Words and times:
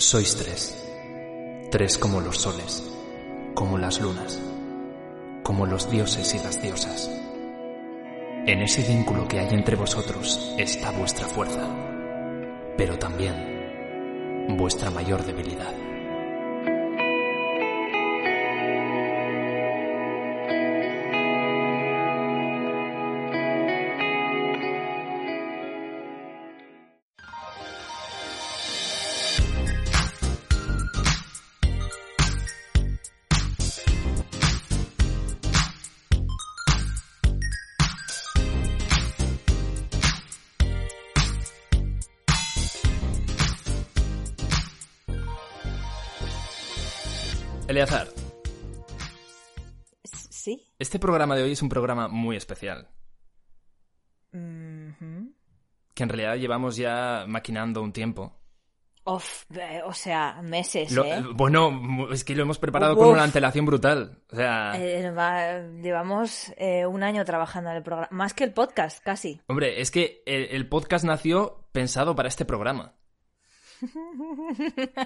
Sois 0.00 0.34
tres. 0.34 0.74
Tres 1.70 1.98
como 1.98 2.22
los 2.22 2.38
soles, 2.38 2.82
como 3.54 3.76
las 3.76 4.00
lunas, 4.00 4.40
como 5.42 5.66
los 5.66 5.90
dioses 5.90 6.34
y 6.34 6.38
las 6.38 6.62
diosas. 6.62 7.10
En 8.46 8.62
ese 8.62 8.82
vínculo 8.82 9.28
que 9.28 9.40
hay 9.40 9.54
entre 9.54 9.76
vosotros 9.76 10.54
está 10.56 10.90
vuestra 10.92 11.26
fuerza, 11.26 11.68
pero 12.78 12.98
también 12.98 14.56
vuestra 14.56 14.90
mayor 14.90 15.22
debilidad. 15.22 15.89
Programa 51.00 51.34
de 51.36 51.42
hoy 51.42 51.52
es 51.52 51.62
un 51.62 51.68
programa 51.68 52.08
muy 52.08 52.36
especial, 52.36 52.88
que 54.32 56.02
en 56.02 56.08
realidad 56.08 56.36
llevamos 56.36 56.76
ya 56.76 57.24
maquinando 57.26 57.82
un 57.82 57.92
tiempo. 57.92 58.36
Of, 59.04 59.46
eh, 59.58 59.80
o 59.84 59.94
sea, 59.94 60.40
meses, 60.42 60.92
Lo- 60.92 61.04
¿eh? 61.04 61.22
Bueno, 61.34 62.08
es 62.12 62.22
que 62.22 62.34
lo 62.36 62.42
hemos 62.42 62.58
preparado 62.58 62.92
Uf. 62.92 62.98
con 62.98 63.08
una 63.08 63.22
antelación 63.24 63.64
brutal. 63.64 64.22
O 64.30 64.36
sea, 64.36 64.72
Eh, 64.76 65.10
va- 65.10 65.58
llevamos 65.82 66.52
eh, 66.58 66.84
un 66.86 67.02
año 67.02 67.24
trabajando 67.24 67.70
en 67.70 67.76
el 67.78 67.82
programa. 67.82 68.08
Más 68.10 68.34
que 68.34 68.44
el 68.44 68.52
podcast, 68.52 69.02
casi. 69.02 69.40
hombre, 69.48 69.80
es 69.80 69.90
que 69.90 70.22
el, 70.26 70.48
el 70.50 70.68
podcast 70.68 71.04
nació 71.06 71.66
pensado 71.72 72.14
para 72.14 72.28
este 72.28 72.44
programa. 72.44 72.94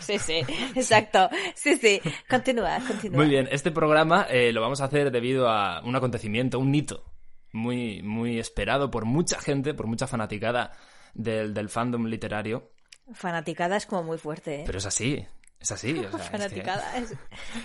Sí, 0.00 0.18
sí, 0.18 0.40
exacto. 0.74 1.28
Sí, 1.54 1.76
sí. 1.76 2.00
Continúa, 2.28 2.78
continúa. 2.86 3.18
Muy 3.18 3.28
bien, 3.28 3.48
este 3.50 3.70
programa 3.70 4.26
eh, 4.30 4.52
lo 4.52 4.60
vamos 4.60 4.80
a 4.80 4.84
hacer 4.86 5.10
debido 5.10 5.48
a 5.48 5.82
un 5.82 5.94
acontecimiento, 5.96 6.58
un 6.58 6.74
hito 6.74 7.04
muy, 7.52 8.02
muy 8.02 8.38
esperado 8.38 8.90
por 8.90 9.04
mucha 9.04 9.40
gente, 9.40 9.74
por 9.74 9.86
mucha 9.86 10.06
fanaticada 10.06 10.72
del, 11.14 11.52
del 11.54 11.68
fandom 11.68 12.06
literario. 12.06 12.70
Fanaticada 13.12 13.76
es 13.76 13.86
como 13.86 14.02
muy 14.04 14.18
fuerte, 14.18 14.60
¿eh? 14.60 14.62
Pero 14.66 14.78
es 14.78 14.86
así, 14.86 15.24
es 15.60 15.70
así. 15.72 15.98
o 15.98 16.10
sea, 16.10 16.10
es 16.10 16.14
que- 16.14 16.20
Fanaticada 16.38 16.96
es... 16.98 17.14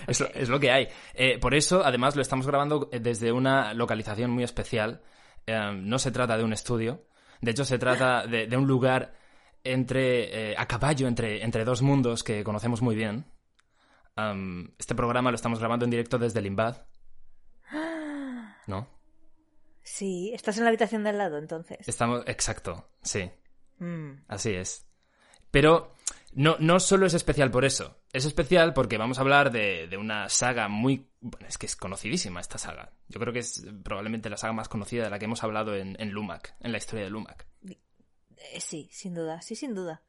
Es, 0.06 0.20
lo- 0.20 0.28
es 0.34 0.48
lo 0.48 0.60
que 0.60 0.70
hay. 0.70 0.88
Eh, 1.14 1.38
por 1.38 1.54
eso, 1.54 1.82
además, 1.84 2.16
lo 2.16 2.22
estamos 2.22 2.46
grabando 2.46 2.88
desde 2.92 3.32
una 3.32 3.72
localización 3.74 4.30
muy 4.30 4.44
especial. 4.44 5.02
Eh, 5.46 5.72
no 5.74 5.98
se 5.98 6.10
trata 6.10 6.36
de 6.36 6.44
un 6.44 6.52
estudio. 6.52 7.04
De 7.40 7.50
hecho, 7.50 7.64
se 7.64 7.78
trata 7.78 8.26
de, 8.26 8.46
de 8.46 8.56
un 8.56 8.66
lugar 8.66 9.14
entre 9.64 10.52
eh, 10.52 10.54
a 10.56 10.66
caballo 10.66 11.08
entre, 11.08 11.42
entre 11.42 11.64
dos 11.64 11.82
mundos 11.82 12.22
que 12.22 12.44
conocemos 12.44 12.82
muy 12.82 12.94
bien. 12.94 13.24
Este 14.78 14.94
programa 14.94 15.30
lo 15.30 15.34
estamos 15.34 15.58
grabando 15.58 15.84
en 15.84 15.90
directo 15.90 16.18
desde 16.18 16.38
el 16.38 16.46
Imbad. 16.46 16.76
¿No? 18.66 18.86
Sí, 19.82 20.30
estás 20.32 20.56
en 20.58 20.64
la 20.64 20.68
habitación 20.68 21.02
del 21.02 21.18
lado, 21.18 21.38
entonces. 21.38 21.86
Estamos. 21.88 22.22
Exacto, 22.26 22.88
sí. 23.02 23.30
Mm. 23.78 24.12
Así 24.28 24.50
es. 24.50 24.86
Pero 25.50 25.94
no, 26.32 26.56
no 26.58 26.80
solo 26.80 27.06
es 27.06 27.14
especial 27.14 27.50
por 27.50 27.64
eso. 27.64 27.98
Es 28.12 28.24
especial 28.24 28.72
porque 28.72 28.98
vamos 28.98 29.18
a 29.18 29.20
hablar 29.22 29.50
de, 29.50 29.88
de 29.88 29.96
una 29.96 30.28
saga 30.28 30.68
muy... 30.68 31.08
Bueno, 31.20 31.46
es 31.46 31.58
que 31.58 31.66
es 31.66 31.76
conocidísima 31.76 32.40
esta 32.40 32.58
saga. 32.58 32.92
Yo 33.08 33.20
creo 33.20 33.32
que 33.32 33.40
es 33.40 33.64
probablemente 33.82 34.30
la 34.30 34.36
saga 34.36 34.52
más 34.52 34.68
conocida 34.68 35.04
de 35.04 35.10
la 35.10 35.18
que 35.18 35.26
hemos 35.26 35.42
hablado 35.44 35.74
en, 35.76 35.96
en 36.00 36.10
Lumac, 36.10 36.54
en 36.60 36.72
la 36.72 36.78
historia 36.78 37.04
de 37.04 37.10
Lumac. 37.10 37.46
Eh, 38.52 38.60
sí, 38.60 38.88
sin 38.92 39.14
duda, 39.14 39.40
sí, 39.42 39.54
sin 39.56 39.74
duda. 39.74 40.02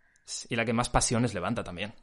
Y 0.49 0.55
la 0.55 0.65
que 0.65 0.73
más 0.73 0.89
pasiones 0.89 1.33
levanta 1.33 1.63
también. 1.63 1.93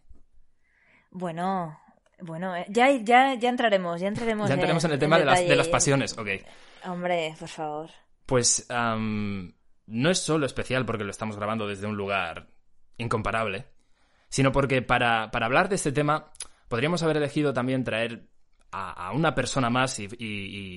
Bueno, 1.10 1.78
bueno, 2.20 2.54
eh, 2.56 2.66
ya, 2.68 2.90
ya, 2.90 3.34
ya 3.34 3.48
entraremos, 3.48 4.00
ya 4.00 4.08
entraremos. 4.08 4.48
ya 4.48 4.54
entraremos 4.54 4.84
en 4.84 4.92
el 4.92 4.98
tema 4.98 5.18
de 5.18 5.24
las, 5.24 5.40
de 5.46 5.56
las 5.56 5.68
pasiones, 5.68 6.16
ok. 6.16 6.28
Hombre, 6.84 7.34
por 7.38 7.48
favor. 7.48 7.90
Pues 8.26 8.66
no 8.68 10.10
es 10.10 10.18
solo 10.18 10.46
especial 10.46 10.86
porque 10.86 11.04
lo 11.04 11.10
estamos 11.10 11.36
grabando 11.36 11.66
desde 11.66 11.86
un 11.86 11.96
lugar 11.96 12.48
incomparable, 12.96 13.66
sino 14.28 14.52
porque 14.52 14.80
para, 14.82 15.30
para 15.30 15.46
hablar 15.46 15.68
de 15.68 15.74
este 15.74 15.92
tema 15.92 16.32
podríamos 16.68 17.02
haber 17.02 17.18
elegido 17.18 17.52
también 17.52 17.84
traer 17.84 18.28
a, 18.70 19.08
a 19.08 19.12
una 19.12 19.34
persona 19.34 19.68
más 19.68 19.98
y, 19.98 20.04
y- 20.18 20.24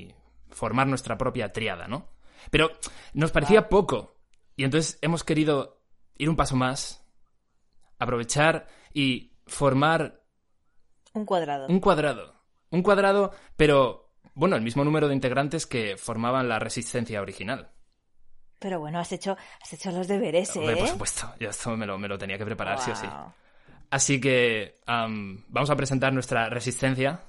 y 0.09 0.15
formar 0.49 0.87
nuestra 0.87 1.17
propia 1.17 1.53
triada, 1.53 1.87
¿no? 1.87 2.09
Pero 2.51 2.71
nos 3.13 3.31
parecía 3.31 3.69
poco 3.69 4.14
y 4.55 4.63
entonces 4.63 4.97
hemos 5.01 5.23
querido 5.23 5.81
ir 6.17 6.29
un 6.29 6.35
paso 6.35 6.55
más, 6.55 7.05
aprovechar 7.99 8.67
y 8.93 9.33
formar 9.47 10.21
Un 11.13 11.25
cuadrado. 11.25 11.67
un 11.67 11.79
cuadrado. 11.79 12.35
Un 12.71 12.81
cuadrado, 12.81 13.31
pero 13.55 14.11
bueno, 14.33 14.55
el 14.55 14.61
mismo 14.61 14.83
número 14.83 15.07
de 15.07 15.13
integrantes 15.15 15.65
que 15.65 15.97
formaban 15.97 16.49
la 16.49 16.59
resistencia 16.59 17.21
original. 17.21 17.71
Pero 18.59 18.79
bueno, 18.79 18.99
has 18.99 19.11
hecho, 19.11 19.37
has 19.61 19.73
hecho 19.73 19.91
los 19.91 20.07
deberes, 20.07 20.55
¿eh? 20.55 20.59
Hombre, 20.59 20.77
por 20.77 20.87
supuesto, 20.87 21.33
yo 21.39 21.49
esto 21.49 21.75
me 21.77 21.85
lo, 21.85 21.97
me 21.97 22.07
lo 22.07 22.17
tenía 22.17 22.37
que 22.37 22.45
preparar, 22.45 22.79
sí 22.79 22.91
o 22.91 22.95
sí. 22.95 23.07
Así 23.91 24.19
que 24.19 24.75
am, 24.85 25.45
vamos 25.49 25.69
a 25.69 25.75
presentar 25.75 26.11
nuestra 26.11 26.49
resistencia 26.49 27.21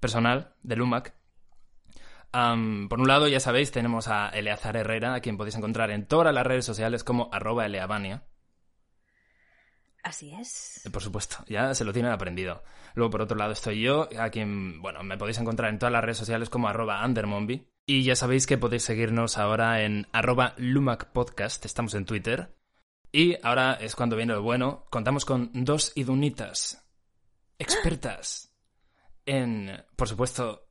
personal 0.00 0.54
de 0.62 0.76
Lumac. 0.76 1.14
Por 2.36 3.00
un 3.00 3.08
lado, 3.08 3.28
ya 3.28 3.40
sabéis, 3.40 3.70
tenemos 3.70 4.08
a 4.08 4.28
Eleazar 4.28 4.76
Herrera, 4.76 5.14
a 5.14 5.20
quien 5.20 5.38
podéis 5.38 5.56
encontrar 5.56 5.90
en 5.90 6.06
todas 6.06 6.34
las 6.34 6.46
redes 6.46 6.66
sociales 6.66 7.02
como 7.02 7.30
arroba 7.32 7.64
eleavania. 7.64 8.24
Así 10.02 10.34
es. 10.34 10.84
Eh, 10.84 10.90
Por 10.90 11.02
supuesto, 11.02 11.38
ya 11.48 11.72
se 11.74 11.84
lo 11.84 11.94
tienen 11.94 12.12
aprendido. 12.12 12.62
Luego, 12.94 13.10
por 13.10 13.22
otro 13.22 13.38
lado, 13.38 13.52
estoy 13.52 13.80
yo, 13.80 14.08
a 14.18 14.28
quien, 14.28 14.82
bueno, 14.82 15.02
me 15.02 15.16
podéis 15.16 15.38
encontrar 15.38 15.70
en 15.70 15.78
todas 15.78 15.92
las 15.92 16.04
redes 16.04 16.18
sociales 16.18 16.50
como 16.50 16.68
arroba 16.68 17.04
undermombi. 17.04 17.72
Y 17.86 18.02
ya 18.04 18.14
sabéis 18.14 18.46
que 18.46 18.58
podéis 18.58 18.84
seguirnos 18.84 19.38
ahora 19.38 19.82
en 19.82 20.06
arroba 20.12 20.54
lumacpodcast, 20.58 21.64
estamos 21.64 21.94
en 21.94 22.04
Twitter. 22.04 22.54
Y 23.12 23.36
ahora 23.42 23.78
es 23.80 23.96
cuando 23.96 24.14
viene 24.14 24.34
lo 24.34 24.42
bueno, 24.42 24.84
contamos 24.90 25.24
con 25.24 25.50
dos 25.54 25.92
idunitas 25.94 26.86
expertas 27.58 28.54
en, 29.24 29.84
por 29.96 30.08
supuesto, 30.08 30.65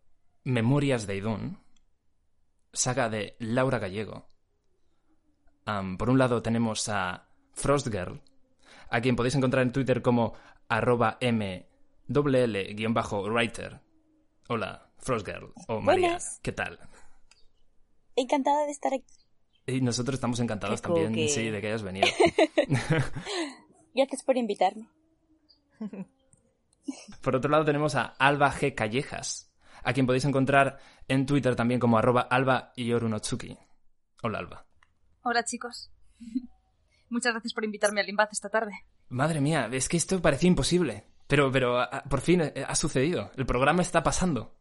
Memorias 0.45 1.07
de 1.07 1.17
Idun, 1.17 1.57
saga 2.71 3.09
de 3.09 3.35
Laura 3.39 3.79
Gallego. 3.79 4.27
Por 5.97 6.09
un 6.11 6.19
lado 6.19 6.43
tenemos 6.43 6.87
a 6.87 7.27
Frostgirl, 7.53 8.21
a 8.91 9.01
quien 9.01 9.15
podéis 9.15 9.33
encontrar 9.33 9.63
en 9.63 9.71
Twitter 9.71 10.03
como 10.03 10.35
arroba 10.69 11.17
mwl-writer. 11.19 12.21
Hola, 14.47 14.91
Frostgirl. 14.99 15.51
O 15.67 15.81
María, 15.81 16.09
Buenas. 16.09 16.39
¿qué 16.43 16.51
tal? 16.51 16.79
Encantada 18.15 18.65
de 18.65 18.71
estar 18.71 18.93
aquí. 18.93 19.15
Y 19.65 19.81
nosotros 19.81 20.13
estamos 20.13 20.39
encantados 20.39 20.79
también, 20.79 21.27
sí, 21.27 21.49
de 21.49 21.59
que 21.59 21.67
hayas 21.67 21.81
venido. 21.81 22.07
Gracias 23.95 24.21
por 24.23 24.37
invitarme. 24.37 24.87
Por 27.23 27.35
otro 27.35 27.49
lado 27.49 27.65
tenemos 27.65 27.95
a 27.95 28.03
Alba 28.19 28.51
G. 28.51 28.75
Callejas, 28.75 29.51
a 29.85 29.93
quien 29.93 30.05
podéis 30.05 30.25
encontrar 30.25 30.79
en 31.07 31.25
Twitter 31.25 31.55
también 31.55 31.79
como 31.79 31.97
arroba 31.97 32.21
alba 32.21 32.73
yorunotsuki. 32.75 33.57
Hola, 34.23 34.39
Alba. 34.39 34.65
Hola 35.23 35.43
chicos. 35.43 35.91
Muchas 37.09 37.33
gracias 37.33 37.53
por 37.53 37.63
invitarme 37.63 38.01
al 38.01 38.07
Limbad 38.07 38.29
esta 38.31 38.49
tarde. 38.49 38.73
Madre 39.09 39.39
mía, 39.41 39.69
es 39.71 39.87
que 39.87 39.97
esto 39.97 40.21
parecía 40.21 40.47
imposible. 40.47 41.05
Pero, 41.27 41.51
pero 41.51 41.79
a- 41.79 42.03
por 42.09 42.21
fin 42.21 42.41
eh, 42.41 42.65
ha 42.67 42.75
sucedido. 42.75 43.31
El 43.35 43.45
programa 43.45 43.81
está 43.81 44.03
pasando. 44.03 44.53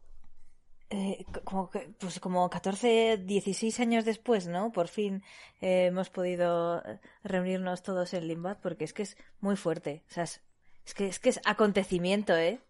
eh, 0.90 1.24
como, 1.44 1.70
pues 1.98 2.20
como 2.20 2.48
14, 2.48 3.18
16 3.18 3.80
años 3.80 4.04
después, 4.04 4.46
¿no? 4.46 4.70
Por 4.72 4.88
fin 4.88 5.22
eh, 5.60 5.86
hemos 5.86 6.10
podido 6.10 6.82
reunirnos 7.22 7.82
todos 7.82 8.14
en 8.14 8.28
Limbat 8.28 8.60
porque 8.60 8.84
es 8.84 8.92
que 8.92 9.02
es 9.02 9.16
muy 9.40 9.56
fuerte. 9.56 10.04
O 10.08 10.12
sea, 10.12 10.24
es, 10.24 10.42
es 10.86 10.94
que, 10.94 11.06
es 11.08 11.18
que 11.18 11.30
es 11.30 11.40
acontecimiento, 11.44 12.36
¿eh? 12.36 12.60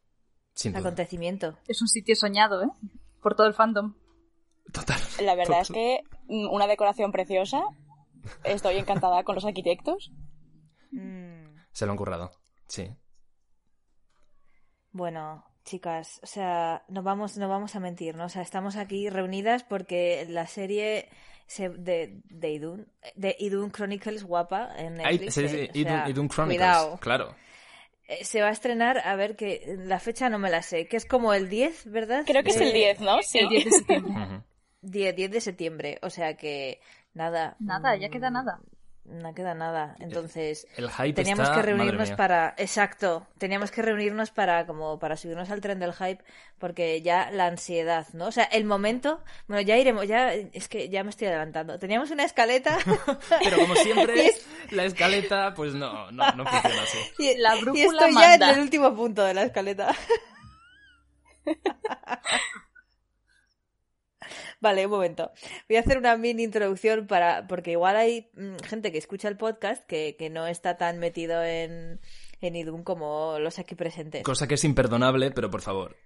Sin 0.55 0.73
duda. 0.73 0.81
Acontecimiento. 0.81 1.59
Es 1.69 1.81
un 1.83 1.89
sitio 1.89 2.15
soñado, 2.17 2.63
¿eh? 2.63 2.69
Por 3.23 3.35
todo 3.35 3.47
el 3.47 3.55
fandom. 3.55 3.95
Total. 4.73 4.99
La 5.23 5.35
verdad 5.35 5.61
es 5.63 5.69
que 5.71 6.01
una 6.29 6.67
decoración 6.67 7.13
preciosa. 7.13 7.63
Estoy 8.45 8.77
encantada 8.77 9.23
con 9.25 9.35
los 9.35 9.45
arquitectos. 9.45 10.11
Mm, 10.93 11.57
Se 11.73 11.85
lo 11.87 11.93
han 11.93 11.99
currado. 11.99 12.31
Sí. 12.69 12.91
Bueno, 14.93 15.45
chicas, 15.65 16.21
o 16.23 16.27
sea, 16.27 16.85
no 16.89 17.03
vamos, 17.03 17.37
no 17.37 17.49
vamos 17.49 17.75
a 17.75 17.81
mentir, 17.81 18.17
¿no? 18.17 18.27
O 18.27 18.29
sea, 18.29 18.43
estamos 18.43 18.77
aquí 18.77 19.11
reunidas 19.11 19.65
porque 19.65 20.25
la 20.29 20.47
serie 20.47 21.09
se- 21.47 21.69
de, 21.71 22.21
de 22.25 22.51
Idun, 22.53 22.93
de 23.17 23.37
Idun 23.41 23.73
Chronicles 23.73 24.25
guapa 24.25 24.71
en 24.77 25.01
Ay, 25.01 25.19
Netflix. 25.19 25.35
sí, 25.35 25.49
sí, 25.49 25.57
eh, 25.57 25.71
o 25.75 25.79
Idun, 25.79 25.93
sea, 25.93 26.09
Idun 26.09 26.29
Chronicles. 26.29 26.59
Cuidado. 26.59 26.97
Claro. 26.99 27.35
Eh, 28.07 28.25
Se 28.25 28.43
va 28.43 28.49
a 28.49 28.53
estrenar, 28.53 28.99
a 28.99 29.17
ver 29.17 29.35
que 29.37 29.63
la 29.79 29.99
fecha 29.99 30.29
no 30.29 30.39
me 30.39 30.51
la 30.51 30.63
sé, 30.63 30.87
que 30.89 30.97
es 30.97 31.07
como 31.07 31.33
el 31.33 31.49
10, 31.49 31.91
¿verdad? 31.91 32.25
Creo 32.27 32.43
que 32.43 32.51
es 32.51 32.59
De- 32.59 32.67
el 32.67 32.73
10, 32.73 33.01
¿no? 33.01 33.23
Sí. 33.23 33.39
El 33.39 33.49
10 33.49 33.65
de 33.65 33.71
septiembre. 33.71 34.13
Ujú. 34.25 34.43
10, 34.83 35.17
10 35.17 35.31
de 35.31 35.41
septiembre, 35.41 35.99
o 36.03 36.11
sea 36.11 36.37
que 36.37 36.81
nada. 37.15 37.57
Nada, 37.61 37.97
ya 37.97 38.11
queda 38.11 38.31
nada. 38.31 38.61
No 39.07 39.35
queda 39.35 39.53
nada. 39.55 39.97
Entonces, 40.01 40.67
El 40.77 40.91
hype 40.91 41.13
teníamos 41.13 41.45
está- 41.49 41.57
que 41.57 41.63
reunirnos 41.67 42.11
para. 42.13 42.55
Exacto. 42.57 43.27
Teníamos 43.37 43.71
que 43.71 43.83
reunirnos 43.83 44.31
para 44.31 44.65
como 44.67 44.99
para 44.99 45.17
subirnos 45.19 45.51
al 45.51 45.61
tren 45.61 45.79
del 45.79 45.93
hype, 45.93 46.25
porque 46.59 47.03
ya 47.03 47.31
la 47.31 47.47
ansiedad, 47.47 48.07
¿no? 48.15 48.27
O 48.29 48.33
sea, 48.33 48.45
el 48.45 48.65
momento. 48.65 49.23
Bueno, 49.47 49.61
ya 49.61 49.77
iremos, 49.77 50.07
ya. 50.09 50.33
Es 50.33 50.69
que 50.69 50.89
ya 50.89 51.05
me 51.05 51.11
estoy 51.11 51.27
adelantando. 51.29 51.79
Teníamos 51.79 52.11
una 52.13 52.25
escaleta. 52.25 52.79
Pero 53.45 53.59
como 53.59 53.77
siempre, 53.77 54.31
la 54.71 54.85
escaleta, 54.85 55.53
pues 55.55 55.75
no, 55.75 56.11
no, 56.11 56.33
no 56.33 56.47
funciona 56.47 56.83
así. 56.83 56.99
y, 57.19 57.37
La 57.37 57.57
y 57.57 57.61
brújula 57.61 57.85
estoy 58.07 58.15
ya 58.15 58.29
manda. 58.31 58.49
en 58.51 58.55
el 58.57 58.61
último 58.63 58.95
punto 58.97 59.23
de 59.23 59.35
la 59.35 59.43
escaleta. 59.43 59.95
Vale, 64.61 64.85
un 64.87 64.93
momento. 64.93 65.31
Voy 65.69 65.77
a 65.77 65.81
hacer 65.81 65.99
una 65.99 66.17
mini 66.17 66.43
introducción 66.45 67.07
para. 67.07 67.47
Porque 67.47 67.73
igual 67.73 67.97
hay 67.97 68.31
mm, 68.35 68.57
gente 68.67 68.93
que 68.93 68.99
escucha 68.99 69.29
el 69.29 69.37
podcast 69.37 69.85
que, 69.87 70.17
que 70.19 70.31
no 70.31 70.47
está 70.47 70.77
tan 70.77 70.99
metido 70.99 71.43
en, 71.43 72.01
en 72.41 72.57
Idun 72.57 72.83
como 72.85 73.39
los 73.39 73.59
aquí 73.59 73.75
presentes. 73.75 74.23
Cosa 74.23 74.47
que 74.47 74.55
es 74.55 74.65
imperdonable, 74.65 75.31
pero 75.31 75.51
por 75.51 75.61
favor. 75.63 75.97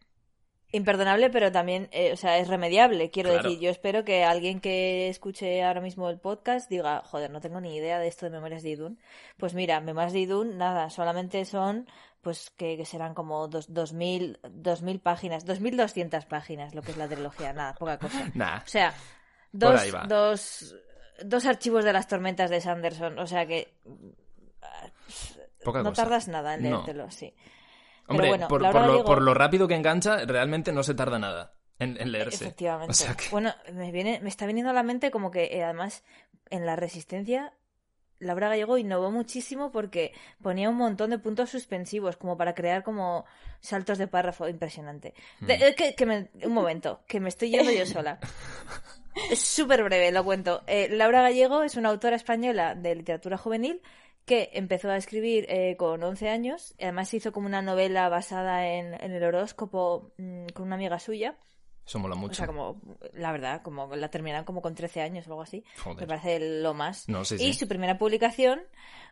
Imperdonable, 0.71 1.31
pero 1.31 1.51
también, 1.51 1.89
eh, 1.93 2.13
o 2.13 2.17
sea, 2.19 2.37
es 2.37 2.47
remediable. 2.49 3.09
Quiero 3.11 3.31
Claro. 3.31 3.49
decir, 3.49 3.59
yo 3.59 3.71
espero 3.71 4.05
que 4.05 4.25
alguien 4.25 4.61
que 4.61 5.09
escuche 5.09 5.63
ahora 5.63 5.81
mismo 5.81 6.11
el 6.11 6.19
podcast 6.19 6.69
diga, 6.69 7.01
joder, 7.07 7.31
no 7.31 7.41
tengo 7.41 7.59
ni 7.63 7.75
idea 7.75 7.99
de 7.99 8.07
esto 8.07 8.27
de 8.27 8.33
Memorias 8.33 8.63
de 8.63 8.69
Idun. 8.71 8.99
Pues 9.39 9.55
mira, 9.55 9.81
Memorias 9.81 10.13
de 10.13 10.19
Idun, 10.19 10.59
nada, 10.59 10.91
solamente 10.91 11.47
son, 11.47 11.89
pues, 12.23 12.51
que, 12.57 12.77
que 12.77 12.85
serán 12.85 13.15
como 13.15 13.49
dos, 13.49 13.73
dos 13.73 13.93
mil, 13.93 14.39
dos 14.51 14.83
mil 14.83 15.01
páginas, 15.01 15.45
dos 15.47 15.61
mil 15.61 15.77
doscientas 15.77 16.27
páginas, 16.27 16.75
lo 16.75 16.83
que 16.83 16.91
es 16.93 16.97
la 16.97 17.09
trilogía, 17.09 17.53
nada, 17.53 17.75
poca 17.75 17.99
cosa. 17.99 18.31
Nah. 18.35 18.59
O 18.59 18.67
sea, 18.69 18.93
dos, 19.53 19.81
dos, 20.09 20.75
dos 21.25 21.47
archivos 21.47 21.85
de 21.85 21.93
las 21.93 22.07
tormentas 22.09 22.51
de 22.51 22.61
Sanderson, 22.61 23.19
o 23.19 23.27
sea 23.27 23.47
que 23.47 23.73
Poca 25.65 25.83
no 25.83 25.91
cosa. 25.91 26.03
tardas 26.05 26.29
nada 26.29 26.55
en 26.55 26.63
No. 26.63 26.71
leértelo, 26.77 27.11
sí. 27.11 27.35
Hombre, 28.07 28.29
bueno, 28.29 28.49
por, 28.49 28.63
lo, 28.63 29.05
por 29.05 29.21
lo 29.23 29.35
rápido 29.35 29.69
que 29.69 29.75
engancha, 29.75 30.25
realmente 30.25 30.73
no 30.73 30.83
se 30.83 30.95
tarda 30.95 31.19
nada 31.19 31.53
en, 31.79 32.01
en 32.01 32.11
leerse. 32.11 32.45
Efectivamente. 32.45 32.91
O 32.91 32.95
sea 32.95 33.15
que- 33.15 33.29
Bueno, 33.31 33.53
me 33.73 33.93
viene, 33.93 34.21
me 34.23 34.29
está 34.31 34.47
viniendo 34.47 34.71
a 34.71 34.75
la 34.75 34.83
mente 34.83 35.11
como 35.11 35.31
que 35.31 35.45
eh, 35.45 35.63
además 35.65 36.05
en 36.51 36.65
la 36.65 36.75
resistencia 36.77 37.53
Laura 38.21 38.49
Gallego 38.49 38.79
innovó 38.79 39.11
muchísimo 39.11 39.71
porque 39.71 40.13
ponía 40.43 40.69
un 40.71 40.77
montón 40.77 41.11
de 41.11 41.19
puntos 41.19 41.51
suspensivos 41.51 42.17
como 42.17 42.37
para 42.37 42.55
crear 42.55 42.83
como 42.83 43.25
saltos 43.61 43.99
de 43.99 44.07
párrafo 44.09 44.49
impresionante. 44.49 45.15
Mm. 45.41 45.51
eh, 45.51 45.75
que, 45.77 45.95
que 45.95 46.07
me- 46.07 46.31
un 46.45 46.53
momento, 46.53 47.01
que 47.07 47.21
me 47.21 47.29
estoy 47.29 47.51
yendo 47.51 47.71
yo 47.73 47.87
sola. 47.87 48.19
Es 49.31 49.41
súper 49.41 49.83
breve, 49.83 50.13
lo 50.13 50.23
cuento. 50.25 50.63
Eh, 50.69 50.89
Laura 50.93 51.23
Gallego 51.23 51.65
es 51.65 51.75
una 51.77 51.89
autora 51.89 52.15
española 52.15 52.77
de 52.77 52.95
literatura 52.95 53.37
juvenil 53.37 53.83
que 54.25 54.51
empezó 54.53 54.91
a 54.91 54.97
escribir 54.97 55.45
eh, 55.49 55.75
con 55.77 56.01
11 56.03 56.29
años. 56.29 56.75
y 56.79 56.85
Además 56.85 57.13
hizo 57.15 57.33
como 57.33 57.47
una 57.49 57.61
novela 57.61 58.09
basada 58.09 58.69
en, 58.69 58.95
en 58.95 59.13
el 59.13 59.25
horóscopo 59.25 60.13
mm, 60.19 60.47
con 60.55 60.67
una 60.67 60.77
amiga 60.77 61.01
suya. 61.01 61.37
Eso 61.89 61.99
mola 61.99 62.15
O 62.15 62.19
mucho. 62.19 62.35
sea, 62.35 62.47
como, 62.47 62.81
la 63.15 63.33
verdad, 63.33 63.63
como 63.63 63.97
la 63.97 64.11
terminaron 64.11 64.45
como 64.45 64.61
con 64.63 64.75
13 64.75 65.01
años 65.01 65.27
o 65.27 65.31
algo 65.31 65.43
así. 65.43 65.65
Joder. 65.83 66.03
Me 66.03 66.07
parece 66.07 66.61
lo 66.61 66.75
más. 66.75 67.09
No, 67.09 67.25
sí, 67.25 67.37
y 67.37 67.39
sí. 67.39 67.55
su 67.55 67.67
primera 67.67 67.97
publicación 67.97 68.61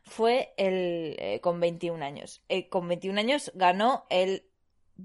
fue 0.04 0.52
el, 0.58 1.16
eh, 1.18 1.40
con 1.40 1.58
21 1.58 2.02
años. 2.04 2.42
Eh, 2.50 2.68
con 2.68 2.86
21 2.86 3.18
años 3.18 3.50
ganó 3.54 4.04
el 4.10 4.44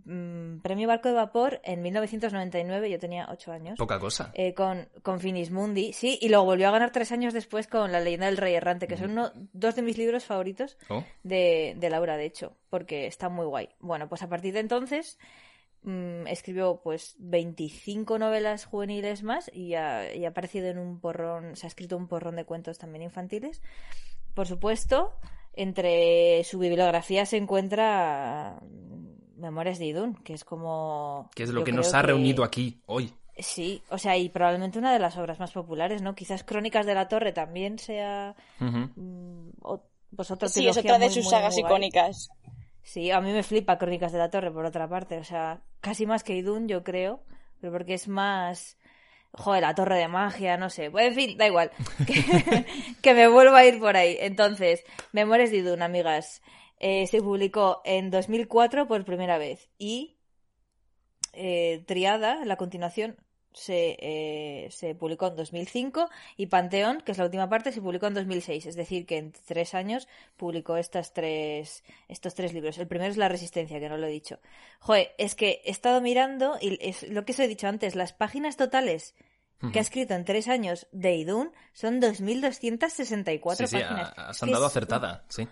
mm, 0.05 0.59
premio 0.61 0.87
Barco 0.87 1.09
de 1.09 1.15
Vapor 1.15 1.61
en 1.63 1.81
1999, 1.81 2.89
yo 2.89 2.99
tenía 2.99 3.27
8 3.31 3.51
años. 3.51 3.77
Poca 3.77 3.99
cosa. 3.99 4.31
eh, 4.33 4.53
con, 4.53 4.89
con 5.03 5.19
Finismundi, 5.19 5.93
sí, 5.93 6.17
y 6.21 6.29
lo 6.29 6.43
volvió 6.43 6.67
a 6.67 6.71
ganar 6.71 6.91
tres 6.91 7.11
años 7.11 7.33
después 7.33 7.67
con 7.67 7.91
La 7.91 7.99
leyenda 7.99 8.25
del 8.27 8.37
rey 8.37 8.53
errante, 8.53 8.87
que 8.87 8.97
son 8.97 9.11
uno- 9.11 9.31
dos 9.53 9.75
de 9.75 9.81
mis 9.81 9.97
libros 9.97 10.25
favoritos 10.25 10.77
Oh, 10.89 11.03
de, 11.23 11.73
de 11.77 11.89
Laura, 11.89 12.17
de 12.17 12.25
hecho, 12.25 12.57
porque 12.69 13.07
está 13.07 13.29
muy 13.29 13.45
guay. 13.45 13.69
Bueno, 13.79 14.07
pues 14.09 14.21
a 14.23 14.29
partir 14.29 14.53
de 14.53 14.59
entonces 14.61 15.17
mm, 15.83 16.27
escribió 16.27 16.81
pues 16.83 17.15
25 17.19 18.19
novelas 18.19 18.65
juveniles 18.65 19.23
más 19.23 19.49
y 19.53 19.73
ha, 19.75 20.13
y 20.13 20.25
ha 20.25 20.29
aparecido 20.29 20.67
en 20.67 20.77
un 20.77 20.99
porrón, 20.99 21.55
se 21.55 21.65
ha 21.65 21.69
escrito 21.69 21.97
un 21.97 22.07
porrón 22.07 22.35
de 22.35 22.45
cuentos 22.45 22.77
también 22.77 23.03
infantiles. 23.03 23.61
Por 24.33 24.47
supuesto, 24.47 25.13
entre 25.53 26.43
su 26.43 26.59
bibliografía 26.59 27.25
se 27.25 27.37
encuentra 27.37 28.59
mm, 28.61 29.39
Memorias 29.41 29.79
de 29.79 29.85
Idun, 29.87 30.15
que 30.15 30.33
es 30.33 30.43
como... 30.45 31.29
que 31.35 31.43
es 31.43 31.49
lo 31.49 31.63
que 31.63 31.71
nos 31.71 31.93
ha 31.93 32.01
que- 32.01 32.07
reunido 32.07 32.43
aquí 32.43 32.81
hoy. 32.85 33.13
Sí, 33.37 33.81
o 33.89 33.97
sea, 33.97 34.17
y 34.17 34.29
probablemente 34.29 34.77
una 34.77 34.93
de 34.93 34.99
las 34.99 35.17
obras 35.17 35.39
más 35.39 35.51
populares, 35.51 36.01
¿no? 36.03 36.13
Quizás 36.13 36.43
Crónicas 36.43 36.85
de 36.85 36.93
la 36.93 37.07
Torre 37.07 37.31
también 37.31 37.79
sea 37.79 38.35
Ujú. 38.59 38.89
mm, 38.95 39.49
o- 39.63 39.81
pues 40.15 40.29
otra 40.29 40.47
Sí, 40.49 40.67
es 40.67 40.77
otra 40.77 40.99
de 40.99 41.05
muy, 41.05 41.13
sus 41.13 41.23
muy, 41.23 41.31
sagas 41.31 41.53
muy 41.53 41.61
guay. 41.63 41.71
Sí, 42.83 43.11
a 43.11 43.21
mí 43.21 43.31
me 43.31 43.43
flipa 43.43 43.77
Crónicas 43.77 44.11
de 44.11 44.17
la 44.19 44.29
Torre, 44.29 44.51
por 44.51 44.65
otra 44.65 44.87
parte. 44.87 45.17
O 45.17 45.23
sea, 45.23 45.61
casi 45.81 46.05
más 46.05 46.23
que 46.23 46.35
Idun, 46.35 46.67
yo 46.67 46.83
creo. 46.83 47.23
Pero 47.59 47.73
porque 47.73 47.93
es 47.93 48.07
más. 48.07 48.77
Joder, 49.33 49.61
la 49.61 49.75
Torre 49.75 49.97
de 49.99 50.07
Magia, 50.07 50.57
no 50.57 50.69
sé. 50.69 50.89
Bueno, 50.89 51.09
en 51.09 51.15
fin, 51.15 51.37
da 51.37 51.47
igual. 51.47 51.71
Que, 53.01 53.13
me 53.13 53.27
vuelvo 53.27 53.55
a 53.55 53.65
ir 53.65 53.79
por 53.79 53.95
ahí. 53.97 54.17
Entonces, 54.19 54.83
Memorias 55.13 55.51
de 55.51 55.57
Idun, 55.57 55.81
amigas. 55.81 56.41
eh, 56.79 57.07
se 57.07 57.21
publicó 57.21 57.81
en 57.85 58.09
2004 58.11 58.87
por 58.87 59.05
primera 59.05 59.37
vez. 59.37 59.69
Y. 59.77 60.17
eh, 61.33 61.83
Triada, 61.87 62.43
la 62.45 62.57
continuación, 62.57 63.15
se, 63.53 63.97
eh, 63.99 64.67
se 64.71 64.95
publicó 64.95 65.27
en 65.27 65.35
2005 65.35 66.09
y 66.37 66.47
Panteón, 66.47 67.01
que 67.01 67.11
es 67.11 67.17
la 67.17 67.25
última 67.25 67.49
parte, 67.49 67.71
se 67.71 67.81
publicó 67.81 68.07
en 68.07 68.13
2006. 68.13 68.65
Es 68.65 68.75
decir, 68.75 69.05
que 69.05 69.17
en 69.17 69.31
tres 69.45 69.73
años 69.73 70.07
publicó 70.37 70.77
estas 70.77 71.13
tres, 71.13 71.83
estos 72.07 72.33
tres 72.35 72.53
libros. 72.53 72.77
El 72.77 72.87
primero 72.87 73.11
es 73.11 73.17
La 73.17 73.29
Resistencia, 73.29 73.79
que 73.79 73.89
no 73.89 73.97
lo 73.97 74.07
he 74.07 74.11
dicho. 74.11 74.39
Joder, 74.79 75.13
es 75.17 75.35
que 75.35 75.61
he 75.65 75.71
estado 75.71 76.01
mirando 76.01 76.57
y 76.61 76.77
es 76.81 77.03
lo 77.09 77.25
que 77.25 77.33
os 77.33 77.39
he 77.39 77.47
dicho 77.47 77.67
antes, 77.67 77.95
las 77.95 78.13
páginas 78.13 78.57
totales 78.57 79.15
que 79.71 79.77
ha 79.77 79.81
escrito 79.83 80.15
en 80.15 80.25
tres 80.25 80.47
años 80.47 80.87
de 80.91 81.13
Idun 81.17 81.51
son 81.73 82.01
2.264 82.01 83.55
Sí, 83.55 83.67
sí, 83.67 83.75
páginas. 83.77 84.13
ha- 84.17 84.29
has 84.29 84.41
andado 84.43 84.65
acertada, 84.65 85.23
sí. 85.29 85.47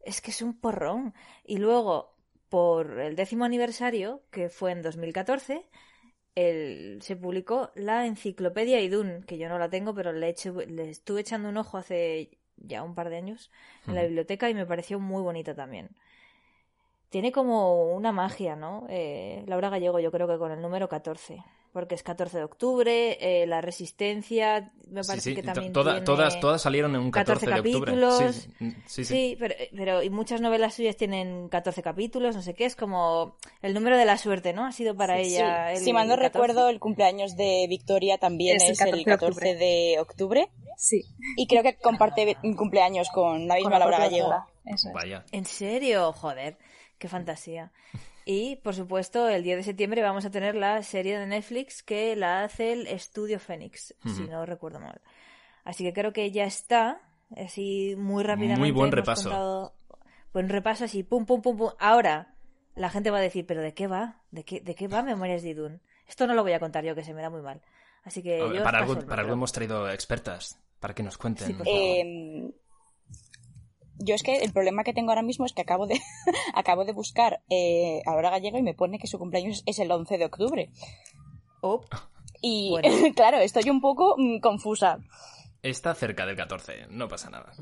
es 0.00 0.20
que 0.20 0.30
es 0.32 0.42
un 0.42 0.58
porrón. 0.58 1.14
Y 1.44 1.58
luego, 1.58 2.16
por 2.48 2.98
el 3.00 3.14
décimo 3.16 3.44
aniversario, 3.44 4.22
que 4.32 4.48
fue 4.48 4.72
en 4.72 4.82
2014, 4.82 5.68
el- 6.34 7.00
se 7.02 7.16
publicó 7.16 7.70
la 7.74 8.06
enciclopedia 8.06 8.80
Idun, 8.80 9.22
que 9.26 9.38
yo 9.38 9.48
no 9.48 9.58
la 9.58 9.70
tengo, 9.70 9.94
pero 9.94 10.12
le, 10.12 10.28
eché- 10.34 10.66
le 10.66 10.90
estuve 10.90 11.20
echando 11.22 11.48
un 11.48 11.56
ojo 11.56 11.78
hace 11.78 12.38
ya 12.56 12.82
un 12.82 12.94
par 12.94 13.10
de 13.10 13.16
años 13.16 13.50
en 13.86 13.94
la 13.96 14.04
biblioteca 14.04 14.50
y 14.50 14.54
me 14.54 14.66
pareció 14.66 15.00
muy 15.00 15.22
bonita 15.22 15.54
también. 15.54 15.90
Tiene 17.10 17.30
como 17.32 17.94
una 17.94 18.12
magia, 18.12 18.56
¿no? 18.56 18.86
Eh, 18.88 19.44
Laura 19.46 19.70
Gallego, 19.70 20.00
yo 20.00 20.10
creo 20.10 20.26
que 20.26 20.38
con 20.38 20.50
el 20.50 20.60
número 20.60 20.88
14, 20.88 21.44
porque 21.74 21.94
es 21.96 22.02
14 22.02 22.38
de 22.38 22.44
octubre, 22.44 23.18
eh, 23.20 23.46
la 23.46 23.60
resistencia, 23.60 24.72
me 24.88 25.02
parece 25.04 25.30
sí, 25.30 25.34
que 25.34 25.42
también 25.42 25.72
toda- 25.72 25.92
tiene- 25.94 26.06
todas, 26.06 26.40
todas 26.40 26.62
salieron 26.62 26.94
en 26.94 27.02
un 27.02 27.10
14, 27.10 27.44
14 27.46 27.68
de 27.68 27.74
octubre. 27.76 27.92
capítulos. 27.92 28.34
Sí, 28.34 28.50
sí, 28.60 28.74
sí. 28.86 29.04
Sí, 29.04 29.36
pero, 29.38 29.54
pero 29.76 30.02
y 30.02 30.08
muchas 30.08 30.40
novelas 30.40 30.74
suyas 30.74 30.96
tienen 30.96 31.48
14 31.48 31.82
capítulos, 31.82 32.34
no 32.36 32.40
sé 32.42 32.54
qué, 32.54 32.64
es 32.64 32.76
como 32.76 33.36
el 33.60 33.74
número 33.74 33.98
de 33.98 34.04
la 34.06 34.16
suerte, 34.16 34.52
¿no? 34.54 34.64
Ha 34.64 34.72
sido 34.72 34.96
para 34.96 35.16
Sí, 35.22 35.34
ella 35.34 35.72
el 35.72 35.78
Si 35.78 35.92
mal 35.92 36.06
no 36.08 36.14
14. 36.14 36.32
recuerdo, 36.32 36.68
el 36.70 36.78
cumpleaños 36.80 37.36
de 37.36 37.66
Victoria 37.68 38.16
también 38.18 38.56
Es 38.56 38.70
es, 38.70 38.80
el 38.80 38.94
el 38.94 39.04
14 39.04 39.04
14 39.40 39.54
de 39.56 39.96
octubre. 40.00 40.48
Sí. 40.76 41.02
Y 41.36 41.46
creo 41.48 41.62
que 41.64 41.76
comparte 41.76 42.36
un 42.44 42.54
cumpleaños 42.56 43.08
con 43.12 43.48
la 43.48 43.56
misma 43.56 43.70
Con 43.70 43.72
la 43.72 43.78
Laura 43.80 43.98
Gallego. 43.98 44.32
autora. 44.32 44.46
Eso 44.64 44.88
es. 44.88 44.94
Vaya. 44.94 45.24
¿En 45.32 45.44
serio? 45.44 46.12
Joder, 46.12 46.56
qué 46.98 47.08
fantasía. 47.08 47.72
Y, 48.26 48.56
por 48.56 48.74
supuesto, 48.74 49.28
el 49.28 49.42
10 49.42 49.58
de 49.58 49.62
septiembre 49.64 50.00
vamos 50.02 50.24
a 50.24 50.30
tener 50.30 50.54
la 50.54 50.82
serie 50.82 51.18
de 51.18 51.26
Netflix 51.26 51.82
que 51.82 52.16
la 52.16 52.42
hace 52.44 52.72
el 52.72 52.86
Estudio 52.86 53.38
Fénix, 53.38 53.94
si 54.04 54.22
no 54.22 54.46
recuerdo 54.46 54.80
mal. 54.80 55.00
Así 55.64 55.84
que 55.84 55.92
creo 55.92 56.12
que 56.12 56.30
ya 56.30 56.44
está, 56.44 57.00
así 57.36 57.94
muy 57.98 58.22
rápidamente. 58.22 58.60
Muy 58.60 58.70
buen 58.70 58.92
repaso. 58.92 59.24
contado- 59.28 59.74
buen 60.32 60.48
repaso, 60.48 60.84
así, 60.84 61.02
pum, 61.02 61.26
pum, 61.26 61.42
pum, 61.42 61.56
pum. 61.56 61.70
Ahora, 61.78 62.34
la 62.74 62.88
gente 62.90 63.10
va 63.10 63.18
a 63.18 63.22
decir, 63.22 63.46
¿pero 63.46 63.60
de 63.62 63.74
qué 63.74 63.86
va? 63.86 64.22
¿De 64.30 64.44
qué, 64.44 64.60
de 64.60 64.74
qué 64.74 64.88
va 64.88 65.02
Memorias 65.02 65.42
de 65.42 65.50
Idun? 65.50 65.80
Esto 66.08 66.26
no 66.26 66.34
lo 66.34 66.42
voy 66.42 66.52
a 66.52 66.60
contar 66.60 66.84
yo, 66.84 66.94
que 66.94 67.04
se 67.04 67.14
me 67.14 67.22
da 67.22 67.30
muy 67.30 67.40
mal. 67.42 67.60
Así 68.04 68.22
que 68.22 68.42
ver, 68.42 68.52
yo 68.56 68.62
para, 68.64 68.78
algo, 68.80 68.98
para 69.06 69.22
algo 69.22 69.34
hemos 69.34 69.52
traído 69.52 69.88
expertas, 69.90 70.58
para 70.80 70.94
que 70.94 71.02
nos 71.02 71.16
cuenten. 71.18 71.46
Sí, 71.46 71.52
por 71.54 71.66
favor. 71.66 71.80
Eh, 71.80 72.50
yo 73.98 74.14
es 74.14 74.22
que 74.22 74.38
el 74.38 74.52
problema 74.52 74.84
que 74.84 74.92
tengo 74.92 75.10
ahora 75.10 75.22
mismo 75.22 75.46
es 75.46 75.52
que 75.52 75.62
acabo 75.62 75.86
de, 75.86 76.00
acabo 76.54 76.84
de 76.84 76.92
buscar 76.92 77.42
eh, 77.48 78.00
a 78.06 78.10
Laura 78.12 78.30
Gallego 78.30 78.58
y 78.58 78.62
me 78.62 78.74
pone 78.74 78.98
que 78.98 79.06
su 79.06 79.18
cumpleaños 79.18 79.62
es 79.66 79.78
el 79.78 79.90
11 79.90 80.18
de 80.18 80.24
octubre. 80.24 80.70
Oh, 81.60 81.82
Y 82.40 82.70
Bueno. 82.70 82.88
claro, 83.14 83.38
estoy 83.38 83.70
un 83.70 83.80
poco 83.80 84.14
mm, 84.18 84.40
confusa. 84.40 84.98
Está 85.62 85.94
cerca 85.94 86.26
del 86.26 86.36
14, 86.36 86.88
no 86.90 87.08
pasa 87.08 87.30
nada. 87.30 87.52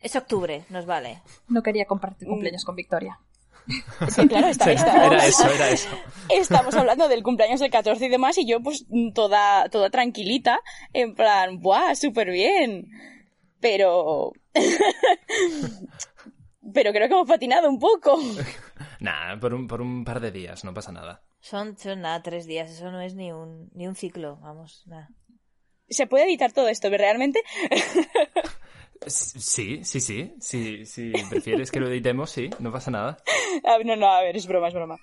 es 0.00 0.16
octubre, 0.16 0.64
nos 0.70 0.86
vale. 0.86 1.22
No 1.48 1.62
quería 1.62 1.84
compartir 1.86 2.26
cumpleaños 2.26 2.64
con 2.64 2.74
Victoria. 2.74 3.20
Es 4.00 4.16
que 4.16 4.26
claro, 4.26 4.48
está, 4.48 4.64
Sí, 4.64 4.70
está- 4.72 5.06
era 5.06 5.26
eso, 5.26 5.46
era 5.46 5.68
eso. 5.68 5.90
estamos 6.30 6.74
hablando 6.74 7.06
del 7.06 7.22
cumpleaños 7.22 7.60
del 7.60 7.70
14 7.70 8.06
y 8.06 8.08
demás 8.08 8.38
y 8.38 8.46
yo 8.46 8.60
pues 8.62 8.86
mm, 8.88 9.12
toda, 9.12 9.68
toda 9.68 9.90
tranquilita, 9.90 10.60
en 10.94 11.14
plan, 11.14 11.60
¡buah, 11.60 11.94
súper 11.94 12.30
bien! 12.30 12.88
Pero... 13.60 14.32
Pero 16.74 16.92
creo 16.92 17.08
que 17.08 17.14
hemos 17.14 17.28
patinado 17.28 17.68
un 17.68 17.78
poco. 17.78 18.18
Nah, 19.00 19.38
por 19.38 19.54
un, 19.54 19.66
por 19.66 19.80
un 19.80 20.04
par 20.04 20.20
de 20.20 20.30
días, 20.30 20.64
no 20.64 20.74
pasa 20.74 20.92
nada. 20.92 21.22
Son, 21.40 21.78
son 21.78 22.02
nada, 22.02 22.22
tres 22.22 22.46
días, 22.46 22.70
eso 22.70 22.90
no 22.90 23.00
es 23.00 23.14
ni 23.14 23.32
un, 23.32 23.70
ni 23.72 23.86
un 23.86 23.94
ciclo, 23.94 24.36
vamos, 24.42 24.82
nada. 24.86 25.08
¿Se 25.88 26.06
puede 26.06 26.24
editar 26.24 26.52
todo 26.52 26.68
esto 26.68 26.90
realmente? 26.90 27.42
Sí, 29.06 29.84
sí, 29.84 30.00
sí. 30.00 30.34
Si 30.40 30.84
sí, 30.84 31.12
prefieres 31.30 31.70
que 31.70 31.80
lo 31.80 31.88
editemos, 31.88 32.30
sí, 32.30 32.50
no 32.58 32.72
pasa 32.72 32.90
nada. 32.90 33.16
Ah, 33.64 33.78
no, 33.84 33.96
no, 33.96 34.06
a 34.06 34.22
ver, 34.22 34.36
es 34.36 34.46
broma, 34.46 34.68
es 34.68 34.74
broma. 34.74 34.98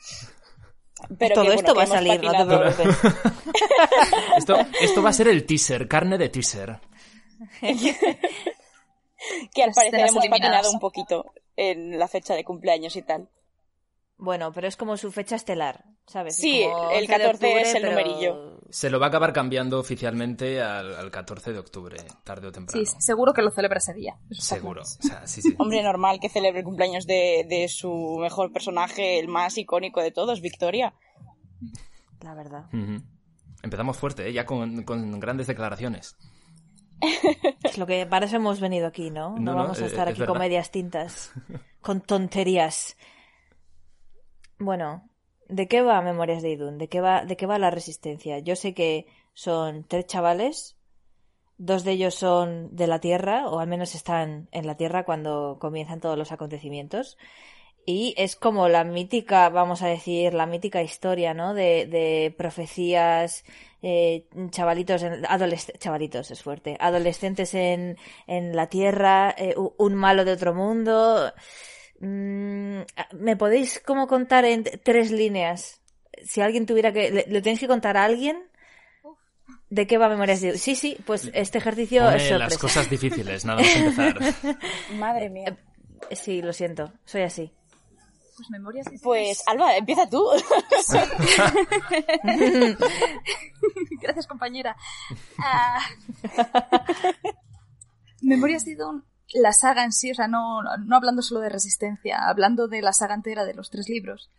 Pero 1.18 1.36
Todo 1.36 1.50
que, 1.50 1.56
esto 1.56 1.76
va 1.76 1.84
a 1.84 1.88
salir, 1.88 2.22
no 2.22 2.32
te 2.32 2.46
preocupes. 2.46 2.98
Esto, 4.38 4.58
esto 4.82 5.02
va 5.02 5.10
a 5.10 5.14
ser 5.14 5.28
el 5.30 5.46
teaser, 5.46 5.88
carne 5.88 6.18
de 6.18 6.30
teaser. 6.30 6.80
que 9.54 9.64
al 9.64 9.72
parecer 9.72 10.00
hemos 10.02 10.24
eliminadas. 10.24 10.30
patinado 10.30 10.72
un 10.72 10.80
poquito 10.80 11.26
en 11.56 11.98
la 11.98 12.08
fecha 12.08 12.36
de 12.36 12.44
cumpleaños 12.44 12.96
y 12.96 13.02
tal. 13.02 13.30
Bueno, 14.18 14.52
pero 14.54 14.68
es 14.68 14.78
como 14.78 14.96
su 14.96 15.12
fecha 15.12 15.36
estelar, 15.36 15.84
¿sabes? 16.08 16.36
Es 16.36 16.42
Sí, 16.42 16.64
como 16.64 16.90
el 16.92 17.02
11 17.04 17.12
de 17.12 17.18
14 17.18 17.62
es 17.62 17.76
el 17.76 17.82
pero- 17.82 17.92
numerillo. 17.94 18.56
Se 18.70 18.90
lo 18.90 19.00
va 19.00 19.06
a 19.08 19.10
acabar 19.10 19.32
cambiando 19.34 19.80
oficialmente 19.80 20.62
al, 20.62 20.96
al 20.96 21.12
14 21.12 21.54
de 21.54 21.60
octubre, 21.60 21.98
tarde 22.24 22.48
o 22.48 22.52
temprano. 22.52 22.84
Sí, 22.86 22.92
seguro 23.00 23.34
que 23.34 23.42
lo 23.42 23.52
celebra 23.52 23.78
ese 23.78 23.94
día. 23.94 24.18
Seguro. 24.32 24.82
claro. 24.84 25.00
O 25.04 25.08
sea, 25.08 25.28
sí, 25.28 25.42
sí. 25.42 25.56
Hombre, 25.60 25.84
normal 25.84 26.20
que 26.20 26.30
celebre 26.30 26.60
el 26.60 26.66
cumpleaños 26.66 27.06
de, 27.06 27.46
de 27.48 27.68
su 27.68 28.18
mejor 28.20 28.52
personaje, 28.52 29.20
el 29.20 29.28
más 29.28 29.58
icónico 29.58 30.02
de 30.02 30.12
todos, 30.12 30.42
Victoria. 30.42 30.94
La 32.22 32.34
verdad. 32.34 32.66
Empezamos 33.64 33.98
fuerte, 33.98 34.28
¿eh? 34.30 34.34
ya 34.34 34.46
con, 34.46 34.84
con 34.84 35.20
grandes 35.20 35.48
declaraciones. 35.48 36.16
Es 37.64 37.78
lo 37.78 37.86
que 37.86 38.06
para 38.06 38.26
eso 38.26 38.38
hemos 38.38 38.60
venido 38.60 38.88
aquí, 38.88 39.10
¿no? 39.10 39.32
No, 39.32 39.40
No, 39.40 39.52
no, 39.52 39.56
vamos 39.56 39.82
a 39.82 39.86
eh, 39.86 39.88
estar 39.88 40.08
es 40.08 40.16
aquí 40.16 40.26
con 40.26 40.38
medias 40.38 40.72
tintas, 40.72 41.34
con 41.82 42.02
tonterías. 42.02 42.98
Bueno, 44.60 45.10
¿de 45.50 45.68
qué 45.68 45.82
va 45.82 46.02
Memorias 46.02 46.42
de 46.42 46.52
Idun? 46.52 46.78
¿De 46.78 46.88
qué 46.88 47.02
va, 47.02 47.26
de 47.26 47.36
qué 47.36 47.46
va 47.46 47.60
la 47.60 47.72
resistencia? 47.72 48.40
Yo 48.40 48.56
sé 48.56 48.74
que 48.74 49.08
son 49.34 49.84
tres 49.84 50.08
chavales, 50.08 50.78
dos 51.58 51.84
de 51.84 51.92
ellos 51.92 52.16
son 52.16 52.76
de 52.76 52.88
la 52.88 53.00
Tierra, 53.00 53.48
o 53.50 53.60
al 53.60 53.68
menos 53.68 53.96
están 53.96 54.48
en 54.52 54.68
la 54.68 54.76
Tierra 54.76 55.04
cuando 55.06 55.58
comienzan 55.60 56.00
todos 56.00 56.18
los 56.18 56.32
acontecimientos. 56.32 57.18
Y 57.86 58.16
es 58.18 58.36
como 58.36 58.68
la 58.68 58.84
mítica, 58.84 59.50
vamos 59.50 59.82
a 59.84 59.88
decir, 59.88 60.34
la 60.34 60.48
mítica 60.48 60.82
historia, 60.82 61.34
¿no? 61.36 61.54
De, 61.54 61.86
de 61.86 62.34
profecías, 62.36 63.44
eh, 63.84 64.26
chavalitos, 64.50 65.04
en, 65.04 65.24
adolesc- 65.24 65.78
chavalitos 65.78 66.32
es 66.32 66.42
fuerte, 66.42 66.78
adolescentes 66.80 67.54
en, 67.54 67.98
en 68.26 68.56
la 68.56 68.68
Tierra, 68.70 69.36
eh, 69.38 69.54
un 69.78 69.94
malo 69.94 70.26
de 70.26 70.32
otro 70.32 70.56
mundo. 70.56 71.32
Mm, 72.00 72.80
¿Me 73.14 73.38
podéis 73.38 73.80
como 73.86 74.08
contar 74.08 74.46
en 74.46 74.64
tres 74.84 75.12
líneas? 75.12 75.80
Si 76.24 76.42
alguien 76.42 76.66
tuviera 76.66 76.92
que, 76.92 77.12
le, 77.12 77.26
le 77.28 77.42
tenéis 77.42 77.60
que 77.60 77.68
contar 77.68 77.98
a 77.98 78.04
alguien 78.06 78.38
de 79.70 79.86
qué 79.88 79.98
va 79.98 80.10
Memorias 80.10 80.42
de 80.42 80.58
Sí, 80.58 80.76
sí, 80.76 80.98
pues 81.06 81.30
este 81.34 81.58
ejercicio 81.60 82.02
Pone 82.04 82.16
es 82.18 82.24
sorpresa. 82.24 82.38
las 82.50 82.58
cosas 82.58 82.90
difíciles, 82.90 83.46
nada 83.46 83.62
más 83.62 83.76
empezar. 83.76 84.18
Madre 84.96 85.30
mía. 85.30 85.56
Sí, 86.12 86.42
lo 86.42 86.54
siento, 86.54 86.92
soy 87.06 87.22
así. 87.24 87.52
Pues 88.36 88.50
memorias 88.50 88.88
Pues, 89.02 89.44
Alba, 89.48 89.78
empieza 89.78 90.10
tú. 90.10 90.26
Gracias, 94.02 94.28
compañera. 94.28 94.76
Ah. 95.40 95.80
Memorias 98.22 98.66
de 98.66 98.72
Idun, 98.72 99.06
la 99.34 99.54
saga 99.54 99.84
en 99.84 99.92
sí, 99.92 100.12
o 100.12 100.16
sea, 100.16 100.28
no, 100.28 100.62
no 100.64 100.96
hablando 100.96 101.22
solo 101.22 101.42
de 101.42 101.50
resistencia, 101.50 102.28
hablando 102.28 102.68
de 102.68 102.82
la 102.82 102.92
saga 102.94 103.16
entera 103.16 103.46
de 103.46 103.54
los 103.54 103.70
tres 103.70 103.88
libros, 103.88 104.32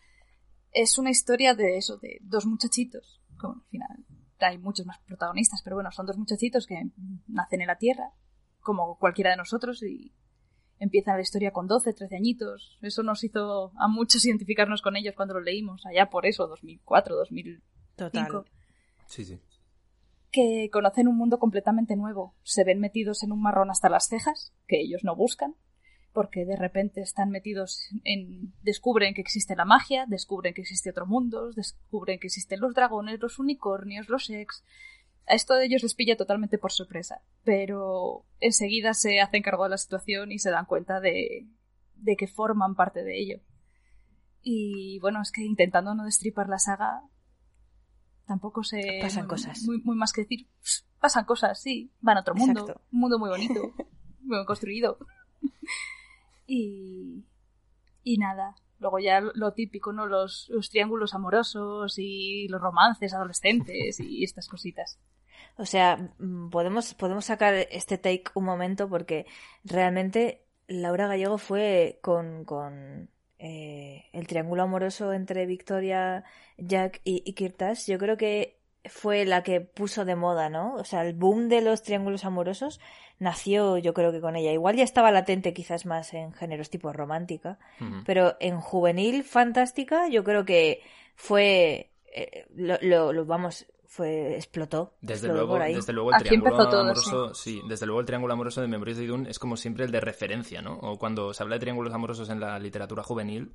es 0.72 0.98
una 0.98 1.10
historia 1.10 1.54
de 1.54 1.78
eso, 1.78 1.96
de 1.98 2.18
dos 2.22 2.46
muchachitos, 2.46 3.22
como 3.38 3.54
al 3.54 3.68
final 3.70 4.04
hay 4.40 4.58
muchos 4.58 4.86
más 4.86 4.98
protagonistas, 5.00 5.62
pero 5.62 5.76
bueno, 5.76 5.90
son 5.90 6.06
dos 6.06 6.18
muchachitos 6.18 6.66
que 6.66 6.90
nacen 7.28 7.62
en 7.62 7.68
la 7.68 7.78
Tierra, 7.78 8.10
como 8.60 8.98
cualquiera 8.98 9.30
de 9.30 9.36
nosotros, 9.36 9.82
y 9.82 10.12
empiezan 10.78 11.16
la 11.16 11.22
historia 11.22 11.52
con 11.52 11.66
12, 11.66 11.92
13 11.92 12.16
añitos. 12.16 12.78
Eso 12.82 13.02
nos 13.02 13.22
hizo 13.24 13.72
a 13.76 13.88
muchos 13.88 14.24
identificarnos 14.26 14.82
con 14.82 14.96
ellos 14.96 15.14
cuando 15.14 15.34
lo 15.34 15.40
leímos, 15.40 15.84
allá 15.86 16.10
por 16.10 16.26
eso, 16.26 16.46
2004, 16.46 17.16
2005 17.16 17.66
Total. 17.96 18.44
Sí, 19.06 19.24
sí. 19.24 19.40
que 20.30 20.68
conocen 20.70 21.08
un 21.08 21.16
mundo 21.16 21.38
completamente 21.38 21.96
nuevo. 21.96 22.34
Se 22.42 22.64
ven 22.64 22.78
metidos 22.78 23.22
en 23.22 23.32
un 23.32 23.40
marrón 23.40 23.70
hasta 23.70 23.88
las 23.88 24.08
cejas, 24.08 24.52
que 24.66 24.80
ellos 24.80 25.02
no 25.02 25.16
buscan, 25.16 25.54
porque 26.12 26.44
de 26.44 26.56
repente 26.56 27.00
están 27.00 27.30
metidos 27.30 27.88
en... 28.04 28.52
descubren 28.62 29.14
que 29.14 29.20
existe 29.20 29.56
la 29.56 29.64
magia, 29.64 30.04
descubren 30.08 30.54
que 30.54 30.62
existe 30.62 30.90
otro 30.90 31.06
mundo, 31.06 31.52
descubren 31.52 32.18
que 32.18 32.26
existen 32.26 32.60
los 32.60 32.74
dragones, 32.74 33.20
los 33.20 33.38
unicornios, 33.38 34.08
los 34.08 34.28
ex. 34.28 34.64
A 35.28 35.34
esto 35.34 35.54
de 35.54 35.64
ellos 35.66 35.82
les 35.82 35.94
pilla 35.94 36.16
totalmente 36.16 36.56
por 36.58 36.70
sorpresa, 36.72 37.20
pero 37.44 38.24
enseguida 38.40 38.94
se 38.94 39.20
hacen 39.20 39.42
cargo 39.42 39.64
de 39.64 39.70
la 39.70 39.78
situación 39.78 40.30
y 40.32 40.38
se 40.38 40.50
dan 40.50 40.66
cuenta 40.66 41.00
de, 41.00 41.46
de 41.96 42.16
que 42.16 42.26
forman 42.28 42.74
parte 42.76 43.02
de 43.02 43.18
ello. 43.18 43.40
Y 44.42 45.00
bueno, 45.00 45.20
es 45.20 45.32
que 45.32 45.42
intentando 45.42 45.94
no 45.96 46.04
destripar 46.04 46.48
la 46.48 46.60
saga, 46.60 47.02
tampoco 48.26 48.62
se... 48.62 48.98
Pasan 49.02 49.24
muy- 49.24 49.30
cosas. 49.30 49.62
Muy, 49.64 49.78
muy 49.82 49.96
más 49.96 50.12
que 50.12 50.20
decir, 50.22 50.46
"Pss, 50.62 50.86
pasan 51.00 51.24
cosas, 51.24 51.60
sí, 51.60 51.92
van 52.00 52.18
a 52.18 52.20
otro 52.20 52.34
mundo, 52.36 52.60
Exacto. 52.60 52.82
un 52.92 53.00
mundo 53.00 53.18
muy 53.18 53.28
bonito, 53.28 53.60
muy 54.20 54.36
bien 54.36 54.44
construido. 54.46 54.98
y... 56.46 57.24
Y 58.04 58.18
nada, 58.18 58.54
luego 58.78 59.00
ya 59.00 59.20
lo 59.20 59.52
típico, 59.52 59.92
¿no? 59.92 60.06
Los, 60.06 60.48
los 60.50 60.70
triángulos 60.70 61.12
amorosos 61.14 61.98
y 61.98 62.46
los 62.46 62.60
romances 62.60 63.12
adolescentes 63.14 63.98
y 63.98 64.22
estas 64.22 64.46
cositas. 64.46 65.00
O 65.56 65.66
sea, 65.66 65.96
mm, 66.18 66.50
podemos, 66.50 66.94
podemos 66.94 67.24
sacar 67.24 67.54
este 67.54 67.98
take 67.98 68.24
un 68.34 68.44
momento 68.44 68.88
porque 68.88 69.26
realmente 69.64 70.42
Laura 70.68 71.06
Gallego 71.06 71.38
fue 71.38 71.98
con, 72.02 72.44
con 72.44 73.08
eh, 73.38 74.06
el 74.12 74.26
triángulo 74.26 74.62
amoroso 74.64 75.12
entre 75.12 75.46
Victoria, 75.46 76.24
Jack 76.58 77.00
y, 77.04 77.22
y 77.24 77.32
Kirtas. 77.34 77.86
Yo 77.86 77.98
creo 77.98 78.16
que 78.16 78.56
fue 78.84 79.24
la 79.24 79.42
que 79.42 79.60
puso 79.60 80.04
de 80.04 80.14
moda, 80.14 80.48
¿no? 80.48 80.74
O 80.74 80.84
sea, 80.84 81.02
el 81.04 81.12
boom 81.14 81.48
de 81.48 81.60
los 81.60 81.82
triángulos 81.82 82.24
amorosos 82.24 82.80
nació 83.18 83.78
yo 83.78 83.94
creo 83.94 84.12
que 84.12 84.20
con 84.20 84.36
ella. 84.36 84.52
Igual 84.52 84.76
ya 84.76 84.84
estaba 84.84 85.10
latente 85.10 85.52
quizás 85.54 85.86
más 85.86 86.14
en 86.14 86.32
géneros 86.32 86.70
tipo 86.70 86.92
romántica, 86.92 87.58
pero 88.04 88.36
en 88.40 88.60
juvenil 88.60 89.24
fantástica 89.24 90.06
yo 90.08 90.22
creo 90.22 90.44
que 90.44 90.82
fue 91.16 91.90
eh, 92.14 92.46
lo, 92.54 92.76
lo- 92.82 93.12
lo- 93.12 93.24
vamos 93.26 93.66
fue 93.88 94.34
explotó 94.36 94.94
Desde 95.00 95.28
explotó 95.28 95.34
luego, 95.36 95.52
por 95.54 95.62
ahí. 95.62 95.74
desde 95.74 95.92
luego 95.92 96.10
el 96.10 96.14
Aquí 96.16 96.24
triángulo 96.28 96.56
todo, 96.56 96.80
amoroso, 96.80 97.34
sí. 97.34 97.60
desde 97.68 97.86
luego 97.86 98.00
el 98.00 98.06
triángulo 98.06 98.32
amoroso 98.34 98.60
de 98.60 98.68
Memorias 98.68 98.98
de 98.98 99.04
Idun 99.04 99.26
es 99.26 99.38
como 99.38 99.56
siempre 99.56 99.84
el 99.84 99.90
de 99.92 100.00
referencia, 100.00 100.62
¿no? 100.62 100.78
O 100.80 100.98
cuando 100.98 101.32
se 101.34 101.42
habla 101.42 101.56
de 101.56 101.60
triángulos 101.60 101.92
amorosos 101.94 102.28
en 102.30 102.40
la 102.40 102.58
literatura 102.58 103.02
juvenil, 103.02 103.52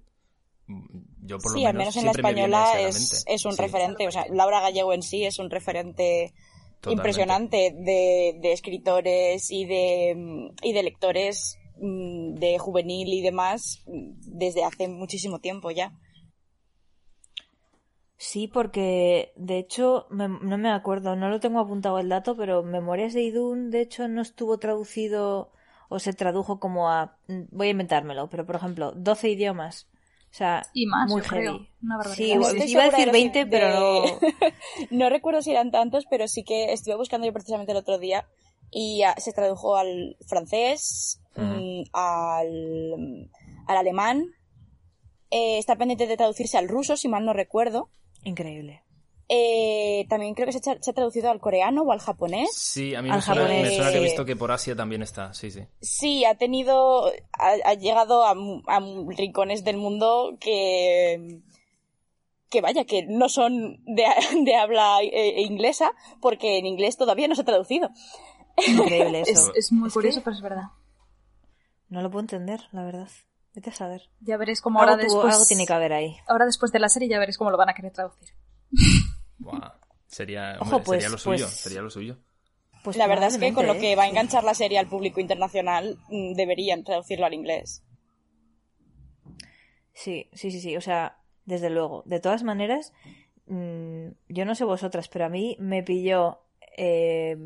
mm, 0.67 0.85
yo 1.25 1.37
por 1.39 1.51
sí, 1.53 1.61
lo 1.63 1.67
al 1.67 1.73
menos 1.73 1.93
menos 1.93 1.95
en 1.97 2.05
la 2.05 2.11
siempre 2.11 2.23
me 2.23 2.33
viene 2.33 2.47
española 2.55 2.81
es, 2.89 3.23
es 3.27 3.45
un 3.45 3.55
Sí, 3.55 3.61
referente. 3.61 4.07
O 4.07 4.11
sea, 4.11 4.25
Laura 4.29 4.61
Gallego 4.61 4.93
en 4.93 5.01
sí 5.03 5.23
es 5.25 5.39
un 5.39 5.49
referente 5.49 6.33
totalmente. 6.79 6.91
impresionante 6.91 7.57
de, 7.77 8.37
de 8.41 8.51
escritores 8.53 9.51
y 9.51 9.65
de, 9.65 10.13
mm, 10.15 10.49
y 10.63 10.73
de 10.73 10.83
lectores 10.83 11.57
mm, 11.77 12.35
de 12.35 12.57
juvenil 12.59 13.07
y 13.13 13.21
demás 13.21 13.83
desde 13.85 14.63
hace 14.63 14.87
muchísimo 14.87 15.39
tiempo 15.39 15.71
ya. 15.71 15.93
Sí, 18.21 18.47
porque 18.47 19.33
de 19.35 19.57
hecho 19.57 20.05
me- 20.11 20.27
no 20.27 20.57
me 20.59 20.69
acuerdo, 20.69 21.15
no 21.15 21.27
lo 21.29 21.39
tengo 21.39 21.59
apuntado 21.59 21.97
el 21.97 22.07
dato, 22.09 22.37
pero 22.37 22.61
Memorias 22.61 23.13
de 23.15 23.23
Idún 23.23 23.71
de 23.71 23.81
hecho 23.81 24.07
no 24.07 24.21
estuvo 24.21 24.59
traducido 24.59 25.49
o 25.89 25.97
se 25.97 26.13
tradujo 26.13 26.59
como 26.59 26.91
a, 26.91 27.17
voy 27.49 27.67
a 27.69 27.71
inventármelo, 27.71 28.29
pero 28.29 28.45
por 28.45 28.57
ejemplo, 28.57 28.91
12 28.91 29.29
idiomas. 29.29 29.87
O 30.31 30.33
sea, 30.35 30.61
Y 30.73 30.85
más, 30.85 31.11
muy 31.11 31.23
yo 31.23 31.27
creo. 31.27 31.53
heavy. 31.53 31.69
Una 31.81 32.03
Sí. 32.03 32.35
No 32.35 32.55
iba 32.63 32.81
a 32.83 32.85
decir 32.91 33.05
de 33.07 33.11
20, 33.11 33.41
los- 33.41 33.49
pero 33.49 33.69
no. 33.71 34.03
No 34.91 35.09
recuerdo 35.09 35.41
si 35.41 35.51
eran 35.51 35.71
tantos, 35.71 36.05
pero 36.07 36.27
sí 36.27 36.43
que 36.43 36.71
estuve 36.73 36.95
buscando 36.95 37.25
yo 37.25 37.33
precisamente 37.33 37.71
el 37.71 37.79
otro 37.79 37.97
día 37.97 38.27
y 38.69 39.01
ah, 39.01 39.15
se 39.17 39.33
tradujo 39.33 39.75
al 39.77 40.15
francés, 40.27 41.19
mm, 41.35 41.81
al, 41.91 43.29
al 43.67 43.77
alemán. 43.77 44.25
Eh, 45.31 45.57
está 45.57 45.75
pendiente 45.75 46.05
de 46.07 46.17
traducirse 46.17 46.57
al 46.59 46.67
ruso, 46.69 46.97
si 46.97 47.07
mal 47.09 47.25
no 47.25 47.33
recuerdo. 47.33 47.89
Increíble. 48.23 48.83
Eh, 49.33 50.05
también 50.09 50.33
creo 50.33 50.45
que 50.45 50.51
se 50.51 50.69
ha, 50.69 50.77
se 50.81 50.91
ha 50.91 50.93
traducido 50.93 51.31
al 51.31 51.39
coreano 51.39 51.83
o 51.83 51.91
al 51.93 51.99
japonés. 51.99 52.49
Sí, 52.53 52.95
a 52.95 53.01
mí 53.01 53.09
Al 53.09 53.15
me 53.17 53.21
suena, 53.21 53.41
japonés. 53.43 53.63
me 53.69 53.75
suena 53.75 53.91
que 53.91 53.97
he 53.97 54.03
visto 54.03 54.25
que 54.25 54.35
por 54.35 54.51
Asia 54.51 54.75
también 54.75 55.01
está, 55.01 55.33
sí, 55.33 55.51
sí. 55.51 55.61
Sí, 55.79 56.25
ha 56.25 56.35
tenido, 56.35 57.07
ha, 57.39 57.53
ha 57.63 57.73
llegado 57.75 58.25
a, 58.25 58.33
rincones 59.15 59.63
del 59.63 59.77
mundo 59.77 60.35
que, 60.41 61.39
que 62.49 62.59
vaya, 62.59 62.83
que 62.83 63.05
no 63.07 63.29
son 63.29 63.81
de, 63.85 64.03
de 64.43 64.55
habla 64.55 65.01
eh, 65.01 65.41
inglesa, 65.41 65.93
porque 66.19 66.57
en 66.57 66.65
inglés 66.65 66.97
todavía 66.97 67.29
no 67.29 67.35
se 67.35 67.41
ha 67.43 67.45
traducido. 67.45 67.89
Increíble 68.67 69.21
Es, 69.25 69.29
eso. 69.29 69.53
es 69.55 69.71
muy 69.71 69.87
Es 69.87 69.93
curioso, 69.93 70.19
que- 70.19 70.23
pero 70.25 70.35
es 70.35 70.41
verdad. 70.41 70.63
No 71.87 72.01
lo 72.01 72.09
puedo 72.11 72.21
entender, 72.21 72.61
la 72.73 72.83
verdad. 72.83 73.07
Vete 73.53 73.69
a 73.69 73.73
saber. 73.73 74.09
Ya 74.21 74.37
veréis 74.37 74.61
cómo 74.61 74.79
ahora 74.79 74.95
después... 74.95 75.33
algo 75.33 75.45
tiene 75.45 75.65
que 75.65 75.73
haber 75.73 75.93
ahí. 75.93 76.17
Ahora 76.27 76.45
después 76.45 76.71
de 76.71 76.79
la 76.79 76.89
serie 76.89 77.09
ya 77.09 77.19
veréis 77.19 77.37
cómo 77.37 77.51
lo 77.51 77.57
van 77.57 77.69
a 77.69 77.73
querer 77.73 77.91
traducir. 77.91 78.29
Buah, 79.39 79.73
Sería, 80.07 80.55
Ojo, 80.59 80.63
hombre, 80.77 80.83
pues- 80.85 80.99
sería 81.01 81.09
lo 81.09 81.17
suyo, 81.17 81.45
pues- 81.45 81.59
sería 81.59 81.81
lo 81.81 81.89
suyo. 81.89 82.17
Pues 82.83 82.97
la 82.97 83.07
verdad 83.07 83.27
es 83.27 83.37
que 83.37 83.53
con 83.53 83.67
lo 83.67 83.75
que 83.75 83.91
¿eh? 83.91 83.95
va 83.95 84.03
a 84.03 84.07
enganchar 84.07 84.43
la 84.43 84.55
serie 84.55 84.79
al 84.79 84.87
público 84.87 85.19
internacional, 85.19 85.99
mm, 86.09 86.33
deberían 86.33 86.83
traducirlo 86.83 87.27
al 87.27 87.33
inglés. 87.35 87.83
Sí, 89.93 90.29
sí, 90.33 90.49
sí, 90.49 90.59
sí. 90.59 90.75
O 90.77 90.81
sea, 90.81 91.19
desde 91.45 91.69
luego. 91.69 92.01
De 92.07 92.19
todas 92.19 92.43
maneras, 92.43 92.91
mm, 93.45 94.07
yo 94.29 94.45
no 94.45 94.55
sé 94.55 94.63
vosotras, 94.63 95.09
pero 95.09 95.25
a 95.25 95.29
mí 95.29 95.55
me 95.59 95.83
pilló 95.83 96.39
eh, 96.75 97.37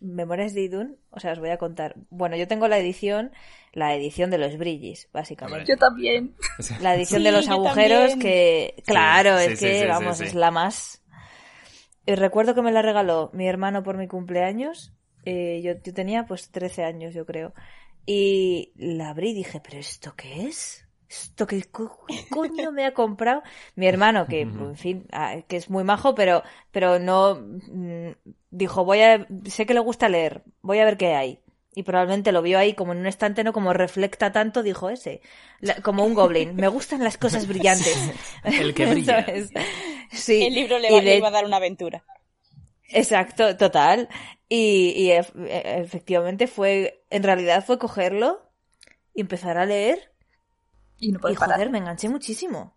Memorias 0.00 0.54
de 0.54 0.62
Idun. 0.62 0.96
O 1.10 1.20
sea, 1.20 1.32
os 1.32 1.38
voy 1.38 1.50
a 1.50 1.58
contar. 1.58 1.94
Bueno, 2.10 2.36
yo 2.36 2.48
tengo 2.48 2.68
la 2.68 2.78
edición, 2.78 3.32
la 3.72 3.94
edición 3.94 4.30
de 4.30 4.38
los 4.38 4.56
brillis, 4.58 5.08
básicamente. 5.12 5.72
Yo 5.72 5.76
también. 5.76 6.34
La 6.80 6.94
edición 6.94 7.20
Sí, 7.20 7.24
de 7.24 7.32
los 7.32 7.48
agujeros 7.48 8.16
que, 8.16 8.82
claro, 8.86 9.38
sí, 9.38 9.44
es 9.44 9.58
sí, 9.58 9.64
que, 9.66 9.74
sí, 9.74 9.80
sí, 9.80 9.86
vamos, 9.86 10.18
sí. 10.18 10.24
es 10.24 10.34
la 10.34 10.50
más. 10.50 11.02
Y 12.06 12.14
recuerdo 12.14 12.54
que 12.54 12.62
me 12.62 12.72
la 12.72 12.82
regaló 12.82 13.30
mi 13.34 13.46
hermano 13.46 13.82
por 13.82 13.96
mi 13.98 14.08
cumpleaños. 14.08 14.94
Eh, 15.24 15.60
yo, 15.62 15.74
yo 15.82 15.92
tenía 15.94 16.26
pues 16.26 16.50
13 16.50 16.84
años, 16.84 17.14
yo 17.14 17.26
creo. 17.26 17.52
Y 18.06 18.72
la 18.76 19.10
abrí 19.10 19.30
y 19.30 19.34
dije, 19.34 19.60
¿pero 19.60 19.78
esto 19.78 20.14
qué 20.16 20.46
es? 20.46 20.87
¿Esto 21.08 21.46
qué, 21.46 21.62
co- 21.64 22.04
qué 22.06 22.26
coño 22.28 22.70
me 22.72 22.84
ha 22.84 22.92
comprado? 22.94 23.42
Mi 23.76 23.86
hermano, 23.86 24.28
que, 24.28 24.42
en 24.42 24.76
fin, 24.76 25.06
ah, 25.12 25.36
que 25.48 25.56
es 25.56 25.70
muy 25.70 25.84
majo, 25.84 26.14
pero, 26.14 26.42
pero 26.70 26.98
no, 26.98 27.36
mm, 27.36 28.10
dijo, 28.50 28.84
voy 28.84 29.00
a, 29.00 29.26
sé 29.46 29.64
que 29.66 29.74
le 29.74 29.80
gusta 29.80 30.08
leer, 30.08 30.42
voy 30.62 30.78
a 30.80 30.84
ver 30.84 30.96
qué 30.98 31.14
hay. 31.14 31.40
Y 31.74 31.84
probablemente 31.84 32.32
lo 32.32 32.42
vio 32.42 32.58
ahí 32.58 32.74
como 32.74 32.92
en 32.92 32.98
un 32.98 33.06
estante, 33.06 33.44
no 33.44 33.52
como 33.52 33.72
reflecta 33.72 34.32
tanto, 34.32 34.62
dijo 34.62 34.90
ese, 34.90 35.20
La- 35.60 35.76
como 35.76 36.04
un 36.04 36.14
goblin. 36.14 36.56
Me 36.56 36.68
gustan 36.68 37.04
las 37.04 37.18
cosas 37.18 37.46
brillantes. 37.46 37.96
El 38.44 38.74
que 38.74 38.86
brilla. 38.86 39.24
Sí. 40.12 40.46
El 40.46 40.54
libro 40.54 40.78
le 40.78 40.90
va, 40.90 41.00
de- 41.02 41.10
le 41.10 41.16
iba 41.18 41.28
a 41.28 41.30
dar 41.30 41.44
una 41.44 41.58
aventura. 41.58 42.04
Exacto, 42.90 43.56
total. 43.56 44.08
Y, 44.48 44.92
y 44.96 45.10
e- 45.12 45.80
efectivamente 45.80 46.46
fue, 46.46 47.04
en 47.10 47.22
realidad 47.22 47.64
fue 47.64 47.78
cogerlo 47.78 48.50
y 49.14 49.22
empezar 49.22 49.58
a 49.58 49.66
leer. 49.66 50.12
Y 50.98 51.12
no 51.12 51.18
Y 51.18 51.22
puedes 51.22 51.38
parar. 51.38 51.56
joder, 51.56 51.70
me 51.70 51.78
enganché 51.78 52.08
muchísimo. 52.08 52.74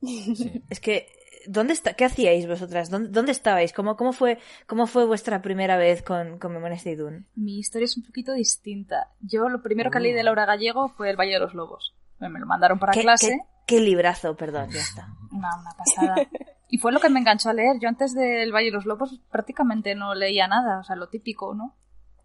Sí. 0.00 0.62
Es 0.70 0.80
que, 0.80 1.06
¿dónde 1.46 1.72
está, 1.72 1.94
qué 1.94 2.04
hacíais 2.04 2.46
vosotras? 2.46 2.90
¿Dónde, 2.90 3.08
dónde 3.10 3.32
estabais? 3.32 3.72
¿Cómo, 3.72 3.96
cómo 3.96 4.12
fue, 4.12 4.38
cómo 4.66 4.86
fue 4.86 5.06
vuestra 5.06 5.40
primera 5.42 5.76
vez 5.76 6.02
con, 6.02 6.38
con 6.38 6.52
Memorias 6.52 6.84
de 6.84 6.92
Idún? 6.92 7.26
Mi 7.34 7.58
historia 7.58 7.84
es 7.86 7.96
un 7.96 8.04
poquito 8.04 8.32
distinta. 8.32 9.10
Yo 9.20 9.48
lo 9.48 9.62
primero 9.62 9.90
que 9.90 10.00
leí 10.00 10.12
Uh. 10.12 10.16
de 10.16 10.22
Laura 10.24 10.46
Gallego 10.46 10.88
fue 10.88 11.10
El 11.10 11.16
Valle 11.16 11.34
de 11.34 11.40
los 11.40 11.54
Lobos. 11.54 11.94
Me 12.20 12.28
me 12.28 12.38
lo 12.40 12.46
mandaron 12.46 12.78
para 12.78 12.92
¿Qué, 12.92 13.02
clase. 13.02 13.28
qué, 13.66 13.76
qué 13.76 13.80
librazo, 13.80 14.36
perdón, 14.36 14.70
ya 14.70 14.80
está. 14.80 15.08
Una, 15.32 15.48
una 15.60 15.70
pasada. 15.76 16.14
Y 16.66 16.78
fue 16.78 16.90
lo 16.90 16.98
que 16.98 17.08
me 17.08 17.20
enganchó 17.20 17.50
a 17.50 17.52
leer. 17.52 17.78
Yo 17.78 17.88
antes 17.88 18.14
del 18.14 18.50
Valle 18.52 18.66
de 18.66 18.72
los 18.72 18.84
Lobos 18.84 19.20
prácticamente 19.30 19.94
no 19.94 20.12
leía 20.16 20.48
nada, 20.48 20.80
o 20.80 20.82
sea, 20.82 20.96
lo 20.96 21.08
típico, 21.08 21.54
¿no? 21.54 21.76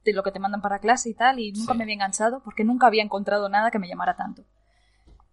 De 0.03 0.11
lo 0.13 0.23
que 0.23 0.31
te 0.31 0.39
mandan 0.39 0.61
para 0.61 0.79
clase 0.79 1.09
y 1.09 1.13
tal, 1.13 1.37
y 1.37 1.51
nunca 1.51 1.73
Sí. 1.73 1.77
me 1.77 1.83
había 1.83 1.93
enganchado 1.93 2.41
porque 2.43 2.63
nunca 2.63 2.87
había 2.87 3.03
encontrado 3.03 3.47
nada 3.49 3.69
que 3.69 3.77
me 3.77 3.87
llamara 3.87 4.15
tanto. 4.15 4.45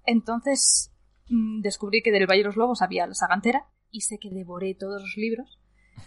Entonces 0.06 0.92
mm, 1.28 1.60
descubrí 1.60 2.02
que 2.02 2.12
del 2.12 2.26
Valle 2.26 2.40
de 2.40 2.44
los 2.46 2.56
Lobos 2.56 2.82
había 2.82 3.06
la 3.06 3.14
saga 3.14 3.34
entera 3.34 3.66
y 3.90 4.00
sé 4.02 4.18
que 4.18 4.30
devoré 4.30 4.74
todos 4.74 5.02
los 5.02 5.14
libros. 5.16 5.60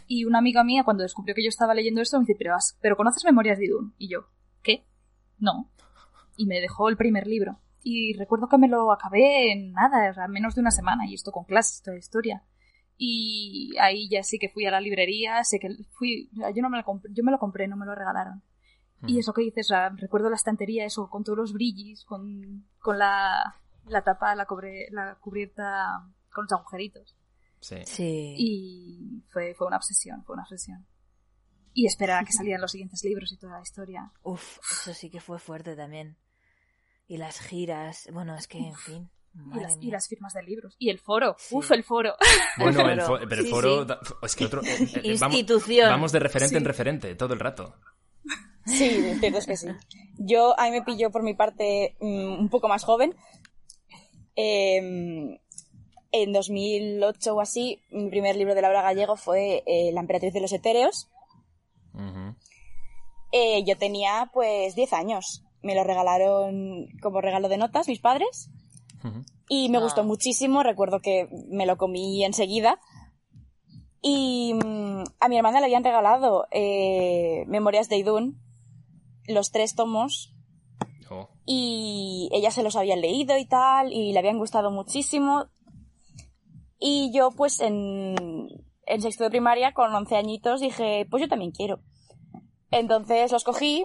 Y 0.07 0.25
una 0.25 0.39
amiga 0.39 0.63
mía, 0.63 0.83
cuando 0.83 1.03
descubrió 1.03 1.35
que 1.35 1.43
yo 1.43 1.49
estaba 1.49 1.73
leyendo 1.73 2.01
esto, 2.01 2.17
me 2.19 2.25
dice, 2.25 2.35
pero, 2.37 2.55
has- 2.55 2.77
pero 2.81 2.95
¿conoces 2.95 3.23
Memorias 3.25 3.57
de 3.57 3.65
Idún? 3.65 3.93
Y 3.97 4.07
yo, 4.09 4.27
¿qué? 4.63 4.85
No. 5.39 5.71
Y 6.37 6.45
me 6.45 6.59
dejó 6.61 6.89
el 6.89 6.97
primer 6.97 7.27
libro. 7.27 7.59
Y 7.81 8.13
recuerdo 8.17 8.47
que 8.49 8.57
me 8.57 8.67
lo 8.67 8.91
acabé 8.91 9.51
en 9.51 9.71
nada, 9.71 10.11
o 10.11 10.13
sea, 10.13 10.27
menos 10.27 10.53
de 10.55 10.61
una 10.61 10.69
semana, 10.71 11.07
y 11.07 11.13
esto 11.15 11.31
con 11.31 11.45
clases, 11.45 11.81
toda 11.81 11.95
la 11.95 11.99
historia. 11.99 12.43
Y 12.97 13.75
ahí 13.79 14.09
ya 14.09 14.21
sí 14.23 14.37
que 14.37 14.49
fui 14.49 14.65
a 14.65 14.71
la 14.71 14.81
librería, 14.81 15.43
sé 15.43 15.59
que 15.59 15.69
fui, 15.91 16.29
yo 16.33 16.61
no 16.61 16.69
me 16.69 16.77
lo 16.77 16.83
compré, 16.83 17.11
yo 17.13 17.23
me 17.23 17.31
lo 17.31 17.39
compré, 17.39 17.67
no 17.67 17.77
me 17.77 17.85
lo 17.85 17.95
regalaron. 17.95 18.43
Y 19.07 19.17
eso 19.17 19.31
que 19.33 19.41
dices, 19.43 19.67
o 19.67 19.69
sea, 19.69 19.89
recuerdo 19.89 20.29
la 20.29 20.35
estantería, 20.35 20.83
eso, 20.85 21.09
con 21.09 21.23
todos 21.23 21.37
los 21.37 21.53
brillis, 21.53 22.03
con, 22.03 22.67
con 22.79 22.99
la, 22.99 23.55
la 23.89 24.03
tapa, 24.03 24.35
la, 24.35 24.45
cobre, 24.45 24.87
la 24.91 25.15
cubierta, 25.15 26.07
con 26.33 26.45
los 26.45 26.51
agujeritos. 26.51 27.15
Sí. 27.59 27.77
Sí. 27.85 28.35
Y 28.37 29.23
fue, 29.31 29.53
fue 29.55 29.67
una 29.67 29.77
obsesión, 29.77 30.23
fue 30.23 30.33
una 30.33 30.43
obsesión. 30.43 30.85
Y 31.73 31.85
esperar 31.85 32.23
a 32.23 32.25
que 32.25 32.31
salieran 32.33 32.61
los 32.61 32.71
siguientes 32.71 33.03
libros 33.03 33.31
y 33.31 33.37
toda 33.37 33.57
la 33.57 33.61
historia. 33.61 34.11
Uf, 34.23 34.57
eso 34.71 34.93
sí 34.93 35.09
que 35.09 35.21
fue 35.21 35.39
fuerte 35.39 35.75
también. 35.75 36.17
Y 37.07 37.17
las 37.17 37.39
giras, 37.39 38.07
bueno, 38.13 38.35
es 38.35 38.47
que, 38.47 38.59
en 38.59 38.75
fin. 38.75 39.09
Y 39.55 39.59
las, 39.59 39.75
y 39.75 39.79
mía. 39.79 39.91
las 39.93 40.07
firmas 40.07 40.33
de 40.33 40.43
libros. 40.43 40.75
Y 40.79 40.89
el 40.89 40.99
foro. 40.99 41.35
Sí. 41.37 41.55
Uf, 41.55 41.71
el 41.71 41.83
foro. 41.83 42.15
Bueno, 42.57 42.89
El 42.89 43.01
foro. 43.01 43.19
fo- 43.19 43.25
pero 43.29 43.41
el 43.41 43.47
foro... 43.47 43.85
sí. 43.85 43.93
Es 44.23 44.35
que 44.35 44.45
otro... 44.45 44.61
eh, 44.63 44.77
eh, 45.03 45.17
vamos, 45.19 45.37
Institución. 45.37 45.89
vamos 45.89 46.11
de 46.11 46.19
referente 46.19 46.49
Sí. 46.55 46.57
en 46.57 46.65
referente 46.65 47.15
todo 47.15 47.33
el 47.33 47.39
rato. 47.39 47.75
Sí, 48.65 49.15
cierto 49.19 49.39
es 49.39 49.45
que 49.47 49.57
sí. 49.57 49.67
Yo, 50.17 50.59
a 50.59 50.65
mí 50.65 50.71
me 50.71 50.83
pilló 50.83 51.09
por 51.11 51.23
mi 51.23 51.33
parte 51.33 51.95
mm, 51.99 52.39
un 52.39 52.49
poco 52.49 52.67
más 52.67 52.83
joven. 52.83 53.15
Eh, 54.41 55.39
en 56.11 56.31
2008 56.33 57.35
o 57.35 57.41
así, 57.41 57.81
mi 57.91 58.09
primer 58.09 58.35
libro 58.37 58.55
de 58.55 58.61
Laura 58.61 58.81
Gallego 58.81 59.15
fue 59.17 59.63
eh, 59.65 59.91
La 59.93 59.99
emperatriz 59.99 60.33
de 60.33 60.39
los 60.41 60.53
etéreos. 60.53 61.09
Eh, 63.31 63.63
yo 63.65 63.77
tenía 63.77 64.29
pues 64.33 64.75
10 64.75 64.93
años. 64.93 65.43
Me 65.61 65.75
lo 65.75 65.83
regalaron 65.83 66.87
como 67.01 67.21
regalo 67.21 67.49
de 67.49 67.57
notas 67.57 67.87
mis 67.87 67.99
padres. 67.99 68.49
Y 69.49 69.69
me 69.69 69.77
Ah. 69.77 69.81
gustó 69.81 70.03
muchísimo, 70.03 70.63
recuerdo 70.63 70.99
que 70.99 71.27
me 71.49 71.65
lo 71.65 71.77
comí 71.77 72.23
enseguida. 72.23 72.79
Y 74.01 74.53
mm, 74.53 75.03
a 75.19 75.27
mi 75.27 75.37
hermana 75.37 75.59
le 75.59 75.65
habían 75.65 75.83
regalado 75.83 76.47
eh, 76.51 77.43
Memorias 77.47 77.89
de 77.89 77.97
Idún, 77.97 78.39
los 79.27 79.51
tres 79.51 79.75
tomos, 79.75 80.33
Oh. 81.11 81.27
y 81.45 82.29
ella 82.31 82.51
se 82.51 82.61
los 82.63 82.75
había 82.75 82.95
leído 82.95 83.37
y 83.37 83.45
tal, 83.45 83.91
y 83.91 84.13
le 84.13 84.19
habían 84.19 84.37
gustado 84.37 84.69
muchísimo. 84.71 85.47
Y 86.79 87.11
yo 87.13 87.31
pues 87.31 87.59
en, 87.61 88.15
en 88.85 89.01
sexto 89.01 89.23
de 89.23 89.29
primaria, 89.31 89.73
con 89.73 89.93
11 89.93 90.15
añitos, 90.15 90.61
dije, 90.61 91.07
pues 91.09 91.21
yo 91.21 91.27
también 91.27 91.51
quiero. 91.51 91.79
Entonces 92.71 93.31
los 93.31 93.43
cogí 93.43 93.83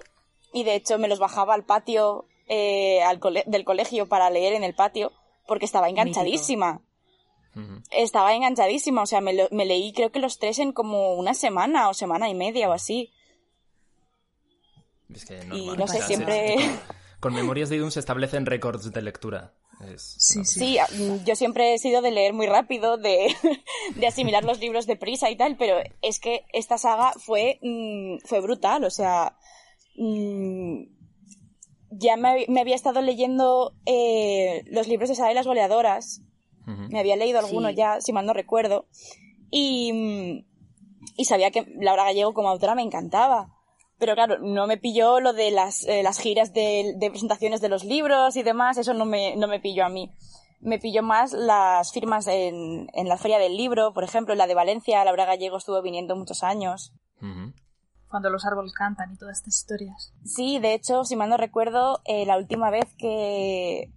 y 0.53 0.63
de 0.63 0.75
hecho 0.75 0.97
me 0.99 1.07
los 1.07 1.19
bajaba 1.19 1.53
al 1.55 1.65
patio 1.65 2.27
eh, 2.47 3.01
al 3.03 3.19
cole- 3.19 3.43
del 3.47 3.65
colegio 3.65 4.07
para 4.07 4.29
leer 4.29 4.53
en 4.53 4.63
el 4.63 4.75
patio 4.75 5.11
porque 5.47 5.65
estaba 5.65 5.89
enganchadísima. 5.89 6.81
Estaba 7.89 8.35
enganchadísima, 8.35 9.01
o 9.01 9.05
sea, 9.05 9.21
me, 9.21 9.33
lo- 9.33 9.47
me 9.51 9.65
leí 9.65 9.93
creo 9.93 10.11
que 10.11 10.19
los 10.19 10.37
tres 10.39 10.59
en 10.59 10.73
como 10.73 11.13
una 11.15 11.33
semana 11.33 11.89
o 11.89 11.93
semana 11.93 12.29
y 12.29 12.35
media 12.35 12.69
o 12.69 12.73
así. 12.73 13.11
Es 15.13 15.25
que 15.25 15.39
Y 15.53 15.67
no 15.77 15.87
sé, 15.87 16.01
siempre... 16.01 16.55
Con 17.25 17.33
Memorias 17.33 17.69
de 17.69 17.77
Idun 17.77 17.89
se 17.89 17.99
establecen 17.99 18.45
récords 18.45 18.91
de 18.91 19.01
lectura. 19.01 19.55
Es 19.91 20.15
Sí, 20.19 20.45
sí. 20.45 20.77
Yo 21.25 21.35
siempre 21.35 21.73
he 21.73 21.79
sido 21.79 22.03
de 22.03 22.11
leer 22.11 22.33
muy 22.33 22.45
rápido, 22.45 22.97
de, 22.97 23.33
de 23.95 24.05
asimilar 24.05 24.43
los 24.43 24.59
libros 24.59 24.85
deprisa 24.85 25.31
y 25.31 25.35
tal, 25.35 25.57
pero 25.57 25.77
es 26.03 26.19
que 26.19 26.45
esta 26.53 26.77
saga 26.77 27.13
fue, 27.13 27.57
mm, 27.63 28.27
fue 28.27 28.41
brutal, 28.41 28.83
o 28.83 28.91
sea, 28.91 29.39
mm, 29.95 30.83
ya 31.89 32.15
me, 32.15 32.45
me 32.47 32.61
había 32.61 32.75
estado 32.75 33.01
leyendo 33.01 33.73
eh, 33.87 34.61
los 34.67 34.87
libros 34.87 35.09
de 35.09 35.15
Sara 35.15 35.31
y 35.31 35.33
las 35.33 35.47
goleadoras. 35.47 36.21
Me 36.67 36.99
había 36.99 37.15
leído 37.15 37.39
alguno 37.39 37.69
Sí. 37.69 37.75
ya, 37.75 38.01
si 38.01 38.13
mal 38.13 38.27
no 38.27 38.33
recuerdo. 38.33 38.85
Y, 39.49 39.91
mm, 39.93 40.45
y 41.17 41.25
sabía 41.25 41.49
que 41.49 41.65
Laura 41.81 42.03
Gallego 42.03 42.35
como 42.35 42.49
autora 42.49 42.75
me 42.75 42.83
encantaba. 42.83 43.54
Pero 43.97 44.13
claro, 44.13 44.39
no 44.39 44.67
me 44.67 44.77
pilló 44.77 45.19
lo 45.21 45.33
de 45.33 45.51
las, 45.51 45.83
eh, 45.85 46.03
las 46.03 46.19
giras 46.19 46.53
de, 46.53 46.95
de 46.97 47.09
presentaciones 47.09 47.61
de 47.61 47.69
los 47.69 47.85
libros 47.85 48.35
y 48.35 48.43
demás, 48.43 48.77
eso 48.77 48.93
no 48.93 49.05
me, 49.05 49.35
no 49.37 49.47
me 49.47 49.59
pilló 49.59 49.85
a 49.85 49.89
mí. 49.89 50.11
Me 50.59 50.79
pilló 50.79 51.01
más 51.01 51.31
las 51.31 51.91
firmas 51.93 52.27
en, 52.27 52.89
en 52.93 53.07
la 53.07 53.17
Feria 53.17 53.39
del 53.39 53.55
Libro, 53.55 53.93
por 53.93 54.03
ejemplo, 54.03 54.33
en 54.33 54.39
la 54.39 54.47
de 54.47 54.55
Valencia, 54.55 55.03
Laura 55.05 55.25
Gallego 55.25 55.57
estuvo 55.57 55.81
viniendo 55.81 56.15
muchos 56.15 56.43
años. 56.43 56.93
Cuando 58.07 58.29
los 58.29 58.45
árboles 58.45 58.73
cantan 58.73 59.13
y 59.13 59.17
todas 59.17 59.37
estas 59.37 59.55
historias. 59.55 60.13
Sí, 60.25 60.59
de 60.59 60.73
hecho, 60.73 61.05
si 61.05 61.15
mal 61.15 61.29
no 61.29 61.37
recuerdo, 61.37 62.01
eh, 62.05 62.25
la 62.25 62.37
última 62.37 62.69
vez 62.69 62.85
que, 62.97 63.91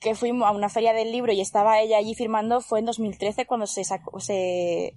que 0.00 0.14
fuimos 0.14 0.46
a 0.46 0.52
una 0.52 0.68
feria 0.68 0.92
del 0.92 1.12
libro 1.12 1.32
y 1.32 1.40
estaba 1.40 1.80
ella 1.80 1.98
allí 1.98 2.14
firmando 2.14 2.60
fue 2.60 2.80
en 2.80 2.86
2013 2.86 3.46
cuando 3.46 3.66
se 3.66 3.84
sacó, 3.84 4.20
se, 4.20 4.94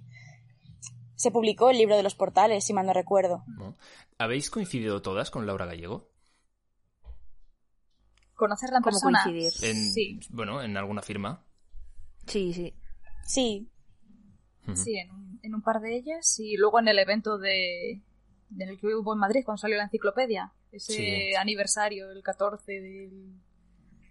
se 1.22 1.30
publicó 1.30 1.70
el 1.70 1.78
libro 1.78 1.96
de 1.96 2.02
los 2.02 2.16
portales, 2.16 2.64
si 2.64 2.72
mal 2.72 2.84
no 2.84 2.92
recuerdo. 2.92 3.44
¿Habéis 4.18 4.50
coincidido 4.50 5.02
todas 5.02 5.30
con 5.30 5.46
Laura 5.46 5.66
Gallego? 5.66 6.10
Conocerla 8.34 8.78
en 8.78 8.82
¿Cómo 8.82 8.96
persona. 8.96 9.20
coincidir? 9.22 9.52
En, 9.70 9.92
Sí, 9.92 10.20
Bueno, 10.30 10.62
en 10.62 10.76
alguna 10.76 11.00
firma. 11.02 11.44
Sí, 12.26 12.52
sí. 12.52 12.74
Sí, 13.24 13.70
sí, 14.74 14.96
en 14.96 15.10
un, 15.12 15.40
en 15.44 15.54
un 15.54 15.62
par 15.62 15.80
de 15.80 15.94
ellas 15.96 16.38
y 16.40 16.56
luego 16.56 16.80
en 16.80 16.88
el 16.88 16.98
evento 16.98 17.38
de 17.38 18.02
en 18.58 18.68
el 18.68 18.78
que 18.80 18.88
hubo 18.96 19.12
en 19.12 19.20
Madrid 19.20 19.42
cuando 19.44 19.58
salió 19.60 19.76
la 19.76 19.84
enciclopedia. 19.84 20.52
Ese 20.72 20.92
Sí. 20.92 21.34
aniversario, 21.36 22.10
el 22.10 22.22
14 22.22 22.72
del... 22.80 23.32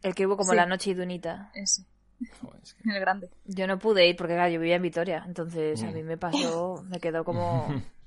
El 0.02 0.16
que 0.16 0.26
hubo 0.28 0.38
como 0.38 0.52
Sí. 0.52 0.56
la 0.56 0.66
noche 0.66 0.92
idunita. 0.92 1.52
Ese, 1.54 1.86
Joder, 2.42 2.62
es 2.62 2.74
que- 2.74 2.84
en 2.84 2.92
el 2.96 3.00
grande. 3.00 3.30
Yo 3.46 3.68
no 3.68 3.80
pude 3.80 4.08
ir 4.08 4.16
porque, 4.16 4.34
claro, 4.36 4.52
yo 4.52 4.60
vivía 4.60 4.76
en 4.76 4.82
Vitoria. 4.82 5.24
Entonces, 5.26 5.82
a 5.84 5.88
Mm. 5.88 5.94
mí 5.94 6.04
me 6.04 6.18
pasó, 6.18 6.84
me 6.90 7.00
quedó 7.00 7.24
como... 7.24 7.68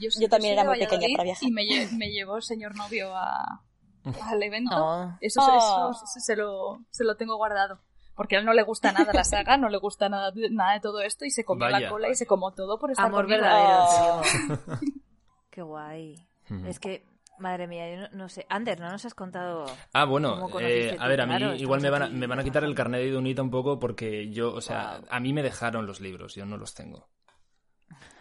Yo, 0.00 0.08
Yo 0.20 0.28
también 0.28 0.54
era 0.54 0.64
muy 0.64 0.80
pequeña 0.80 1.06
para 1.16 1.24
viajar. 1.24 1.44
Y 1.48 1.52
me, 1.52 1.62
lle- 1.62 1.90
me 1.96 2.10
llevó 2.10 2.36
el 2.36 2.42
señor 2.42 2.74
novio 2.74 3.14
a, 3.14 3.62
al 4.24 4.42
evento. 4.42 4.74
No. 4.76 5.16
Eso, 5.20 5.40
eso 5.92 6.06
se, 6.18 6.34
lo, 6.34 6.80
se 6.90 7.04
lo 7.04 7.16
tengo 7.16 7.36
guardado. 7.36 7.78
Porque 8.16 8.34
a 8.34 8.40
él 8.40 8.44
no 8.46 8.52
le 8.52 8.62
gusta 8.64 8.90
nada 8.90 9.12
la 9.12 9.22
saga, 9.22 9.56
no 9.58 9.68
le 9.68 9.78
gusta 9.78 10.08
nada, 10.08 10.32
de- 10.32 10.50
nada 10.50 10.72
de 10.72 10.80
todo 10.80 11.00
esto 11.02 11.24
y 11.24 11.30
se 11.30 11.44
comió 11.44 11.66
Vaya. 11.66 11.78
la 11.80 11.88
cola 11.90 12.08
y 12.08 12.16
se 12.16 12.26
comió 12.26 12.50
todo 12.50 12.80
por 12.80 12.90
estar 12.90 13.06
Amor 13.06 13.26
conmigo. 13.26 13.42
verdadero. 13.42 13.84
Oh. 13.84 14.22
tío. 14.80 14.90
Qué 15.50 15.62
guay. 15.62 16.26
Es 16.66 16.80
que, 16.80 17.06
madre 17.38 17.66
mía, 17.66 17.90
yo 17.94 18.00
no, 18.02 18.08
no 18.12 18.28
sé. 18.28 18.46
Ander, 18.48 18.78
¿no 18.80 18.90
nos 18.90 19.04
has 19.04 19.14
contado? 19.14 19.66
Ah, 19.92 20.04
bueno, 20.04 20.34
¿Cómo 20.34 20.50
conociste 20.50 20.94
eh, 20.94 20.96
a 20.98 21.08
ver, 21.08 21.20
a 21.20 21.26
mí 21.26 21.36
Claro, 21.36 21.54
igual 21.54 21.80
me 21.80 21.90
van, 21.90 22.02
a, 22.02 22.08
me 22.08 22.26
van 22.26 22.38
a 22.38 22.44
quitar 22.44 22.64
el 22.64 22.74
carnet 22.74 23.00
de 23.00 23.08
Idunita 23.08 23.42
un 23.42 23.50
poco 23.50 23.78
porque 23.78 24.30
yo, 24.30 24.52
o 24.54 24.60
sea, 24.60 24.98
Wow. 25.00 25.08
a 25.10 25.20
mí 25.20 25.32
me 25.32 25.42
dejaron 25.42 25.86
los 25.86 26.00
libros, 26.00 26.34
yo 26.34 26.46
no 26.46 26.56
los 26.56 26.74
tengo. 26.74 27.08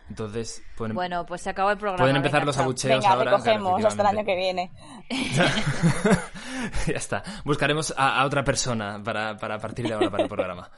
Entonces, 0.07 0.61
pueden, 0.77 0.93
Bueno, 0.95 1.25
pues 1.25 1.41
se 1.41 1.49
acabó 1.49 1.71
el 1.71 1.77
programa. 1.77 2.03
pueden 2.03 2.15
empezar 2.17 2.41
venga, 2.41 2.45
los 2.45 2.57
abucheos 2.59 2.93
venga, 3.03 3.09
ahora. 3.15 3.23
claro, 3.31 3.37
recogemos 3.37 3.85
hasta 3.85 4.01
el 4.03 4.07
año 4.17 4.25
que 4.25 4.35
viene. 4.35 4.71
ya 6.87 6.93
está. 6.97 7.23
Buscaremos 7.43 7.93
a, 7.97 8.21
a 8.21 8.25
otra 8.25 8.43
persona 8.43 9.01
para, 9.03 9.35
para 9.37 9.57
partir 9.59 9.87
de 9.87 9.93
ahora 9.93 10.11
para 10.11 10.23
el 10.23 10.29
programa. 10.29 10.69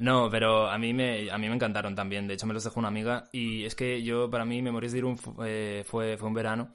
No, 0.00 0.28
pero 0.30 0.70
a 0.70 0.78
mí 0.78 0.94
me 0.94 1.28
a 1.28 1.38
mí 1.38 1.48
me 1.48 1.54
encantaron 1.56 1.96
también. 1.96 2.28
De 2.28 2.34
hecho, 2.34 2.46
me 2.46 2.54
los 2.54 2.62
dejó 2.62 2.78
una 2.78 2.86
amiga 2.88 3.24
y 3.32 3.64
es 3.64 3.74
que 3.74 4.02
yo 4.04 4.30
para 4.30 4.44
mí 4.44 4.62
Memorias 4.62 4.92
de 4.92 4.98
Irún 4.98 5.18
fu- 5.18 5.34
eh, 5.44 5.82
fue 5.84 6.16
fue 6.16 6.28
un 6.28 6.34
verano 6.34 6.68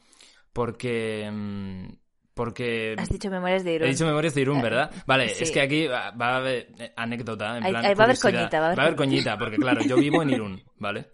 porque 0.53 1.29
mm, 1.31 1.87
porque 2.33 2.95
Has 2.97 3.09
dicho 3.09 3.29
Memorias 3.29 3.63
de 3.63 3.73
Irún. 3.73 3.87
He 3.87 3.91
dicho 3.91 4.05
Memorias 4.05 4.33
de 4.33 4.41
Irún, 4.41 4.61
¿verdad? 4.61 4.89
Vale, 5.05 5.29
Sí. 5.29 5.43
es 5.43 5.51
que 5.51 5.61
aquí 5.61 5.87
va 5.87 6.11
va 6.11 6.29
a 6.29 6.37
haber 6.37 6.69
eh, 6.79 6.93
anécdota, 6.95 7.57
en 7.57 7.63
plan 7.63 7.73
va 7.73 7.79
a 7.79 7.81
haber 7.81 7.95
curiosidad. 8.17 8.31
coñita, 8.31 8.59
va 8.59 8.67
a 8.67 8.71
haber 8.71 8.95
coñita, 8.95 9.37
porque 9.37 9.57
claro, 9.57 9.81
yo 9.83 9.97
vivo 9.97 10.21
en 10.23 10.29
Irún, 10.31 10.63
¿vale? 10.77 11.11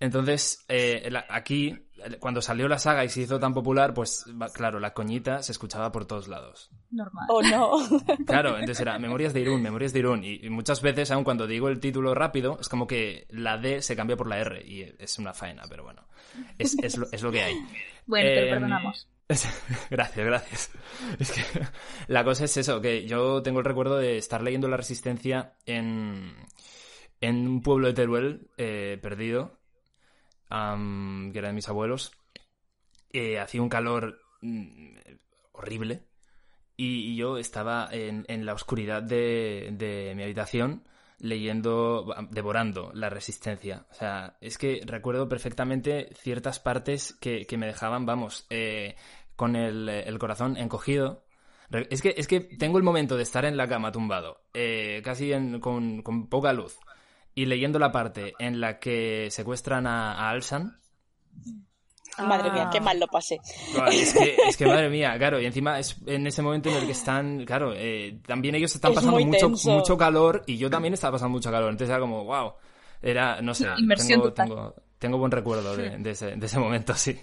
Entonces, 0.00 0.64
eh, 0.68 1.10
aquí, 1.28 1.68
eh, 1.68 1.89
cuando 2.18 2.42
salió 2.42 2.68
la 2.68 2.78
saga 2.78 3.04
y 3.04 3.08
se 3.08 3.22
hizo 3.22 3.38
tan 3.38 3.54
popular, 3.54 3.94
pues 3.94 4.24
claro, 4.52 4.80
la 4.80 4.92
coñita 4.92 5.42
se 5.42 5.52
escuchaba 5.52 5.92
por 5.92 6.06
todos 6.06 6.28
lados. 6.28 6.70
Normal. 6.90 7.26
¿O 7.28 7.42
no? 7.42 7.72
Claro, 8.26 8.50
entonces 8.58 8.80
era 8.80 8.98
Memorias 8.98 9.32
de 9.32 9.40
Irún, 9.40 9.62
Memorias 9.62 9.92
de 9.92 9.98
Irún. 9.98 10.24
Y, 10.24 10.44
y 10.44 10.50
muchas 10.50 10.82
veces, 10.82 11.10
aun 11.10 11.24
cuando 11.24 11.46
digo 11.46 11.68
el 11.68 11.80
título 11.80 12.14
rápido, 12.14 12.58
es 12.60 12.68
como 12.68 12.86
que 12.86 13.26
la 13.30 13.58
D 13.58 13.82
se 13.82 13.96
cambia 13.96 14.16
por 14.16 14.28
la 14.28 14.38
R. 14.38 14.62
Y 14.66 14.82
es 14.98 15.18
una 15.18 15.32
faena, 15.32 15.64
pero 15.68 15.84
bueno. 15.84 16.06
Es, 16.58 16.76
es, 16.82 16.96
lo, 16.96 17.06
es 17.10 17.22
lo 17.22 17.32
que 17.32 17.42
hay. 17.42 17.54
Bueno, 18.06 18.28
te 18.28 18.44
lo 18.44 18.50
perdonamos. 18.50 19.08
Gracias, 19.90 20.26
gracias. 20.26 20.70
Es 21.20 21.30
que 21.30 21.42
la 22.08 22.24
cosa 22.24 22.44
es 22.44 22.56
eso, 22.56 22.80
que 22.80 23.06
yo 23.06 23.42
tengo 23.42 23.60
el 23.60 23.64
recuerdo 23.64 23.96
de 23.96 24.18
estar 24.18 24.42
leyendo 24.42 24.66
La 24.66 24.76
Resistencia 24.76 25.54
en, 25.66 26.34
en 27.20 27.46
un 27.46 27.62
pueblo 27.62 27.86
de 27.86 27.94
Teruel 27.94 28.50
eh, 28.56 28.98
perdido, 29.00 29.59
que 30.50 31.38
era 31.38 31.48
de 31.48 31.54
mis 31.54 31.68
abuelos. 31.68 32.12
Eh, 33.12 33.38
hacía 33.38 33.62
un 33.62 33.68
calor 33.68 34.20
mm, 34.42 34.96
horrible 35.52 36.04
y, 36.76 37.16
yo 37.16 37.38
estaba 37.38 37.88
en, 37.90 38.24
en 38.28 38.46
la 38.46 38.54
oscuridad 38.54 39.02
de, 39.02 39.70
de 39.72 40.14
mi 40.14 40.22
habitación 40.22 40.84
leyendo, 41.20 42.14
devorando 42.30 42.90
la 42.94 43.10
resistencia. 43.10 43.86
O 43.90 43.94
sea, 43.94 44.36
es 44.40 44.58
que 44.58 44.80
recuerdo 44.84 45.28
perfectamente 45.28 46.10
ciertas 46.14 46.58
partes 46.58 47.14
que, 47.20 47.46
que 47.46 47.58
me 47.58 47.66
dejaban, 47.66 48.06
vamos, 48.06 48.46
eh, 48.50 48.96
con 49.36 49.56
el, 49.56 50.18
corazón 50.18 50.56
encogido. 50.56 51.24
Es 51.88 52.02
que, 52.02 52.14
es 52.16 52.26
que 52.26 52.40
tengo 52.40 52.78
el 52.78 52.84
momento 52.84 53.16
de 53.16 53.22
estar 53.22 53.44
en 53.44 53.56
la 53.56 53.68
cama 53.68 53.92
tumbado, 53.92 54.42
eh, 54.54 55.02
casi 55.04 55.32
con, 55.60 56.02
con 56.02 56.28
poca 56.28 56.52
luz, 56.52 56.78
y 57.34 57.46
leyendo 57.46 57.78
la 57.78 57.92
parte 57.92 58.34
en 58.38 58.60
la 58.60 58.78
que 58.78 59.28
secuestran 59.30 59.86
a, 59.86 60.12
a 60.14 60.30
Alsan. 60.30 60.78
Madre 62.18 62.50
mía, 62.50 62.64
Ah. 62.66 62.70
qué 62.70 62.80
mal 62.80 62.98
lo 63.00 63.06
pasé. 63.06 63.38
Es 63.90 64.12
que, 64.12 64.36
es 64.48 64.56
que 64.56 64.66
madre 64.66 64.90
mía, 64.90 65.16
claro, 65.16 65.40
y 65.40 65.46
encima 65.46 65.78
es 65.78 65.96
en 66.06 66.26
ese 66.26 66.42
momento 66.42 66.68
en 66.68 66.76
el 66.76 66.84
que 66.86 66.92
están, 66.92 67.44
claro, 67.46 67.72
eh, 67.74 68.18
también 68.26 68.54
ellos 68.56 68.74
están 68.74 68.90
Es 68.92 68.96
pasando 68.96 69.18
mucho, 69.20 69.48
mucho 69.48 69.96
calor 69.96 70.42
y 70.46 70.58
yo 70.58 70.68
también 70.68 70.92
estaba 70.92 71.12
pasando 71.12 71.30
mucho 71.30 71.50
calor, 71.50 71.70
entonces 71.70 71.88
era 71.90 72.00
como, 72.00 72.24
wow, 72.24 72.54
era, 73.00 73.40
no 73.40 73.54
sé, 73.54 73.68
Inmersión 73.78 74.20
tengo, 74.20 74.32
tengo, 74.34 74.74
tengo 74.98 75.18
buen 75.18 75.30
recuerdo 75.30 75.74
de, 75.76 75.96
de 75.98 76.10
ese, 76.10 76.36
de 76.36 76.44
ese 76.46 76.58
momento, 76.58 76.94
sí. 76.94 77.18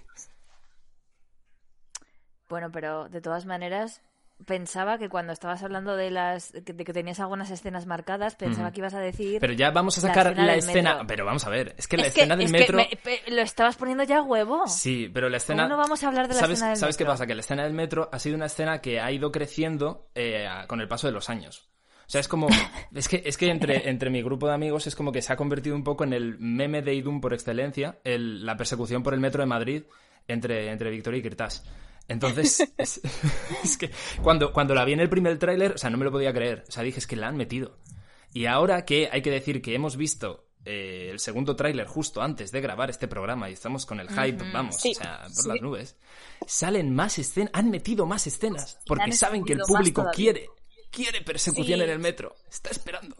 Bueno, 2.49 2.71
pero 2.71 3.09
de 3.09 3.21
todas 3.21 3.45
maneras, 3.45 4.01
pensaba 4.45 4.97
que 4.97 5.09
cuando 5.09 5.33
estabas 5.33 5.63
hablando 5.63 5.95
de 5.95 6.11
las 6.11 6.51
de 6.53 6.63
que 6.63 6.93
tenías 6.93 7.19
algunas 7.19 7.49
escenas 7.49 7.85
marcadas, 7.85 8.35
pensaba 8.35 8.71
que 8.71 8.79
ibas 8.81 8.93
a 8.93 8.99
decir 8.99 9.39
Pero 9.41 9.53
ya 9.53 9.71
vamos 9.71 9.97
a 9.97 10.01
La 10.01 10.13
sacar 10.13 10.27
escena 10.27 10.45
la 10.45 10.55
escena, 10.55 11.03
pero 11.07 11.25
vamos 11.25 11.45
a 11.45 11.49
ver, 11.49 11.73
es 11.77 11.87
que 11.87 11.97
la 11.97 12.07
Es 12.07 12.13
que- 12.13 12.21
escena 12.21 12.35
del 12.35 12.45
es 12.45 12.51
que 12.51 12.59
metro... 12.59 12.77
me- 12.77 13.35
lo 13.35 13.41
estabas 13.41 13.75
poniendo 13.77 14.03
ya 14.03 14.19
a 14.19 14.23
huevo. 14.23 14.67
Sí, 14.67 15.09
pero 15.13 15.29
la 15.29 15.37
escena... 15.37 15.63
¿Cómo 15.63 15.75
no 15.75 15.81
vamos 15.81 16.03
a 16.03 16.07
hablar 16.07 16.27
de 16.27 16.35
la 16.35 16.39
¿Sabes, 16.39 16.53
escena 16.59 16.69
del 16.69 16.77
¿Sabes 16.79 16.97
qué 16.97 17.03
metro? 17.03 17.13
pasa? 17.13 17.27
Que 17.27 17.35
la 17.35 17.41
escena 17.41 17.63
del 17.63 17.73
metro 17.73 18.09
ha 18.11 18.19
sido 18.19 18.35
una 18.35 18.45
escena 18.45 18.79
que 18.81 18.99
ha 18.99 19.11
ido 19.11 19.31
creciendo 19.31 20.09
eh, 20.15 20.47
con 20.67 20.81
el 20.81 20.87
paso 20.87 21.07
de 21.07 21.13
los 21.13 21.29
años. 21.29 21.69
O 22.05 22.09
sea, 22.09 22.21
es 22.21 22.27
como... 22.27 22.47
Es 22.93 23.07
que, 23.09 23.21
es 23.25 23.37
que 23.37 23.49
entre, 23.49 23.89
entre 23.89 24.09
mi 24.09 24.21
grupo 24.21 24.47
de 24.47 24.53
amigos 24.53 24.87
es 24.87 24.95
como 24.95 25.11
que 25.11 25.21
se 25.21 25.33
ha 25.33 25.35
convertido 25.35 25.75
un 25.75 25.83
poco 25.83 26.03
en 26.03 26.13
el 26.13 26.37
meme 26.39 26.81
de 26.81 26.93
Idun 26.93 27.19
por 27.21 27.33
excelencia, 27.33 27.99
el- 28.03 28.45
la 28.45 28.55
persecución 28.55 29.03
por 29.03 29.13
el 29.13 29.19
metro 29.19 29.41
de 29.41 29.47
Madrid 29.47 29.83
entre, 30.27 30.71
entre 30.71 30.89
Victoria 30.89 31.19
y 31.19 31.21
Kirtas. 31.23 31.63
Entonces, 32.07 32.71
es, 32.77 33.01
es 33.63 33.77
que 33.77 33.91
cuando, 34.23 34.53
cuando 34.53 34.73
la 34.73 34.85
vi 34.85 34.93
en 34.93 34.99
el 35.01 35.09
primer 35.09 35.37
tráiler, 35.39 35.73
o 35.73 35.77
sea, 35.77 35.89
no 35.89 35.97
me 35.97 36.05
lo 36.05 36.11
podía 36.11 36.33
creer. 36.33 36.63
O 36.67 36.71
sea, 36.71 36.83
dije, 36.83 36.99
es 36.99 37.07
que 37.07 37.15
la 37.15 37.27
han 37.27 37.37
metido. 37.37 37.77
Y 38.33 38.45
ahora 38.45 38.85
que 38.85 39.09
hay 39.11 39.21
que 39.21 39.31
decir 39.31 39.61
que 39.61 39.73
hemos 39.75 39.97
visto 39.97 40.45
eh, 40.65 41.09
el 41.11 41.19
segundo 41.19 41.55
tráiler 41.55 41.87
justo 41.87 42.21
antes 42.21 42.51
de 42.51 42.59
grabar 42.61 42.89
este 42.89 43.07
programa 43.07 43.49
y 43.49 43.53
estamos 43.53 43.85
con 43.85 43.99
el 44.01 44.09
hype, 44.09 44.43
vamos, 44.51 44.75
Sí. 44.75 44.91
o 44.91 45.01
sea, 45.01 45.21
por 45.23 45.31
Sí. 45.31 45.47
las 45.49 45.61
nubes, 45.61 45.95
salen 46.45 46.93
más 46.93 47.17
escenas, 47.19 47.51
han 47.53 47.69
metido 47.71 48.05
más 48.05 48.27
escenas, 48.27 48.77
porque 48.85 49.13
saben 49.13 49.43
que 49.45 49.53
el 49.53 49.59
público 49.59 50.05
quiere, 50.13 50.49
quiere 50.91 51.21
persecución 51.21 51.79
Sí. 51.79 51.83
en 51.85 51.89
el 51.89 51.99
metro, 51.99 52.35
está 52.49 52.69
esperando. 52.69 53.15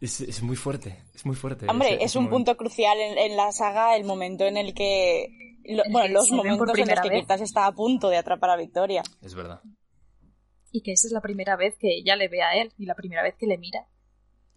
Es, 0.00 0.20
es 0.20 0.42
muy 0.42 0.54
fuerte, 0.56 1.02
es 1.14 1.26
muy 1.26 1.34
fuerte. 1.34 1.66
Hombre, 1.68 1.94
ese- 1.94 2.04
es 2.04 2.10
ese 2.12 2.18
un 2.18 2.24
momento. 2.26 2.52
punto 2.52 2.56
crucial 2.58 2.98
en, 3.00 3.18
en 3.18 3.36
la 3.36 3.50
saga 3.52 3.96
el 3.96 4.04
momento 4.04 4.44
en 4.44 4.56
el 4.56 4.74
que... 4.74 5.53
lo- 5.66 5.82
bueno, 5.90 6.08
los 6.14 6.30
ven 6.30 6.38
por 6.38 6.46
momentos 6.46 6.78
en 6.78 6.88
los 6.88 7.00
que 7.00 7.08
vez. 7.08 7.18
Kirtas 7.20 7.40
está 7.40 7.66
a 7.66 7.72
punto 7.72 8.08
de 8.08 8.16
atrapar 8.18 8.50
a 8.50 8.56
Victoria. 8.56 9.02
Es 9.22 9.34
verdad. 9.34 9.60
Y 10.72 10.82
que 10.82 10.92
esa 10.92 11.06
es 11.06 11.12
la 11.12 11.20
primera 11.20 11.56
vez 11.56 11.76
que 11.78 11.98
ella 11.98 12.16
le 12.16 12.28
ve 12.28 12.42
a 12.42 12.54
él 12.60 12.72
y 12.78 12.86
la 12.86 12.94
primera 12.94 13.22
vez 13.22 13.34
que 13.38 13.46
le 13.46 13.58
mira. 13.58 13.86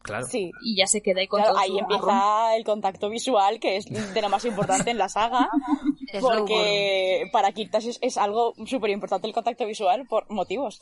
Claro. 0.01 0.25
Sí. 0.27 0.51
Y 0.63 0.77
ya 0.77 0.87
se 0.87 1.01
queda 1.01 1.19
ahí 1.19 1.27
con 1.27 1.39
Claro, 1.41 1.53
todo 1.55 1.61
ahí 1.63 1.69
su 1.71 1.79
empieza 1.79 2.05
marrón. 2.05 2.53
el 2.57 2.63
contacto 2.63 3.09
visual, 3.09 3.59
que 3.59 3.77
es 3.77 3.85
de 4.13 4.21
lo 4.21 4.29
más 4.29 4.45
importante 4.45 4.89
en 4.91 4.97
la 4.97 5.09
saga, 5.09 5.49
porque 6.21 7.23
para 7.31 7.51
Kirtas 7.51 7.85
es, 7.85 7.99
es 8.01 8.17
algo 8.17 8.53
súper 8.65 8.89
importante 8.91 9.27
el 9.27 9.33
contacto 9.33 9.65
visual 9.65 10.05
por 10.07 10.29
motivos. 10.31 10.81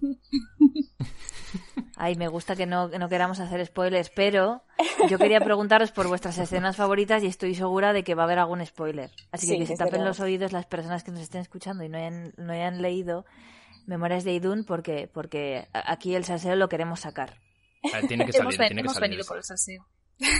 Ay, 1.96 2.14
me 2.16 2.28
gusta 2.28 2.56
que 2.56 2.66
no, 2.66 2.90
que 2.90 2.98
no 2.98 3.08
queramos 3.08 3.40
hacer 3.40 3.64
spoilers, 3.66 4.10
pero 4.10 4.62
yo 5.08 5.18
quería 5.18 5.40
preguntaros 5.40 5.90
por 5.92 6.06
vuestras 6.08 6.38
escenas 6.38 6.76
favoritas 6.76 7.22
y 7.22 7.26
estoy 7.26 7.54
segura 7.54 7.92
de 7.92 8.04
que 8.04 8.14
va 8.14 8.22
a 8.22 8.26
haber 8.26 8.38
algún 8.38 8.64
spoiler. 8.64 9.10
Así 9.32 9.46
que 9.46 9.52
Sí, 9.54 9.58
que 9.58 9.66
se 9.66 9.76
tapen 9.76 10.04
los 10.04 10.20
oídos 10.20 10.52
las 10.52 10.66
personas 10.66 11.04
que 11.04 11.10
nos 11.10 11.20
estén 11.20 11.40
escuchando 11.42 11.84
y 11.84 11.88
no 11.88 11.98
hayan, 11.98 12.32
no 12.36 12.52
hayan 12.52 12.80
leído 12.82 13.24
Memorias 13.86 14.24
de 14.24 14.32
Idun 14.32 14.64
porque, 14.64 15.10
porque 15.12 15.68
aquí 15.72 16.14
el 16.14 16.24
salseo 16.24 16.56
lo 16.56 16.68
queremos 16.68 17.00
sacar. 17.00 17.38
Ver, 17.92 18.06
tiene 18.06 18.26
que 18.26 18.32
hemos 18.38 18.54
salir, 18.54 18.58
ven- 18.58 18.68
tiene 18.68 18.82
que 18.82 18.86
hemos 18.86 18.94
salir. 18.94 19.10
venido 19.10 19.26
por 19.26 19.36
el 19.38 19.44
salseo. 19.44 19.86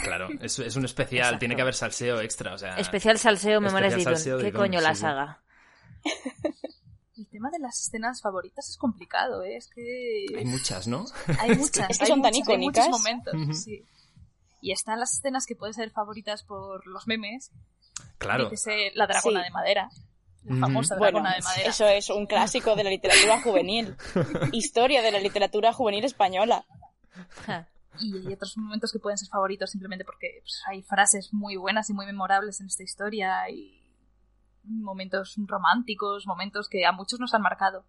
Claro, 0.04 0.28
es, 0.40 0.58
es 0.58 0.76
un 0.76 0.84
especial, 0.84 1.20
Exacto. 1.20 1.38
tiene 1.38 1.56
que 1.56 1.62
haber 1.62 1.74
salseo 1.74 2.20
extra, 2.20 2.52
o 2.54 2.58
sea... 2.58 2.76
Especial 2.76 3.18
salseo, 3.18 3.60
Memorias 3.62 3.94
de 3.94 4.00
Especial 4.00 4.26
Idun. 4.26 4.38
de 4.38 4.42
¿Qué 4.44 4.48
Idun, 4.50 4.60
coño 4.60 4.78
sí, 4.78 4.84
la 4.84 4.94
sí. 4.94 5.00
saga? 5.00 5.40
El 7.20 7.26
tema 7.28 7.50
de 7.50 7.58
las 7.58 7.78
escenas 7.86 8.22
favoritas 8.22 8.66
es 8.70 8.78
complicado, 8.78 9.42
¿eh? 9.42 9.56
Es 9.56 9.68
que 9.68 10.24
Hay 10.38 10.44
muchas, 10.46 10.86
¿no? 10.88 11.04
hay 11.38 11.50
muchas. 11.56 11.90
Es 11.90 11.98
que 11.98 12.04
hay 12.04 12.10
son 12.10 12.22
tan 12.22 12.32
muchas, 12.32 12.48
hay 12.48 12.56
muchos 12.58 12.84
icónicas. 12.86 12.88
momentos, 12.88 13.34
Ujú. 13.34 13.52
sí. 13.52 13.84
Y 14.62 14.72
están 14.72 14.98
las 14.98 15.12
escenas 15.12 15.44
que 15.44 15.54
pueden 15.54 15.74
ser 15.74 15.90
favoritas 15.90 16.42
por 16.44 16.86
los 16.86 17.06
memes. 17.06 17.50
Claro. 18.16 18.48
Dícese 18.48 18.92
la 18.94 19.06
dragona 19.06 19.40
Sí. 19.40 19.44
de 19.44 19.50
madera. 19.50 19.90
La 20.44 20.56
famosa 20.60 20.96
Bueno, 20.96 21.18
dragona 21.20 21.36
de 21.36 21.42
madera. 21.42 21.68
eso 21.68 21.86
es 21.86 22.08
un 22.08 22.26
clásico 22.26 22.74
de 22.74 22.84
la 22.84 22.90
literatura 22.90 23.42
juvenil. 23.42 23.94
Historia 24.52 25.02
de 25.02 25.12
la 25.12 25.20
literatura 25.20 25.72
juvenil 25.74 26.04
española. 26.06 26.64
Y 27.98 28.26
hay 28.26 28.32
otros 28.32 28.56
momentos 28.56 28.92
que 28.92 28.98
pueden 28.98 29.18
ser 29.18 29.28
favoritos 29.28 29.70
simplemente 29.70 30.04
porque 30.06 30.38
pues, 30.40 30.62
hay 30.66 30.82
frases 30.82 31.32
muy 31.34 31.56
buenas 31.56 31.90
y 31.90 31.92
muy 31.92 32.06
memorables 32.06 32.60
en 32.60 32.68
esta 32.68 32.82
historia 32.82 33.50
y 33.50 33.79
momentos 34.64 35.34
románticos, 35.46 36.26
momentos 36.26 36.68
que 36.68 36.84
a 36.86 36.92
muchos 36.92 37.20
nos 37.20 37.34
han 37.34 37.42
marcado. 37.42 37.84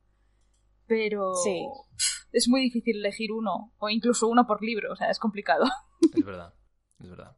Pero 0.87 1.33
Sí. 1.35 1.65
es 2.31 2.47
muy 2.49 2.61
difícil 2.61 2.97
elegir 2.97 3.31
uno, 3.31 3.71
o 3.77 3.89
incluso 3.89 4.27
uno 4.27 4.45
por 4.45 4.61
libro, 4.63 4.91
o 4.91 4.95
sea, 4.95 5.09
es 5.09 5.19
complicado. 5.19 5.65
Es 6.15 6.25
verdad, 6.25 6.53
es 6.99 7.09
verdad. 7.09 7.37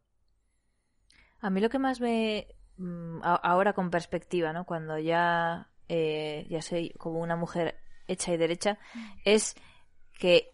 A 1.40 1.50
mí 1.50 1.60
lo 1.60 1.68
que 1.68 1.78
más 1.78 2.00
me... 2.00 2.48
mm, 2.78 3.20
Ahora 3.22 3.72
con 3.74 3.90
perspectiva, 3.90 4.52
¿no? 4.52 4.64
Cuando 4.64 4.98
ya, 4.98 5.70
eh, 5.88 6.46
ya 6.48 6.60
soy 6.62 6.90
como 6.98 7.20
una 7.20 7.36
mujer 7.36 7.78
hecha 8.08 8.32
y 8.32 8.36
derecha, 8.38 8.78
es 9.24 9.54
que 10.18 10.53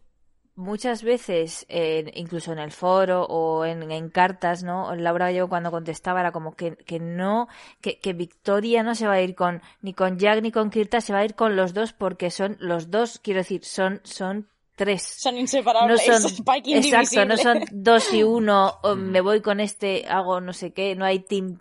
muchas 0.61 1.03
veces, 1.03 1.67
eh, 1.69 2.11
incluso 2.15 2.53
en 2.53 2.59
el 2.61 2.71
foro 2.71 3.25
o 3.25 3.65
en, 3.65 3.91
en 3.91 4.11
cartas, 4.11 4.63
¿no? 4.63 4.95
Laura 4.95 5.27
Gallego 5.27 5.49
cuando 5.49 5.71
contestaba 5.71 6.21
era 6.21 6.33
como 6.33 6.55
que, 6.55 6.77
que 6.77 7.01
no, 7.01 7.49
que, 7.81 7.99
que 7.99 8.13
Victoria 8.13 8.83
no 8.83 8.95
se 8.95 9.07
va 9.07 9.15
a 9.15 9.21
ir 9.23 9.35
con, 9.35 9.63
ni 9.83 9.95
con 9.95 10.19
Jack 10.19 10.43
ni 10.43 10.53
con 10.53 10.71
Kirta, 10.71 11.01
se 11.01 11.13
va 11.13 11.21
a 11.21 11.25
ir 11.25 11.35
con 11.35 11.57
los 11.57 11.75
dos 11.75 11.93
porque 11.93 12.31
son 12.31 12.57
los 12.61 12.91
dos, 12.91 13.19
quiero 13.19 13.41
decir, 13.41 13.65
son, 13.65 14.01
son 14.05 14.49
tres. 14.77 15.03
Son 15.03 15.35
No 15.35 15.41
inseparables. 15.41 16.03
son, 16.05 16.15
Spike 16.27 16.77
exacto, 16.79 17.25
no 17.25 17.37
son 17.37 17.65
dos 17.73 18.13
y 18.15 18.23
uno, 18.23 18.79
o 18.83 18.95
Mm. 18.97 19.11
me 19.11 19.21
voy 19.21 19.41
con 19.41 19.61
este, 19.61 20.07
hago 20.09 20.41
no 20.41 20.53
sé 20.53 20.73
qué, 20.73 20.95
no 20.97 21.05
hay 21.05 21.21
team 21.21 21.59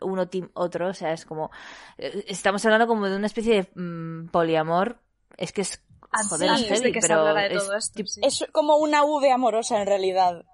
uno, 0.00 0.26
team 0.28 0.48
otro, 0.54 0.88
o 0.88 0.94
sea, 0.94 1.12
es 1.12 1.26
como, 1.26 1.50
eh, 1.98 2.24
estamos 2.28 2.64
hablando 2.64 2.86
como 2.86 3.08
de 3.08 3.16
una 3.16 3.26
especie 3.26 3.54
de 3.74 3.80
mm, 3.80 4.28
poliamor, 4.28 4.98
es 5.36 5.52
que 5.52 5.60
es, 5.60 5.82
joder, 6.28 6.48
Antes 6.50 6.70
es 6.70 6.78
heavy, 6.80 6.92
que 6.92 7.00
se 7.02 7.08
pero 7.08 7.20
hablara 7.20 7.48
de 7.48 7.54
es 7.54 7.62
todo 7.64 7.76
esto. 7.76 8.02
sí. 8.06 8.20
Es 8.22 8.44
como 8.52 8.76
una 8.76 9.04
V 9.04 9.30
amorosa 9.32 9.80
en 9.80 9.86
realidad. 9.86 10.44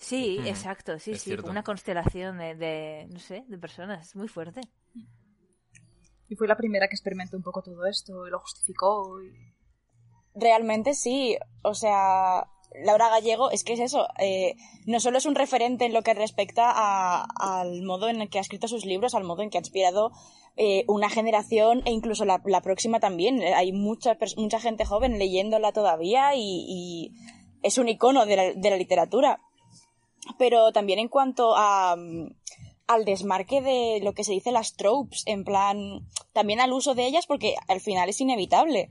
sí, 0.00 0.38
Mm. 0.40 0.46
exacto, 0.46 0.98
sí, 0.98 1.12
Es 1.12 1.18
sí, 1.22 1.30
cierto. 1.30 1.50
una 1.50 1.62
constelación 1.62 2.38
de, 2.38 2.54
de, 2.54 3.06
no 3.10 3.18
sé, 3.18 3.44
de 3.48 3.58
personas, 3.58 4.14
muy 4.16 4.28
fuerte. 4.28 4.60
Y 6.28 6.36
fue 6.36 6.48
la 6.48 6.56
primera 6.56 6.88
que 6.88 6.94
experimentó 6.94 7.36
un 7.36 7.42
poco 7.42 7.62
todo 7.62 7.84
esto 7.86 8.26
y 8.26 8.30
lo 8.30 8.38
justificó. 8.40 9.20
y- 9.22 9.32
Realmente 10.34 10.94
sí. 10.94 11.36
O 11.62 11.74
sea, 11.74 12.44
Laura 12.82 13.08
Gallego, 13.08 13.50
es 13.50 13.64
que 13.64 13.74
es 13.74 13.80
eso. 13.80 14.08
eh, 14.18 14.56
no 14.86 15.00
solo 15.00 15.18
es 15.18 15.26
un 15.26 15.34
referente 15.34 15.84
en 15.84 15.92
lo 15.92 16.02
que 16.02 16.14
respecta 16.14 17.22
al 17.22 17.82
modo 17.82 18.08
en 18.08 18.20
el 18.20 18.28
que 18.28 18.38
ha 18.38 18.40
escrito 18.40 18.68
sus 18.68 18.84
libros, 18.84 19.14
al 19.14 19.24
modo 19.24 19.42
en 19.42 19.50
que 19.50 19.58
ha 19.58 19.60
inspirado 19.60 20.10
eh, 20.56 20.84
una 20.86 21.08
generación 21.08 21.82
e 21.84 21.90
incluso 21.90 22.24
la, 22.24 22.40
próxima 22.62 23.00
también. 23.00 23.42
Eh, 23.42 23.54
Hay 23.54 23.72
mucha, 23.72 24.16
mucha 24.36 24.60
gente 24.60 24.84
joven 24.84 25.18
leyéndola 25.18 25.72
todavía 25.72 26.34
y, 26.36 27.12
es 27.62 27.78
un 27.78 27.88
icono 27.88 28.26
de 28.26 28.54
la, 28.56 28.76
literatura. 28.76 29.40
Pero 30.38 30.72
también 30.72 30.98
en 30.98 31.08
cuanto 31.08 31.54
al 31.56 33.04
desmarque 33.04 33.60
de 33.62 34.00
lo 34.02 34.12
que 34.12 34.24
se 34.24 34.32
dice 34.32 34.52
las 34.52 34.74
tropes, 34.74 35.22
en 35.26 35.44
plan, 35.44 36.06
también 36.32 36.60
al 36.60 36.72
uso 36.72 36.94
de 36.94 37.06
ellas 37.06 37.26
porque 37.26 37.54
al 37.68 37.80
final 37.80 38.08
es 38.08 38.20
inevitable. 38.20 38.90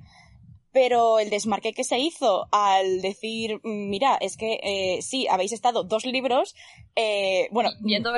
Pero 0.73 1.19
el 1.19 1.29
desmarque 1.29 1.71
que 1.71 1.83
se 1.83 1.99
hizo 1.99 2.47
al 2.51 3.01
decir, 3.01 3.61
mm, 3.63 3.89
mira, 3.89 4.17
es 4.19 4.35
que 4.35 4.59
eh, 4.63 5.01
sí, 5.01 5.27
habéis 5.29 5.53
estado 5.53 5.83
dos 5.83 6.05
libros, 6.05 6.55
eh, 6.95 7.47
bueno, 7.51 7.69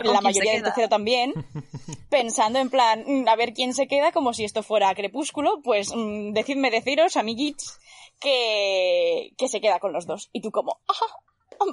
la 0.03 0.21
mayoría 0.21 0.53
del 0.53 0.63
tercero 0.63 0.89
también, 0.89 1.33
pensando 2.09 2.59
en 2.59 2.69
plan, 2.69 3.03
mm, 3.05 3.27
a 3.27 3.35
ver 3.35 3.53
quién 3.53 3.73
se 3.73 3.87
queda, 3.87 4.11
como 4.11 4.33
si 4.33 4.45
esto 4.45 4.63
fuera 4.63 4.95
Crepúsculo, 4.95 5.61
pues 5.61 5.93
mm, 5.93 6.31
decidme 6.31 6.71
deciros, 6.71 7.17
amiguitos, 7.17 7.77
que, 8.19 9.33
que 9.37 9.49
se 9.49 9.59
queda 9.61 9.79
con 9.79 9.91
los 9.91 10.07
dos. 10.07 10.29
Y 10.31 10.41
tú 10.41 10.49
como, 10.51 10.79
¡ah! 10.87 11.25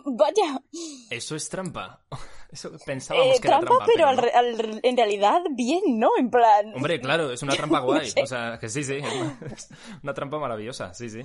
Vaya, 0.05 0.63
Eso 1.11 1.37
es 1.37 1.49
trampa. 1.49 2.05
Eso 2.53 2.71
pensábamos 2.85 3.39
eh, 3.39 3.41
que 3.41 3.49
era 3.49 3.61
trampa, 3.61 3.87
trampa, 3.87 3.87
pero 3.95 4.09
al 4.09 4.19
al- 4.19 4.81
en 4.83 4.97
realidad 4.97 5.41
bien, 5.53 5.99
¿no? 5.99 6.11
En 6.19 6.31
plan... 6.31 6.73
Hombre, 6.75 7.01
claro, 7.01 7.31
es 7.33 7.43
una 7.43 7.55
trampa 7.57 7.81
guay. 7.81 8.11
sé. 8.11 8.23
O 8.23 8.27
sea, 8.27 8.59
que 8.61 8.69
sí, 8.69 8.85
sí. 8.85 8.97
Es 8.97 9.05
una, 9.15 9.39
es 9.55 9.69
una 10.03 10.15
trampa 10.15 10.39
maravillosa, 10.39 10.93
sí, 10.93 11.09
sí. 11.09 11.23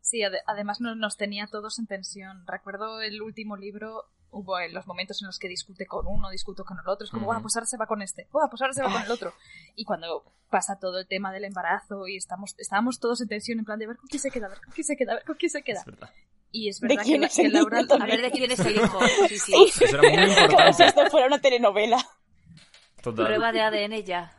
Sí, 0.00 0.22
ade- 0.22 0.42
además 0.46 0.80
no- 0.80 0.94
nos 0.96 1.16
tenía 1.16 1.46
todos 1.46 1.78
en 1.78 1.86
tensión. 1.86 2.44
Recuerdo 2.46 3.00
el 3.00 3.22
último 3.22 3.56
libro, 3.56 4.06
hubo 4.30 4.58
en 4.58 4.74
los 4.74 4.86
momentos 4.88 5.22
en 5.22 5.26
los 5.28 5.38
que 5.38 5.48
discute 5.48 5.86
con 5.86 6.04
uno, 6.08 6.30
discuto 6.30 6.64
con 6.64 6.78
el 6.80 6.88
otro. 6.88 7.04
Es 7.04 7.10
como, 7.10 7.22
Ujú. 7.22 7.26
bueno, 7.26 7.42
pues 7.42 7.54
ahora 7.56 7.66
se 7.66 7.76
va 7.76 7.86
con 7.86 8.02
este, 8.02 8.26
bueno, 8.32 8.48
pues 8.50 8.60
ahora 8.60 8.74
se 8.74 8.82
va 8.82 8.92
con 8.92 9.02
el 9.02 9.10
otro. 9.10 9.34
Y 9.76 9.84
cuando 9.84 10.24
pasa 10.50 10.78
todo 10.80 10.98
el 10.98 11.06
tema 11.06 11.32
del 11.32 11.44
embarazo 11.44 12.08
y 12.08 12.16
estamos, 12.16 12.54
estábamos 12.58 12.98
todos 12.98 13.20
en 13.20 13.28
tensión, 13.28 13.60
en 13.60 13.64
plan 13.64 13.78
de 13.78 13.86
ver 13.86 13.96
con 13.96 14.08
quién 14.08 14.20
se 14.20 14.30
queda, 14.32 14.46
a 14.46 14.48
ver 14.50 14.60
con 14.60 14.72
quién 14.72 14.84
se 14.84 14.96
queda, 14.96 15.12
a 15.12 15.14
ver 15.16 15.24
con 15.24 15.36
quién 15.36 15.50
se 15.50 15.62
queda. 15.62 15.84
Y 16.52 16.68
es 16.68 16.80
¿De 16.80 16.88
verdad 16.88 17.02
que, 17.02 17.08
quién 17.08 17.20
la- 17.20 17.26
es 17.26 17.38
el 17.38 17.46
que 17.46 17.52
Laura 17.52 17.82
niño 17.82 17.94
A 18.00 18.06
ver 18.06 18.22
de 18.22 18.30
quién 18.30 18.50
es 18.50 18.60
el 18.60 18.76
hijo. 18.76 18.98
Sí, 19.28 19.38
sí. 19.38 19.52
Eso 19.84 19.84
era 19.98 20.02
muy 20.02 20.10
Como 20.16 20.26
si 20.34 20.40
importante. 20.42 20.84
esto 20.86 21.06
fuera 21.10 21.26
una 21.26 21.40
telenovela. 21.40 21.98
Total. 23.02 23.26
Prueba 23.26 23.52
de 23.52 23.60
ADN 23.62 24.02
ya. 24.04 24.36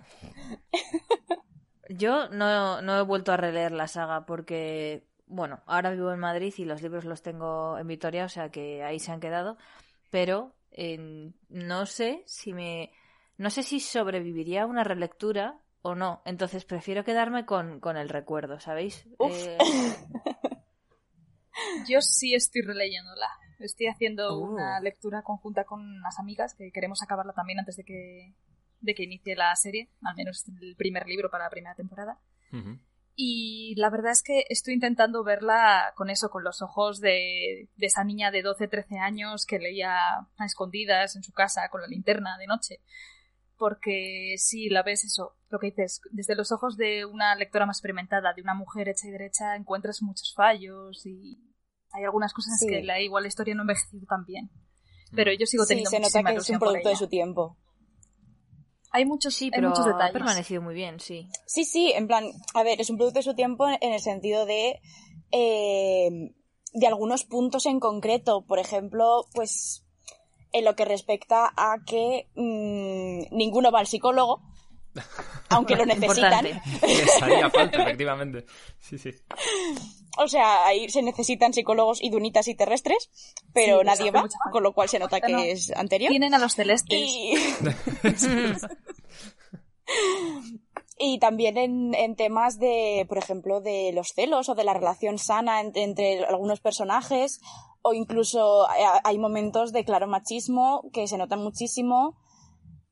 Yo 1.90 2.28
no, 2.30 2.82
no 2.82 3.00
he 3.00 3.02
vuelto 3.04 3.32
a 3.32 3.38
releer 3.38 3.72
la 3.72 3.88
saga 3.88 4.26
porque, 4.26 5.08
bueno, 5.26 5.62
ahora 5.68 5.92
vivo 5.92 6.12
en 6.12 6.20
Madrid 6.20 6.54
y 6.58 6.66
los 6.66 6.82
libros 6.82 7.06
los 7.06 7.22
tengo 7.22 7.78
en 7.78 7.88
Vitoria, 7.88 8.26
o 8.26 8.30
sea 8.30 8.50
que 8.50 8.84
ahí 8.84 9.00
se 9.00 9.12
han 9.12 9.20
quedado. 9.22 9.58
Pero 10.10 10.54
eh, 10.72 11.32
no 11.50 11.86
sé 11.86 12.24
si 12.26 12.54
me. 12.54 12.92
No 13.38 13.50
sé 13.52 13.64
si 13.64 13.80
sobreviviría 13.80 14.64
a 14.64 14.66
una 14.66 14.84
relectura 14.84 15.60
o 15.82 15.96
no. 15.96 16.22
Entonces 16.26 16.66
prefiero 16.66 17.04
quedarme 17.06 17.46
con, 17.46 17.80
con 17.80 17.96
el 17.96 18.10
recuerdo, 18.10 18.60
¿sabéis? 18.60 19.08
Uf. 19.20 19.32
Eh, 19.32 19.58
Yo 21.88 22.02
sí 22.02 22.34
estoy 22.34 22.62
releyéndola. 22.62 23.28
Estoy 23.60 23.88
haciendo 23.88 24.36
Oh. 24.38 24.42
una 24.54 24.80
lectura 24.80 25.24
conjunta 25.24 25.64
con 25.64 25.82
unas 25.82 26.20
amigas 26.20 26.54
que 26.56 26.72
queremos 26.72 27.02
acabarla 27.02 27.34
también 27.34 27.60
antes 27.60 27.76
de 27.78 27.84
que, 27.84 28.34
de 28.82 28.94
que 28.96 29.04
inicie 29.04 29.36
la 29.36 29.56
serie, 29.56 29.90
al 30.04 30.16
menos 30.16 30.46
el 30.62 30.76
primer 30.76 31.08
libro 31.08 31.30
para 31.32 31.46
la 31.46 31.50
primera 31.50 31.76
temporada. 31.76 32.20
Y 33.20 33.74
la 33.78 33.90
verdad 33.90 34.12
es 34.12 34.22
que 34.22 34.44
estoy 34.50 34.76
intentando 34.76 35.24
verla 35.24 35.92
con 35.96 36.12
eso, 36.12 36.30
con 36.30 36.44
los 36.44 36.62
ojos 36.62 37.00
de, 37.00 37.68
de 37.76 37.86
esa 37.88 38.04
niña 38.04 38.30
de 38.30 38.44
12, 38.44 38.68
13 38.68 39.00
años 39.00 39.46
que 39.48 39.58
leía 39.58 39.98
a 40.38 40.46
escondidas 40.46 41.16
en 41.16 41.24
su 41.24 41.32
casa 41.34 41.68
con 41.70 41.82
la 41.82 41.88
linterna 41.88 42.38
de 42.38 42.46
noche. 42.46 42.80
Porque 43.58 44.36
si 44.38 44.70
la 44.70 44.84
ves 44.84 45.04
eso, 45.04 45.36
lo 45.50 45.58
que 45.60 45.68
dices, 45.68 46.02
desde 46.12 46.36
los 46.36 46.52
ojos 46.52 46.78
de 46.78 47.06
una 47.06 47.36
lectora 47.36 47.66
más 47.66 47.78
experimentada, 47.78 48.34
de 48.34 48.42
una 48.42 48.54
mujer 48.54 48.88
hecha 48.90 49.08
y 49.08 49.12
derecha, 49.12 49.56
encuentras 49.56 50.02
muchos 50.04 50.34
fallos 50.36 51.06
y 51.06 51.40
hay 51.92 52.04
algunas 52.04 52.34
cosas 52.34 52.60
Sí. 52.60 52.68
que 52.68 52.84
la, 52.84 53.02
igual 53.02 53.24
la 53.24 53.30
historia 53.30 53.56
no 53.56 53.62
ha 53.62 53.64
envejecido 53.64 54.06
tan 54.08 54.26
bien. 54.26 54.52
Pero 55.16 55.32
yo 55.34 55.46
sigo 55.46 55.64
Sí, 55.64 55.70
teniendo 55.70 55.90
se 55.90 56.00
nota 56.00 56.32
que 56.32 56.38
es 56.38 56.50
un 56.50 56.60
producto 56.60 56.90
de 56.90 56.96
su 56.96 57.08
tiempo. 57.08 57.58
Hay 58.92 59.06
muchos, 59.06 59.34
sí, 59.34 59.46
hay 59.46 59.52
pero 59.52 59.70
muchos 59.70 59.86
ha 59.86 59.90
detalles. 59.90 60.14
permanecido 60.14 60.62
muy 60.62 60.74
bien, 60.76 61.00
sí. 61.00 61.30
Sí, 61.46 61.66
sí, 61.66 61.92
en 61.96 62.08
plan, 62.08 62.26
a 62.54 62.64
ver, 62.64 62.80
es 62.80 62.90
un 62.90 62.98
producto 62.98 63.20
de 63.20 63.24
su 63.24 63.36
tiempo 63.36 63.68
en 63.68 63.94
el 63.94 64.00
sentido 64.00 64.46
de 64.46 64.80
eh, 65.32 66.10
de 66.74 66.88
algunos 66.88 67.24
puntos 67.26 67.66
en 67.66 67.80
concreto. 67.80 68.46
Por 68.46 68.60
ejemplo, 68.60 69.26
pues 69.34 69.86
en 70.52 70.66
lo 70.66 70.76
que 70.76 70.86
respecta 70.86 71.54
a 71.56 71.78
que 71.86 72.28
mm, 72.36 73.36
ninguno 73.36 73.72
va 73.72 73.80
al 73.80 73.88
psicólogo, 73.88 74.42
aunque 75.50 75.76
lo 75.76 75.86
necesitan. 75.86 76.46
Les 76.82 77.22
haría 77.22 77.50
falta, 77.50 77.78
efectivamente. 77.84 78.46
Sí, 78.80 78.98
sí. 78.98 79.12
O 80.20 80.28
sea, 80.28 80.66
ahí 80.66 80.90
se 80.90 81.04
necesitan 81.04 81.54
psicólogos 81.54 82.02
y 82.02 82.10
dunitas 82.10 82.48
y 82.48 82.56
terrestres, 82.56 83.12
pero 83.54 83.82
Sí, 83.82 83.86
nadie 83.86 84.12
va, 84.12 84.26
con 84.52 84.64
lo 84.64 84.74
cual 84.74 84.90
se 84.90 84.98
nota 84.98 85.22
que 85.22 85.32
No. 85.32 85.38
es 85.40 85.72
anterior. 85.76 86.10
Tienen 86.10 86.34
a 86.34 86.40
los 86.40 86.56
celestes. 86.56 86.98
Y, 87.00 87.36
y 90.98 91.20
también 91.20 91.58
en, 91.58 91.94
en 91.94 92.16
temas 92.16 92.58
de, 92.58 93.06
por 93.08 93.20
ejemplo, 93.20 93.62
de 93.62 93.92
los 93.94 94.08
celos 94.16 94.50
o 94.50 94.56
de 94.56 94.64
la 94.64 94.74
relación 94.74 95.20
sana 95.20 95.62
en- 95.62 95.72
entre 95.76 96.26
algunos 96.26 96.60
personajes, 96.60 97.40
o 97.88 97.94
incluso 97.94 98.70
hay, 98.70 98.84
hay 99.04 99.18
momentos 99.18 99.72
de 99.72 99.84
claro 99.86 100.08
machismo 100.08 100.90
que 100.94 101.08
se 101.08 101.18
notan 101.18 101.40
muchísimo. 101.44 102.18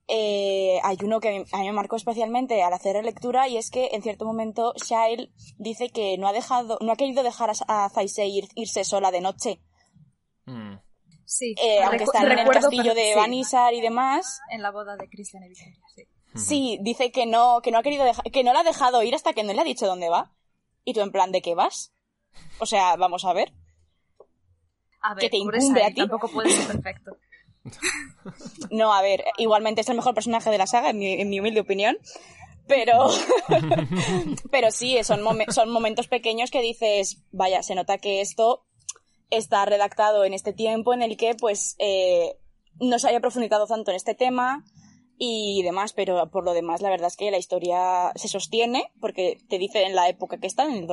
Eh, 0.08 0.80
hay 0.84 0.98
uno 1.04 1.20
que 1.20 1.46
a 1.52 1.58
mí 1.58 1.66
me 1.66 1.72
marcó 1.72 1.96
especialmente 1.96 2.62
al 2.62 2.74
hacer 2.74 2.96
la 2.96 3.02
lectura 3.02 3.48
y 3.48 3.58
es 3.58 3.72
que 3.72 3.90
en 3.94 4.04
cierto 4.04 4.24
momento 4.26 4.74
Shael 4.76 5.34
dice 5.58 5.90
que 5.90 6.18
no 6.20 6.28
ha 6.28 6.34
dejado, 6.34 6.78
no 6.82 6.92
ha 6.92 6.96
querido 6.96 7.24
dejar 7.24 7.52
a, 7.68 7.90
Zaisei 7.90 8.30
ir- 8.30 8.50
irse 8.56 8.84
sola 8.84 9.10
de 9.10 9.22
noche 9.22 9.62
Sí, 11.26 11.56
eh, 11.60 11.82
aunque 11.84 12.04
están 12.04 12.32
en 12.32 12.38
el 12.38 12.48
castillo 12.50 12.94
de 12.94 13.16
sí, 13.16 13.76
y 13.78 13.82
demás. 13.82 14.40
En 14.52 14.62
la 14.62 14.70
boda 14.72 14.96
de 14.96 15.10
Cristian 15.10 15.44
y 15.44 15.50
Victoria, 15.50 15.82
sí. 15.96 16.04
Sí, 16.36 16.78
dice 16.82 17.12
que 17.12 17.26
no, 17.26 17.62
que 17.64 17.72
no 17.72 17.80
ha 17.80 17.84
querido 17.84 18.04
dejar, 18.04 18.26
que 18.30 18.44
no 18.44 18.54
la 18.54 18.60
ha 18.60 18.64
dejado 18.64 19.02
ir 19.02 19.16
hasta 19.16 19.34
que 19.34 19.44
no 19.44 19.54
le 19.54 19.62
ha 19.62 19.64
dicho 19.64 19.88
dónde 19.88 20.10
va. 20.10 20.36
Y 20.84 20.94
tú 20.94 21.02
en 21.02 21.12
plan, 21.12 21.32
¿de 21.32 21.42
qué 21.42 21.56
vas? 21.56 21.94
O 22.60 22.66
sea, 22.68 22.96
vamos 22.96 23.26
a 23.26 23.34
ver. 23.34 23.54
A 25.06 25.14
ver, 25.14 25.22
Que 25.22 25.30
te 25.30 25.38
incumbe 25.38 25.84
a 25.84 25.88
ti. 25.90 25.96
tampoco 25.96 26.28
puede 26.30 26.50
ser 26.50 26.68
perfecto. 26.68 27.18
No, 28.70 28.94
a 28.94 29.02
ver, 29.02 29.24
igualmente 29.38 29.82
es 29.82 29.90
el 29.90 29.96
mejor 29.96 30.14
personaje 30.14 30.50
de 30.52 30.58
la 30.58 30.68
saga, 30.68 30.92
en 30.92 31.00
mi, 31.00 31.14
en 31.14 31.30
mi 31.30 31.40
humilde 31.40 31.62
opinión. 31.62 31.98
Pero, 32.68 33.10
pero 34.52 34.72
sí, 34.72 34.98
son, 35.04 35.22
son 35.50 35.70
momentos 35.70 36.08
pequeños 36.08 36.52
que 36.52 36.62
dices, 36.62 37.24
vaya, 37.32 37.62
se 37.64 37.76
nota 37.76 37.98
que 37.98 38.22
esto 38.22 38.66
está 39.30 39.66
redactado 39.66 40.26
en 40.26 40.34
este 40.34 40.54
tiempo 40.54 40.94
en 40.94 41.02
el 41.02 41.18
que, 41.18 41.36
pues, 41.36 41.76
eh, 41.80 42.38
no 42.80 43.00
se 43.00 43.08
haya 43.08 43.20
profundizado 43.20 43.68
tanto 43.68 43.92
en 43.92 43.98
este 43.98 44.16
tema 44.16 44.64
y 45.18 45.62
demás, 45.64 45.94
pero 45.94 46.30
por 46.30 46.44
lo 46.44 46.54
demás, 46.54 46.82
la 46.82 46.90
verdad 46.90 47.08
es 47.08 47.18
que 47.18 47.32
la 47.32 47.38
historia 47.38 48.12
se 48.16 48.28
sostiene, 48.28 48.92
porque 49.00 49.38
te 49.48 49.58
dice 49.58 49.84
en 49.84 49.96
la 49.96 50.10
época 50.10 50.40
que 50.40 50.48
está, 50.48 50.64
en 50.64 50.76
el 50.76 50.88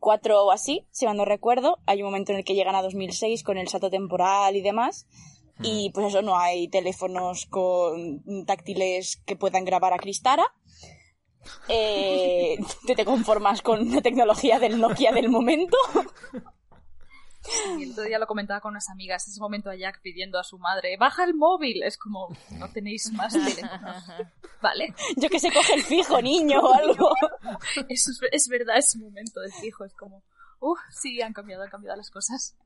2004 0.00 0.44
o 0.44 0.50
así, 0.52 0.86
si 0.90 1.06
mal 1.06 1.16
no 1.16 1.24
recuerdo, 1.24 1.78
hay 1.86 2.02
un 2.02 2.06
momento 2.06 2.32
en 2.32 2.38
el 2.38 2.44
que 2.44 2.54
llegan 2.54 2.74
a 2.74 2.82
2006 2.82 3.42
con 3.42 3.58
el 3.58 3.68
salto 3.68 3.90
temporal 3.90 4.56
y 4.56 4.62
demás, 4.62 5.06
y 5.62 5.90
pues 5.90 6.08
eso, 6.08 6.22
no 6.22 6.38
hay 6.38 6.68
teléfonos 6.68 7.46
con 7.46 8.22
táctiles 8.44 9.22
que 9.24 9.36
puedan 9.36 9.64
grabar 9.64 9.92
a 9.92 9.98
Cristara. 9.98 10.44
Eh, 11.68 12.56
te, 12.86 12.94
te 12.94 13.04
conformas 13.04 13.62
con 13.62 13.90
la 13.90 14.02
tecnología 14.02 14.58
del 14.58 14.80
Nokia 14.80 15.12
del 15.12 15.28
momento. 15.28 15.76
Y 17.78 17.84
el 17.84 17.92
otro 17.92 18.04
día 18.04 18.18
lo 18.18 18.26
comentaba 18.26 18.60
con 18.60 18.72
unas 18.72 18.88
amigas, 18.88 19.26
ese 19.26 19.40
momento 19.40 19.70
a 19.70 19.76
Jack 19.76 20.00
pidiendo 20.02 20.38
a 20.38 20.44
su 20.44 20.58
madre, 20.58 20.96
baja 20.96 21.24
el 21.24 21.34
móvil. 21.34 21.82
Es 21.82 21.98
como, 21.98 22.28
no 22.58 22.70
tenéis 22.70 23.12
más 23.12 23.32
teléfonos. 23.32 24.04
Vale, 24.62 24.94
Yo 25.16 25.28
que 25.28 25.40
se 25.40 25.52
coge 25.52 25.74
el 25.74 25.82
fijo, 25.82 26.20
niño, 26.22 26.60
o 26.60 26.74
algo. 26.74 27.10
eso 27.88 28.10
es, 28.10 28.20
es 28.32 28.48
verdad, 28.48 28.78
ese 28.78 28.98
momento 28.98 29.40
del 29.40 29.52
fijo 29.52 29.84
es 29.84 29.94
como, 29.94 30.22
uff, 30.60 30.78
sí, 30.90 31.20
han 31.22 31.32
cambiado, 31.32 31.62
han 31.62 31.70
cambiado 31.70 31.96
las 31.96 32.10
cosas. 32.10 32.56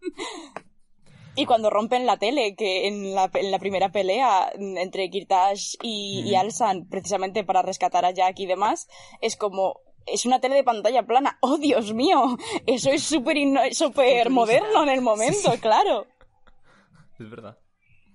Y 1.37 1.47
cuando 1.47 1.71
rompen 1.71 2.07
la 2.07 2.17
tele, 2.17 2.55
que 2.57 2.89
en 2.89 3.15
la, 3.15 3.31
en 3.35 3.51
la 3.51 3.59
primera 3.59 3.91
pelea 3.91 4.51
entre 4.55 5.11
Kirtash 5.11 5.77
y, 5.81 6.23
y 6.27 6.35
Alsan, 6.35 6.89
precisamente 6.89 7.45
para 7.45 7.63
rescatar 7.63 8.05
a 8.05 8.11
Jack 8.11 8.41
y 8.41 8.47
demás, 8.47 8.89
es 9.21 9.37
como, 9.37 9.81
es 10.07 10.25
una 10.27 10.41
tele 10.41 10.57
de 10.57 10.65
pantalla 10.65 11.03
plana. 11.05 11.39
¡Oh, 11.41 11.59
Dios 11.59 11.93
mío! 11.95 12.37
Eso 12.67 12.91
es 12.91 13.03
súper 13.03 13.37
súper 13.75 14.31
moderno 14.31 14.83
en 14.83 14.89
el 14.91 15.01
momento, 15.03 15.53
claro. 15.61 16.07
Es 17.19 17.29
verdad. 17.31 17.59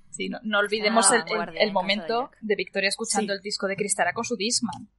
Sí, 0.09 0.29
no, 0.29 0.39
no 0.43 0.59
olvidemos 0.59 1.11
Ah, 1.11 1.15
el, 1.17 1.21
el- 1.27 1.35
guardia, 1.35 1.61
el 1.61 1.67
en 1.69 1.73
caso 1.73 1.79
de 1.87 1.95
momento 1.95 2.31
de 2.41 2.55
Victoria 2.55 2.89
escuchando 2.89 3.33
Sí. 3.33 3.37
el 3.37 3.41
disco 3.41 3.67
de 3.67 3.75
Cristara 3.75 4.13
con 4.13 4.23
su 4.23 4.35
Discman. 4.37 4.89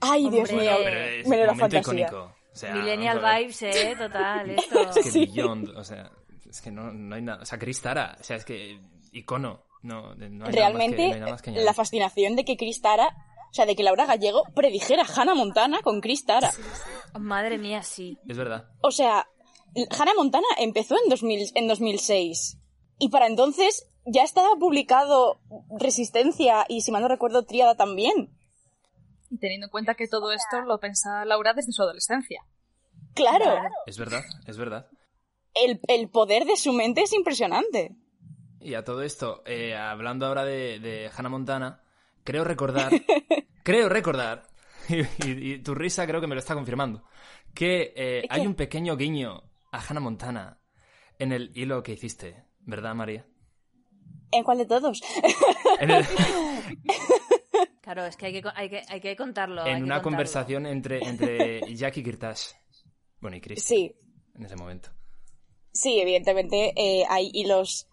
¡Ay, 0.00 0.28
Dios 0.30 0.52
mío! 0.52 0.72
Pero 0.84 1.00
es 1.00 1.26
Me 1.26 1.36
momento 1.38 1.60
fantasía. 1.60 1.80
icónico. 1.80 2.34
O 2.52 2.56
sea, 2.60 2.74
Millennial 2.74 3.18
vibes, 3.20 3.62
eh, 3.62 3.94
total, 3.98 4.50
esto. 4.58 4.80
Es 4.90 4.94
que 5.04 5.10
Sí. 5.10 5.26
Beyond, 5.26 5.70
o 5.76 5.84
sea, 5.84 6.10
es 6.48 6.60
que 6.60 6.70
no, 6.70 6.92
no 6.92 7.14
hay 7.14 7.22
nada. 7.22 7.42
O 7.42 7.44
sea, 7.44 7.58
Cristara, 7.58 8.16
o 8.20 8.22
sea, 8.24 8.36
es 8.36 8.44
que 8.44 8.78
icono. 9.12 9.64
No, 9.82 10.14
no 10.14 10.24
hay 10.24 10.30
nada 10.30 10.38
más 10.38 10.48
que- 10.50 10.56
Realmente, 10.56 11.08
no 11.08 11.14
hay 11.14 11.20
nada 11.20 11.32
más 11.32 11.42
que 11.42 11.50
añadir. 11.50 11.66
la 11.66 11.74
fascinación 11.74 12.36
de 12.36 12.44
que 12.44 12.56
Cristara, 12.56 13.08
o 13.50 13.54
sea, 13.54 13.66
de 13.66 13.74
que 13.76 13.82
Laura 13.82 14.06
Gallego 14.06 14.44
predijera 14.54 15.02
a 15.02 15.06
Hannah 15.20 15.34
Montana 15.34 15.80
con 15.82 16.00
Cristara. 16.00 16.50
Madre 17.18 17.58
mía, 17.58 17.82
sí. 17.82 18.18
Es 18.28 18.36
verdad. 18.36 18.68
O 18.82 18.90
sea, 18.90 19.26
Hannah 19.98 20.14
Montana 20.14 20.46
empezó 20.58 20.96
en, 21.02 21.08
2000, 21.08 21.52
en 21.54 21.68
2006. 21.68 22.58
Y 22.98 23.08
para 23.10 23.26
entonces 23.26 23.88
ya 24.04 24.22
estaba 24.22 24.56
publicado 24.56 25.40
Resistencia 25.78 26.64
y, 26.68 26.80
si 26.82 26.92
mal 26.92 27.02
no 27.02 27.08
recuerdo, 27.08 27.44
Tríada 27.44 27.76
también. 27.76 28.36
Y 29.30 29.38
teniendo 29.38 29.66
en 29.66 29.70
cuenta 29.70 29.94
que 29.94 30.08
todo 30.08 30.32
esto 30.32 30.60
lo 30.62 30.78
pensaba 30.80 31.24
Laura 31.24 31.52
desde 31.54 31.72
su 31.72 31.82
adolescencia. 31.82 32.42
Claro, 33.14 33.60
Es 33.86 33.98
verdad, 33.98 34.22
es 34.46 34.56
verdad. 34.56 34.86
el, 35.54 35.80
el 35.88 36.08
poder 36.08 36.44
de 36.44 36.56
su 36.56 36.72
mente 36.72 37.02
es 37.02 37.12
impresionante. 37.12 37.96
Y 38.60 38.74
a 38.74 38.84
todo 38.84 39.02
esto, 39.02 39.42
eh, 39.46 39.74
hablando 39.76 40.26
ahora 40.26 40.44
de, 40.44 40.78
de 40.80 41.10
Hannah 41.16 41.28
Montana, 41.28 41.82
creo 42.28 42.44
recordar, 42.44 42.92
creo 43.64 43.88
recordar, 43.88 44.46
y, 44.88 45.00
y- 45.26 45.52
y 45.54 45.58
tu 45.62 45.74
risa 45.74 46.06
creo 46.06 46.20
que 46.20 46.26
me 46.26 46.34
lo 46.34 46.40
está 46.40 46.54
confirmando, 46.54 47.02
que 47.54 47.92
eh, 47.96 48.26
hay 48.28 48.46
un 48.46 48.54
pequeño 48.54 48.96
guiño 48.96 49.42
a 49.72 49.80
Hannah 49.80 50.00
Montana 50.00 50.60
en 51.18 51.32
el 51.32 51.50
hilo 51.54 51.82
que 51.82 51.92
hiciste, 51.92 52.44
¿verdad, 52.60 52.94
María? 52.94 53.26
¿En 54.30 54.44
cuál 54.44 54.58
de 54.58 54.66
todos? 54.66 55.00
En, 55.80 55.90
el- 55.90 56.04
Claro, 57.82 58.04
es 58.04 58.16
que 58.18 58.26
hay 58.26 58.32
que, 58.42 58.48
hay 58.54 58.68
que, 58.68 58.82
hay 58.86 59.00
que 59.00 59.16
contarlo. 59.16 59.62
en 59.66 59.76
una 59.76 59.76
contarlo. 59.96 60.02
conversación 60.02 60.66
entre, 60.66 61.08
entre 61.08 61.74
Jack 61.74 61.96
y 61.96 62.02
Kirtash. 62.04 62.48
Bueno, 63.20 63.38
y 63.38 63.40
Chris, 63.40 63.62
Sí, 63.64 63.94
en 64.34 64.44
ese 64.44 64.56
momento. 64.56 64.90
sí, 65.72 65.98
evidentemente 65.98 66.74
eh, 66.76 67.04
hay 67.08 67.30
hilos 67.32 67.88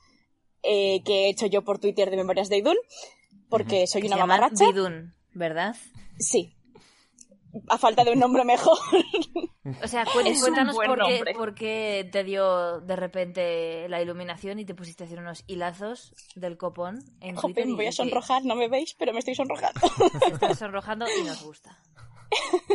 eh, 0.64 1.02
que 1.06 1.26
he 1.26 1.30
hecho 1.30 1.46
yo 1.48 1.64
por 1.64 1.80
Twitter 1.80 2.10
de 2.10 2.18
Memorias 2.18 2.50
de 2.50 2.58
Idun, 2.58 2.76
porque 3.58 3.88
soy 3.88 4.02
Que 4.02 4.08
una 4.08 4.18
mamarracha. 4.18 4.66
Bidun, 4.68 5.16
¿verdad? 5.34 5.76
Sí. 6.20 6.52
A 7.70 7.78
falta 7.78 8.04
de 8.04 8.12
un 8.12 8.20
nombre 8.20 8.44
mejor. 8.44 8.78
O 9.82 9.88
sea, 9.88 10.06
cuéntanos 10.14 10.76
por 10.76 10.84
qué, 11.06 11.14
nombre. 11.14 11.34
por 11.34 11.56
qué 11.56 12.10
te 12.12 12.24
dio 12.26 12.82
de 12.82 12.96
repente 12.98 13.88
la 13.88 14.02
iluminación 14.02 14.60
y 14.60 14.66
te 14.66 14.76
pusiste 14.76 15.04
a 15.04 15.08
hacer 15.08 15.20
unos 15.20 15.44
hilazos 15.48 16.14
del 16.36 16.58
copón 16.58 17.00
en 17.22 17.36
Jope, 17.36 17.54
Twitter. 17.54 17.68
me 17.68 17.76
voy 17.76 17.86
a 17.88 17.92
sonrojar, 17.94 18.44
no 18.44 18.56
me 18.56 18.68
veis, 18.68 18.94
pero 19.00 19.14
me 19.14 19.20
estoy 19.20 19.36
sonrojando. 19.36 19.80
estás 20.32 20.60
sonrojando 20.60 21.06
y 21.20 21.24
nos 21.24 21.44
gusta. 21.44 21.78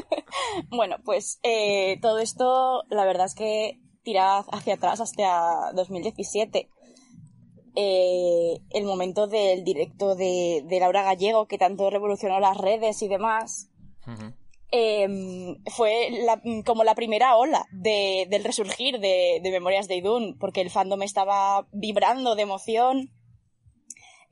Bueno, 0.69 0.97
pues 1.05 1.38
eh, 1.43 1.99
todo 2.01 2.19
esto, 2.19 2.83
la 2.88 3.05
verdad 3.05 3.27
es 3.27 3.35
que 3.35 3.79
tira 4.03 4.38
hacia 4.38 4.75
atrás 4.75 5.01
hasta 5.01 5.73
2017. 5.75 6.71
Eh, 7.76 8.59
el 8.70 8.85
momento 8.85 9.26
del 9.26 9.62
directo 9.64 10.14
de, 10.16 10.62
de 10.66 10.80
Laura 10.80 11.02
Gallego, 11.02 11.46
que 11.46 11.59
tanto 11.59 11.88
revolucionó 11.90 12.40
las 12.40 12.56
redes 12.56 13.00
y 13.02 13.09
demás, 13.09 13.70
eh, 14.72 15.06
fue 15.76 16.11
la- 16.24 16.40
como 16.64 16.85
la 16.85 16.94
primera 16.94 17.37
ola 17.37 17.66
de- 17.72 18.26
del 18.30 18.44
resurgir 18.44 18.98
de, 19.00 19.40
de 19.42 19.50
Memorias 19.50 19.88
de 19.88 19.96
Idun, 19.96 20.37
porque 20.38 20.61
el 20.61 20.70
fandom 20.70 21.02
estaba 21.02 21.66
vibrando 21.72 22.35
de 22.35 22.42
emoción. 22.42 23.11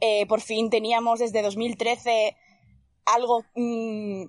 Eh, 0.00 0.26
por 0.26 0.40
fin 0.40 0.70
teníamos 0.70 1.18
desde 1.18 1.42
2013 1.42 2.36
algo 3.04 3.42
mm, 3.56 4.24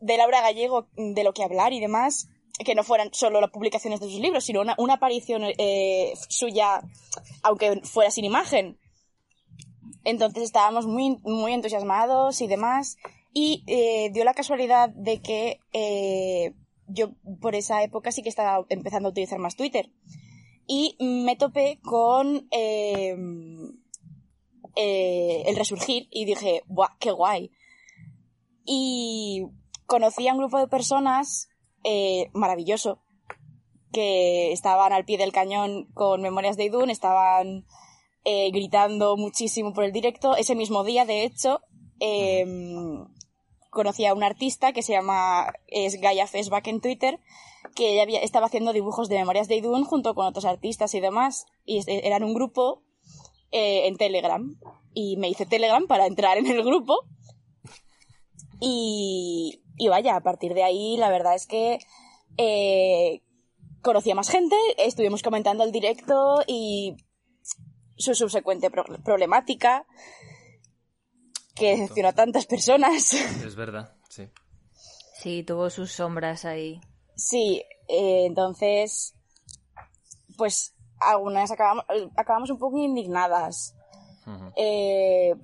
de 0.00 0.16
Laura 0.16 0.40
Gallego 0.40 0.88
de 0.96 1.22
lo 1.24 1.32
que 1.32 1.44
hablar 1.44 1.72
y 1.72 1.80
demás, 1.80 2.28
que 2.64 2.74
no 2.74 2.82
fueran 2.82 3.10
solo 3.12 3.40
las 3.40 3.50
publicaciones 3.50 4.00
de 4.00 4.06
sus 4.06 4.20
libros, 4.20 4.44
sino 4.44 4.60
una, 4.60 4.74
una 4.78 4.94
aparición 4.94 5.42
eh, 5.44 6.12
suya, 6.28 6.82
aunque 7.42 7.80
fuera 7.82 8.10
sin 8.10 8.24
imagen. 8.24 8.78
Entonces 10.04 10.44
estábamos 10.44 10.86
muy, 10.86 11.18
muy 11.22 11.52
entusiasmados 11.52 12.40
y 12.40 12.46
demás. 12.46 12.96
Y 13.32 13.62
eh, 13.66 14.10
dio 14.12 14.24
la 14.24 14.34
casualidad 14.34 14.88
de 14.88 15.20
que 15.20 15.60
eh, 15.72 16.54
yo 16.86 17.10
por 17.40 17.54
esa 17.54 17.82
época 17.82 18.10
sí 18.10 18.22
que 18.22 18.28
estaba 18.28 18.64
empezando 18.68 19.08
a 19.08 19.12
utilizar 19.12 19.38
más 19.38 19.56
Twitter. 19.56 19.90
Y 20.66 20.96
me 20.98 21.36
topé 21.36 21.78
con 21.82 22.48
eh, 22.50 23.14
el 24.74 25.56
resurgir 25.56 26.08
y 26.10 26.24
dije, 26.24 26.62
¡buah, 26.66 26.96
qué 26.98 27.10
guay! 27.10 27.50
Y 28.64 29.46
conocí 29.86 30.28
a 30.28 30.32
un 30.32 30.38
grupo 30.38 30.58
de 30.58 30.68
personas 30.68 31.47
eh, 31.84 32.30
maravilloso 32.32 33.00
que 33.92 34.52
estaban 34.52 34.92
al 34.92 35.04
pie 35.04 35.18
del 35.18 35.32
cañón 35.32 35.86
con 35.94 36.20
Memorias 36.20 36.56
de 36.56 36.64
Idun, 36.64 36.90
estaban 36.90 37.64
eh, 38.24 38.50
gritando 38.50 39.16
muchísimo 39.16 39.72
por 39.72 39.84
el 39.84 39.92
directo. 39.92 40.36
Ese 40.36 40.54
mismo 40.54 40.84
día, 40.84 41.04
de 41.04 41.24
hecho, 41.24 41.62
eh, 42.00 42.44
conocí 43.70 44.06
a 44.06 44.14
un 44.14 44.22
artista 44.22 44.72
que 44.72 44.82
se 44.82 44.92
llama, 44.92 45.52
es 45.66 46.00
Gaia 46.00 46.26
Fesback 46.26 46.66
en 46.68 46.80
Twitter, 46.80 47.20
que 47.74 48.02
ella 48.02 48.20
estaba 48.20 48.46
haciendo 48.46 48.72
dibujos 48.72 49.08
de 49.08 49.16
Memorias 49.16 49.48
de 49.48 49.56
Idun 49.56 49.84
junto 49.84 50.14
con 50.14 50.26
otros 50.26 50.44
artistas 50.44 50.94
y 50.94 51.00
demás, 51.00 51.46
y 51.64 51.80
eran 51.86 52.24
un 52.24 52.34
grupo 52.34 52.82
eh, 53.52 53.86
en 53.86 53.96
Telegram. 53.96 54.58
Y 54.94 55.16
me 55.16 55.28
hice 55.28 55.46
Telegram 55.46 55.86
para 55.86 56.06
entrar 56.06 56.38
en 56.38 56.46
el 56.46 56.62
grupo. 56.64 57.04
Y, 58.60 59.62
y 59.78 59.88
vaya, 59.88 60.16
a 60.16 60.20
partir 60.20 60.54
de 60.54 60.64
ahí, 60.64 60.96
la 60.96 61.08
verdad 61.10 61.34
es 61.34 61.46
que 61.46 61.78
eh, 62.36 63.22
conocí 63.82 64.10
a 64.10 64.14
más 64.14 64.28
gente, 64.28 64.56
estuvimos 64.78 65.22
comentando 65.22 65.64
el 65.64 65.72
directo 65.72 66.42
y 66.46 66.96
su 67.96 68.14
subsecuente 68.14 68.70
pro- 68.70 68.84
problemática 69.04 69.86
que 71.54 71.70
decepcionó 71.76 72.08
a 72.10 72.12
tantas 72.12 72.46
personas. 72.46 73.14
Es 73.14 73.54
verdad, 73.56 73.96
sí. 74.08 74.28
Sí, 75.20 75.42
tuvo 75.42 75.70
sus 75.70 75.90
sombras 75.92 76.44
ahí. 76.44 76.80
Sí, 77.16 77.64
eh, 77.88 78.26
entonces, 78.26 79.14
pues 80.36 80.74
algunas 81.00 81.50
acabamos, 81.50 81.84
acabamos 82.16 82.50
un 82.50 82.58
poco 82.58 82.78
indignadas. 82.78 83.74
Eh, 84.56 85.34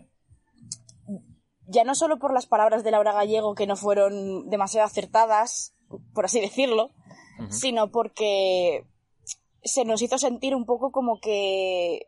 ya 1.67 1.85
no 1.85 1.95
solo 1.95 2.19
por 2.19 2.33
las 2.35 2.47
palabras 2.47 2.85
de 2.85 2.91
Laura 2.91 3.13
Gallego 3.13 3.55
que 3.55 3.67
no 3.67 3.77
fueron 3.77 4.49
demasiado 4.51 4.87
acertadas, 4.87 5.75
por 6.15 6.25
así 6.27 6.41
decirlo, 6.41 6.91
sino 7.51 7.91
porque 7.91 8.87
se 9.63 9.85
nos 9.85 10.03
hizo 10.03 10.19
sentir 10.19 10.55
un 10.55 10.67
poco 10.67 10.93
como 10.93 11.19
que 11.21 12.07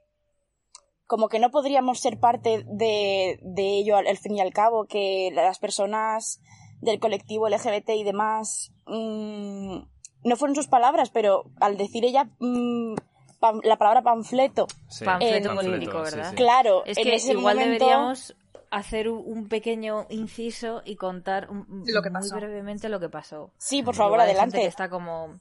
como 1.06 1.28
que 1.28 1.38
no 1.38 1.50
podríamos 1.50 2.00
ser 2.00 2.18
parte 2.18 2.64
de, 2.66 3.38
de 3.42 3.78
ello 3.78 3.96
al, 3.96 4.08
al 4.08 4.18
fin 4.18 4.34
y 4.36 4.40
al 4.40 4.52
cabo, 4.52 4.86
que 4.86 5.30
las 5.32 5.58
personas 5.60 6.40
del 6.80 6.98
colectivo 6.98 7.48
LGBT 7.48 7.90
y 7.90 8.02
demás 8.04 8.72
mm, 8.86 9.76
no 10.24 10.36
fueron 10.36 10.56
sus 10.56 10.66
palabras, 10.66 11.10
pero 11.10 11.44
al 11.60 11.76
decir 11.76 12.04
ella 12.04 12.24
mm, 12.40 12.94
pam- 13.40 13.60
la 13.62 13.76
palabra 13.78 14.02
panfleto, 14.02 14.66
Sí. 14.88 15.04
Panfleto 15.04 15.52
Eh, 15.52 15.54
político, 15.54 16.02
¿verdad? 16.02 16.30
sí. 16.30 16.36
claro, 16.36 16.84
Es 16.84 16.98
en 16.98 17.04
que 17.04 17.14
ese 17.14 17.32
igual 17.34 17.56
momento- 17.56 17.84
deberíamos 17.86 18.34
hacer 18.78 19.08
un- 19.08 19.22
un 19.24 19.48
pequeño 19.48 20.06
inciso 20.10 20.82
y 20.84 20.96
contar 20.96 21.48
un- 21.50 21.84
Lo 21.86 22.02
que 22.02 22.10
muy 22.10 22.28
brevemente 22.30 22.88
lo 22.88 23.00
que 23.00 23.08
pasó. 23.08 23.50
Sí, 23.58 23.82
por 23.82 23.94
favor, 23.94 24.14
Igual 24.18 24.28
adelante. 24.28 24.58
que 24.60 24.66
está 24.66 24.88
como... 24.88 25.40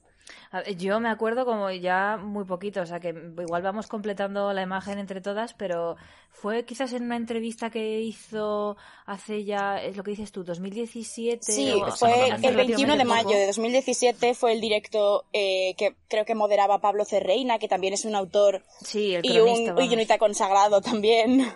Yo 0.76 0.98
me 0.98 1.08
acuerdo 1.08 1.44
como 1.44 1.70
ya 1.70 2.16
muy 2.20 2.44
poquito, 2.44 2.80
o 2.80 2.86
sea 2.86 2.98
que 2.98 3.10
igual 3.10 3.62
vamos 3.62 3.86
completando 3.86 4.52
la 4.52 4.62
imagen 4.62 4.98
entre 4.98 5.20
todas, 5.20 5.54
pero 5.54 5.96
fue 6.30 6.64
quizás 6.64 6.92
en 6.94 7.04
una 7.04 7.14
entrevista 7.16 7.70
que 7.70 8.00
hizo 8.00 8.76
hace 9.06 9.44
ya, 9.44 9.80
es 9.80 9.96
lo 9.96 10.02
que 10.02 10.10
dices 10.12 10.32
tú, 10.32 10.42
2017. 10.42 11.40
Sí, 11.42 11.72
o- 11.80 11.92
fue 11.92 12.28
el 12.42 12.56
21 12.56 12.96
de 12.96 13.04
mayo 13.04 13.22
poco. 13.28 13.36
de 13.36 13.46
2017 13.46 14.34
fue 14.34 14.52
el 14.52 14.60
directo 14.60 15.26
eh, 15.32 15.74
que 15.78 15.94
creo 16.08 16.24
que 16.24 16.34
moderaba 16.34 16.80
Pablo 16.80 17.04
Cerreina, 17.04 17.60
que 17.60 17.68
también 17.68 17.94
es 17.94 18.04
un 18.04 18.16
autor 18.16 18.64
Sí, 18.82 19.14
el 19.14 19.24
y 19.24 19.38
un 19.38 19.66
vamos. 19.66 19.86
guionista 19.88 20.18
consagrado 20.18 20.80
también. 20.80 21.46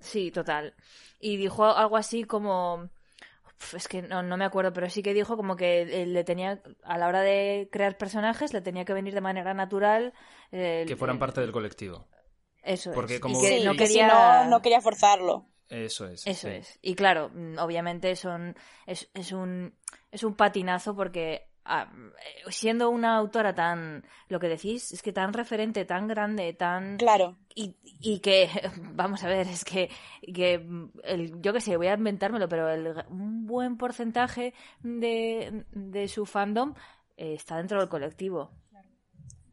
Sí, 0.00 0.30
total. 0.30 0.74
Y 1.20 1.36
dijo 1.36 1.64
algo 1.64 1.96
así 1.96 2.24
como... 2.24 2.88
Es 3.76 3.86
que 3.86 4.02
no, 4.02 4.24
no 4.24 4.36
me 4.36 4.44
acuerdo, 4.44 4.72
pero 4.72 4.90
sí 4.90 5.02
que 5.04 5.14
dijo 5.14 5.36
como 5.36 5.54
que 5.54 5.82
eh, 5.82 6.06
le 6.06 6.24
tenía, 6.24 6.60
a 6.82 6.98
la 6.98 7.06
hora 7.06 7.20
de 7.20 7.68
crear 7.70 7.96
personajes, 7.96 8.52
le 8.52 8.60
tenía 8.60 8.84
que 8.84 8.92
venir 8.92 9.14
de 9.14 9.20
manera 9.20 9.54
natural. 9.54 10.12
eh, 10.50 10.84
Que 10.88 10.96
fueran 10.96 11.16
eh, 11.16 11.20
parte 11.20 11.40
del 11.40 11.52
colectivo. 11.52 12.08
Eso 12.64 12.90
porque 12.92 13.14
es. 13.14 13.20
como- 13.20 13.38
y 13.38 13.42
que 13.42 13.58
sí, 13.60 13.64
no 13.64 13.72
que 13.74 13.86
si 13.86 13.94
quería... 13.94 14.08
no, 14.44 14.50
no 14.50 14.62
quería 14.62 14.80
forzarlo. 14.80 15.46
Eso 15.68 16.08
es. 16.08 16.26
Eso 16.26 16.48
sí. 16.48 16.54
es. 16.54 16.78
Y 16.82 16.96
claro, 16.96 17.30
mm, 17.32 17.58
obviamente 17.58 18.14
son, 18.16 18.56
es, 18.86 19.08
es, 19.14 19.30
un, 19.30 19.74
es 20.10 20.24
un 20.24 20.34
patinazo 20.34 20.96
porque 20.96 21.48
siendo 22.48 22.90
una 22.90 23.16
autora 23.16 23.54
tan, 23.54 24.04
lo 24.28 24.40
que 24.40 24.48
decís, 24.48 24.92
es 24.92 25.02
que 25.02 25.12
tan 25.12 25.32
referente, 25.32 25.84
tan 25.84 26.08
grande, 26.08 26.52
tan... 26.52 26.96
Claro. 26.96 27.36
Y, 27.54 27.76
y 28.00 28.20
que, 28.20 28.48
vamos 28.94 29.22
a 29.22 29.28
ver, 29.28 29.46
es 29.46 29.64
que, 29.64 29.90
que 30.34 30.66
el, 31.04 31.40
yo 31.40 31.52
qué 31.52 31.60
sé, 31.60 31.76
voy 31.76 31.88
a 31.88 31.94
inventármelo, 31.94 32.48
pero 32.48 32.68
el, 32.68 33.04
un 33.08 33.46
buen 33.46 33.76
porcentaje 33.76 34.54
de, 34.82 35.64
de 35.72 36.08
su 36.08 36.26
fandom 36.26 36.74
eh, 37.16 37.34
está 37.34 37.56
dentro 37.56 37.78
del 37.78 37.88
colectivo. 37.88 38.50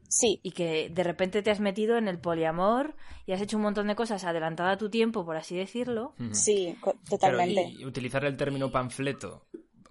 Sí, 0.09 0.39
Y 0.41 0.51
que 0.51 0.89
de 0.89 1.03
repente 1.03 1.43
te 1.43 1.51
has 1.51 1.59
metido 1.59 1.95
en 1.95 2.07
el 2.07 2.19
poliamor 2.19 2.95
y 3.27 3.31
has 3.31 3.41
hecho 3.41 3.57
un 3.57 3.63
montón 3.63 3.85
de 3.87 3.95
cosas 3.95 4.23
adelantada 4.23 4.71
a 4.71 4.77
tu 4.77 4.89
tiempo, 4.89 5.23
por 5.23 5.37
así 5.37 5.55
decirlo. 5.55 6.15
Sí, 6.31 6.75
totalmente. 7.07 7.75
y 7.77 7.85
utilizar 7.85 8.25
el 8.25 8.35
término 8.35 8.71
panfleto, 8.71 9.45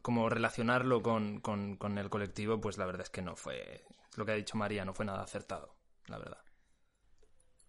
como 0.08 0.30
relacionarlo 0.30 1.02
con, 1.02 1.38
con- 1.42 1.76
con 1.76 1.98
el 1.98 2.08
colectivo, 2.08 2.58
pues 2.62 2.78
la 2.78 2.86
verdad 2.86 3.02
es 3.02 3.10
que 3.10 3.20
no 3.20 3.36
fue, 3.36 3.84
lo 4.16 4.24
que 4.24 4.32
ha 4.32 4.36
dicho 4.36 4.56
María, 4.56 4.86
no 4.86 4.94
fue 4.94 5.04
nada 5.04 5.20
acertado, 5.22 5.74
la 6.06 6.16
verdad. 6.16 6.38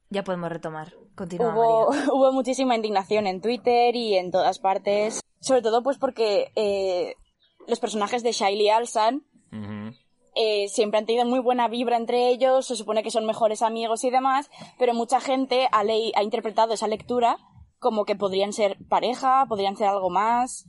Ya 0.09 0.23
podemos 0.23 0.49
retomar. 0.49 0.93
Continúa, 1.15 1.53
Hubo, 1.53 1.89
María. 1.91 2.05
hubo 2.13 2.31
muchísima 2.31 2.77
indignación 2.77 3.27
en 3.27 3.41
Twitter 3.41 3.93
y 3.93 4.15
en 4.15 4.31
todas 4.31 4.57
partes. 4.57 5.19
Sobre 5.41 5.61
todo 5.61 5.83
pues 5.83 5.97
porque 5.97 6.53
eh, 6.55 7.15
los 7.67 7.81
personajes 7.81 8.23
de 8.23 8.31
Shiley 8.31 8.69
Alsan 8.69 9.25
eh, 10.35 10.69
siempre 10.69 10.97
han 10.99 11.05
tenido 11.05 11.25
muy 11.25 11.39
buena 11.39 11.67
vibra 11.67 11.97
entre 11.97 12.29
ellos, 12.29 12.67
se 12.67 12.77
supone 12.77 13.03
que 13.03 13.11
son 13.11 13.25
mejores 13.25 13.61
amigos 13.63 14.05
y 14.05 14.11
demás, 14.11 14.49
pero 14.77 14.93
mucha 14.93 15.19
gente 15.19 15.67
ha 15.73 16.23
interpretado 16.23 16.73
esa 16.73 16.87
lectura 16.87 17.35
como 17.79 18.05
que 18.05 18.15
podrían 18.15 18.53
ser 18.53 18.77
pareja, 18.87 19.45
podrían 19.49 19.75
ser 19.75 19.89
algo 19.89 20.09
más. 20.09 20.65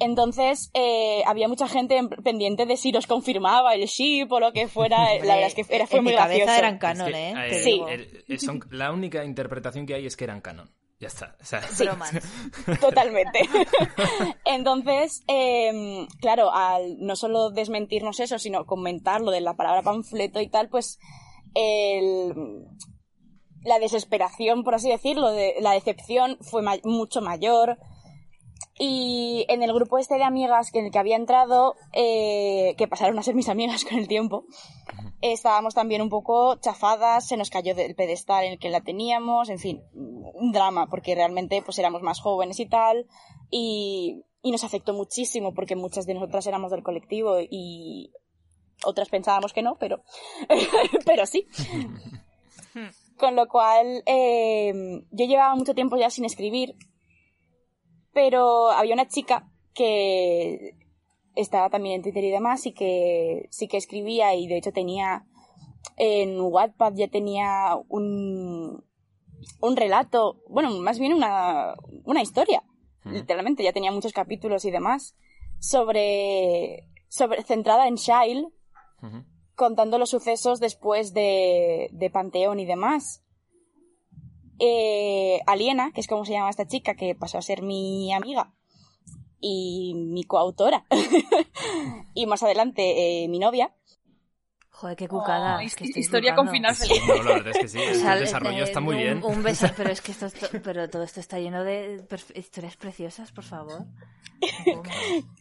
Entonces, 0.00 0.70
eh, 0.74 1.22
había 1.26 1.46
mucha 1.46 1.68
gente 1.68 1.96
en- 1.98 2.08
pendiente 2.08 2.66
de 2.66 2.76
si 2.76 2.90
los 2.90 3.06
confirmaba 3.06 3.74
el 3.74 3.84
ship 3.86 4.26
o 4.32 4.40
lo 4.40 4.52
que 4.52 4.66
fuera. 4.66 5.14
La 5.16 5.36
verdad 5.36 5.46
es 5.46 5.54
que 5.54 5.64
era, 5.68 5.86
fue 5.86 5.98
en 5.98 6.04
muy 6.04 6.12
mi 6.14 6.18
cabeza 6.18 6.38
gracioso. 6.44 6.58
eran 6.58 6.78
canon, 6.78 7.14
Es 7.14 7.14
que, 7.14 7.56
¿eh? 7.58 7.62
Sí. 7.62 7.70
digo. 7.72 7.88
el- 7.88 8.24
el- 8.26 8.40
son- 8.40 8.64
la 8.70 8.92
única 8.92 9.24
interpretación 9.24 9.86
que 9.86 9.94
hay 9.94 10.06
es 10.06 10.16
que 10.16 10.24
eran 10.24 10.40
canon. 10.40 10.70
Ya 10.98 11.06
está. 11.08 11.36
O 11.40 11.44
sea, 11.44 11.62
Bromance. 11.78 12.20
Totalmente. 12.80 13.40
Entonces, 14.44 15.22
eh, 15.28 16.06
claro, 16.20 16.52
al 16.52 16.98
no 16.98 17.16
solo 17.16 17.50
desmentirnos 17.50 18.20
eso, 18.20 18.38
sino 18.38 18.66
comentar 18.66 19.20
lo 19.20 19.30
de 19.30 19.40
la 19.40 19.54
palabra 19.54 19.82
panfleto 19.82 20.40
y 20.40 20.48
tal, 20.48 20.68
pues 20.68 20.98
el, 21.54 22.34
la 23.62 23.78
desesperación, 23.78 24.62
por 24.62 24.74
así 24.74 24.88
decirlo, 24.90 25.30
de, 25.30 25.54
la 25.60 25.72
decepción 25.72 26.36
fue 26.40 26.62
ma- 26.62 26.78
mucho 26.84 27.20
mayor. 27.20 27.78
Y 28.78 29.44
en 29.48 29.62
el 29.62 29.72
grupo 29.72 29.98
este 29.98 30.16
de 30.16 30.24
amigas 30.24 30.74
en 30.74 30.86
el 30.86 30.90
que 30.90 30.98
había 30.98 31.16
entrado, 31.16 31.74
eh, 31.92 32.74
que 32.78 32.88
pasaron 32.88 33.18
a 33.18 33.22
ser 33.22 33.34
mis 33.34 33.48
amigas 33.48 33.84
con 33.84 33.98
el 33.98 34.08
tiempo, 34.08 34.44
estábamos 35.20 35.74
también 35.74 36.02
un 36.02 36.08
poco 36.08 36.56
chafadas, 36.56 37.26
se 37.28 37.36
nos 37.36 37.50
cayó 37.50 37.74
del 37.74 37.94
pedestal 37.94 38.44
en 38.44 38.52
el 38.52 38.58
que 38.58 38.70
la 38.70 38.80
teníamos, 38.80 39.50
en 39.50 39.58
fin, 39.58 39.82
un 39.92 40.52
drama, 40.52 40.86
porque 40.86 41.14
realmente 41.14 41.62
pues 41.62 41.78
éramos 41.78 42.02
más 42.02 42.20
jóvenes 42.20 42.58
y 42.60 42.66
tal, 42.66 43.06
y, 43.50 44.24
y 44.42 44.50
nos 44.50 44.64
afectó 44.64 44.94
muchísimo 44.94 45.52
porque 45.52 45.76
muchas 45.76 46.06
de 46.06 46.14
nosotras 46.14 46.46
éramos 46.46 46.70
del 46.70 46.82
colectivo 46.82 47.36
y 47.40 48.12
otras 48.84 49.08
pensábamos 49.08 49.52
que 49.52 49.62
no, 49.62 49.76
pero, 49.78 50.02
pero 51.04 51.26
sí. 51.26 51.46
Con 53.18 53.36
lo 53.36 53.48
cual, 53.48 54.02
eh, 54.06 54.72
yo 55.10 55.26
llevaba 55.26 55.54
mucho 55.54 55.74
tiempo 55.74 55.98
ya 55.98 56.08
sin 56.08 56.24
escribir, 56.24 56.74
pero 58.12 58.70
había 58.70 58.94
una 58.94 59.08
chica 59.08 59.48
que 59.74 60.74
estaba 61.34 61.70
también 61.70 61.96
en 61.96 62.02
Twitter 62.02 62.24
y 62.24 62.30
demás 62.30 62.66
y 62.66 62.72
que 62.72 63.46
sí 63.50 63.68
que 63.68 63.76
escribía 63.76 64.34
y 64.34 64.46
de 64.46 64.58
hecho 64.58 64.72
tenía 64.72 65.26
en 65.96 66.40
Wattpad 66.40 66.94
ya 66.94 67.08
tenía 67.08 67.76
un, 67.88 68.84
un 69.60 69.76
relato, 69.76 70.42
bueno, 70.48 70.70
más 70.80 70.98
bien 70.98 71.12
una, 71.12 71.74
una 72.04 72.22
historia, 72.22 72.62
literalmente, 73.04 73.62
ya 73.62 73.72
tenía 73.72 73.92
muchos 73.92 74.12
capítulos 74.12 74.64
y 74.64 74.70
demás, 74.70 75.14
sobre, 75.58 76.86
sobre 77.08 77.42
centrada 77.42 77.86
en 77.88 77.94
Ujú. 77.94 79.24
contando 79.54 79.98
los 79.98 80.10
sucesos 80.10 80.60
después 80.60 81.12
de, 81.12 81.88
de 81.92 82.10
Panteón 82.10 82.60
y 82.60 82.66
demás. 82.66 83.22
Eh, 84.60 85.40
Aliena, 85.46 85.90
que 85.92 86.00
es 86.00 86.06
como 86.06 86.24
se 86.24 86.32
llama 86.32 86.50
esta 86.50 86.66
chica, 86.68 86.94
que 86.94 87.14
pasó 87.14 87.38
a 87.38 87.42
ser 87.42 87.62
mi 87.62 88.12
amiga 88.12 88.52
y 89.40 89.94
mi 89.96 90.24
coautora, 90.24 90.84
y 92.14 92.26
más 92.26 92.42
adelante 92.42 93.24
eh, 93.24 93.28
mi 93.28 93.38
novia, 93.38 93.74
Joder, 94.72 94.96
qué 94.96 95.08
cucada. 95.08 95.56
Oh, 95.58 95.60
es 95.60 95.76
que 95.76 95.84
historia 95.84 96.34
con 96.34 96.48
final 96.48 96.74
feliz. 96.74 97.02
No, 97.06 97.16
la 97.22 97.32
verdad 97.34 97.48
es 97.48 97.58
que 97.58 97.68
sí, 97.68 97.78
O 97.86 97.90
el 97.90 97.96
sea, 97.96 98.16
desarrollo 98.16 98.60
eh, 98.60 98.62
está 98.62 98.80
muy 98.80 98.94
un- 98.96 99.02
bien. 99.02 99.20
Un 99.24 99.42
beso, 99.42 99.66
pero 99.76 99.90
es 99.90 100.00
que 100.00 100.12
esto, 100.12 100.26
pero 100.64 100.88
todo 100.88 101.02
esto 101.02 101.20
está 101.20 101.38
lleno 101.38 101.64
de 101.64 102.02
historias 102.34 102.76
preciosas, 102.78 103.30
por 103.30 103.44
favor. 103.44 103.84
¿Cómo? 104.64 104.82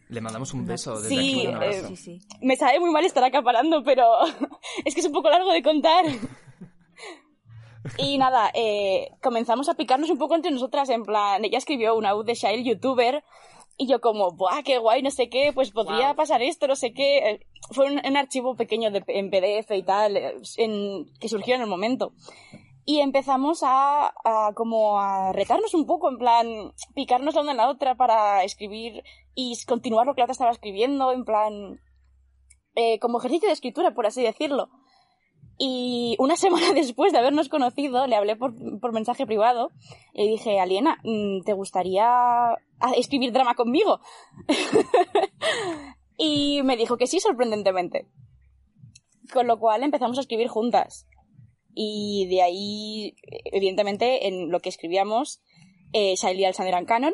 Le 0.10 0.20
mandamos 0.20 0.54
un 0.54 0.66
beso 0.66 1.00
desde 1.00 1.10
Sí, 1.16 1.18
aquí, 1.40 1.48
un 1.48 1.56
abrazo. 1.56 1.88
Sí, 1.88 1.96
sí. 1.96 2.20
me 2.42 2.58
sabe 2.58 2.82
muy 2.82 2.92
mal 2.92 3.06
estar 3.06 3.24
acaparando, 3.24 3.82
pero 3.82 4.04
es 4.84 4.94
que 4.94 5.00
es 5.00 5.06
un 5.06 5.14
poco 5.14 5.30
largo 5.30 5.54
de 5.54 5.64
contar. 5.64 6.04
Y 7.98 8.18
nada, 8.18 8.52
eh, 8.54 9.12
comenzamos 9.22 9.70
a 9.70 9.76
picarnos 9.76 10.10
un 10.10 10.18
poco 10.18 10.36
entre 10.36 10.52
nosotras, 10.52 10.90
en 10.90 11.04
plan, 11.04 11.44
ella 11.46 11.58
escribió 11.58 11.96
una 11.96 12.16
U 12.16 12.24
de 12.24 12.34
Shail, 12.36 12.64
youtuber, 12.64 13.24
y 13.78 13.88
yo 13.88 14.02
como, 14.02 14.32
¡buah, 14.32 14.62
qué 14.64 14.78
guay, 14.78 15.02
no 15.02 15.10
sé 15.10 15.30
qué, 15.30 15.52
pues 15.54 15.72
podría 15.72 16.08
Guau. 16.08 16.16
pasar 16.16 16.42
esto, 16.42 16.68
no 16.68 16.76
sé 16.76 16.94
qué. 16.94 17.18
Eh, 17.20 17.40
Fue 17.72 17.86
un, 17.86 18.02
un 18.06 18.18
archivo 18.18 18.56
pequeño 18.56 18.92
de, 18.92 19.04
en 19.08 19.30
PDF 19.30 19.72
y 19.72 19.84
tal, 19.84 20.18
eh, 20.18 20.36
en, 20.58 21.06
que 21.20 21.30
surgió 21.30 21.56
en 21.56 21.62
el 21.62 21.68
momento. 21.68 22.12
Y 22.84 23.00
empezamos 23.00 23.62
a, 23.64 24.08
a 24.26 24.54
como 24.54 25.00
a 25.00 25.32
retarnos 25.32 25.74
un 25.74 25.86
poco, 25.86 26.10
en 26.10 26.18
plan, 26.18 26.74
picarnos 26.94 27.36
la 27.36 27.42
una 27.42 27.52
en 27.52 27.58
la 27.58 27.70
otra 27.70 27.96
para 27.96 28.44
escribir 28.44 29.04
y 29.36 29.56
continuar 29.66 30.06
lo 30.06 30.14
que 30.14 30.22
la 30.22 30.26
otra 30.26 30.34
estaba 30.34 30.52
escribiendo, 30.52 31.14
en 31.14 31.24
plan, 31.24 31.80
eh, 32.76 33.00
como 33.00 33.20
ejercicio 33.20 33.48
de 33.48 33.54
escritura, 33.54 33.94
por 33.94 34.06
así 34.08 34.22
decirlo. 34.22 34.70
Y 35.60 36.16
una 36.18 36.36
semana 36.38 36.74
después 36.74 37.12
de 37.12 37.20
habernos 37.20 37.49
conocido, 37.49 38.07
le 38.07 38.16
hablé 38.16 38.36
por, 38.36 38.55
por 38.80 38.93
mensaje 38.93 39.28
privado 39.28 39.72
y 40.14 40.28
dije, 40.28 40.60
Aliena, 40.60 40.97
mm, 41.03 41.41
¿te 41.45 41.53
gustaría 41.53 42.57
escribir 42.95 43.32
drama 43.32 43.53
conmigo? 43.53 43.99
y 46.18 46.64
me 46.64 46.78
dijo 46.78 46.97
que 46.97 47.05
sí, 47.05 47.20
sorprendentemente. 47.20 48.07
Con 49.32 49.45
lo 49.45 49.60
cual 49.60 49.84
empezamos 49.84 50.18
a 50.18 50.22
escribir 50.22 50.47
juntas. 50.47 51.05
Y 51.76 52.26
de 52.30 52.41
ahí, 52.41 53.16
evidentemente, 53.45 54.28
en 54.28 54.49
lo 54.49 54.60
que 54.60 54.70
escribíamos, 54.70 55.43
eh, 55.93 56.16
Shailey 56.16 56.41
y 56.41 56.45
Alexander 56.45 56.74
eran 56.74 56.86
canon. 56.86 57.14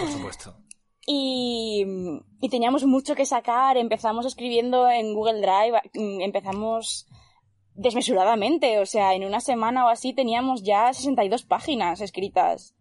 Por 0.00 0.10
supuesto. 0.10 0.59
Y, 1.12 1.84
teníamos 2.50 2.84
mucho 2.84 3.16
que 3.16 3.26
sacar. 3.26 3.76
Empezamos 3.76 4.26
escribiendo 4.26 4.88
en 4.88 5.12
Google 5.12 5.40
Drive, 5.40 5.80
mm, 5.94 6.20
empezamos 6.20 7.08
desmesuradamente. 7.74 8.78
O 8.78 8.86
sea, 8.86 9.14
en 9.14 9.24
una 9.24 9.40
semana 9.40 9.86
o 9.86 9.88
así 9.88 10.12
teníamos 10.12 10.62
ya 10.62 10.92
62 10.92 11.42
páginas 11.42 12.00
escritas. 12.00 12.76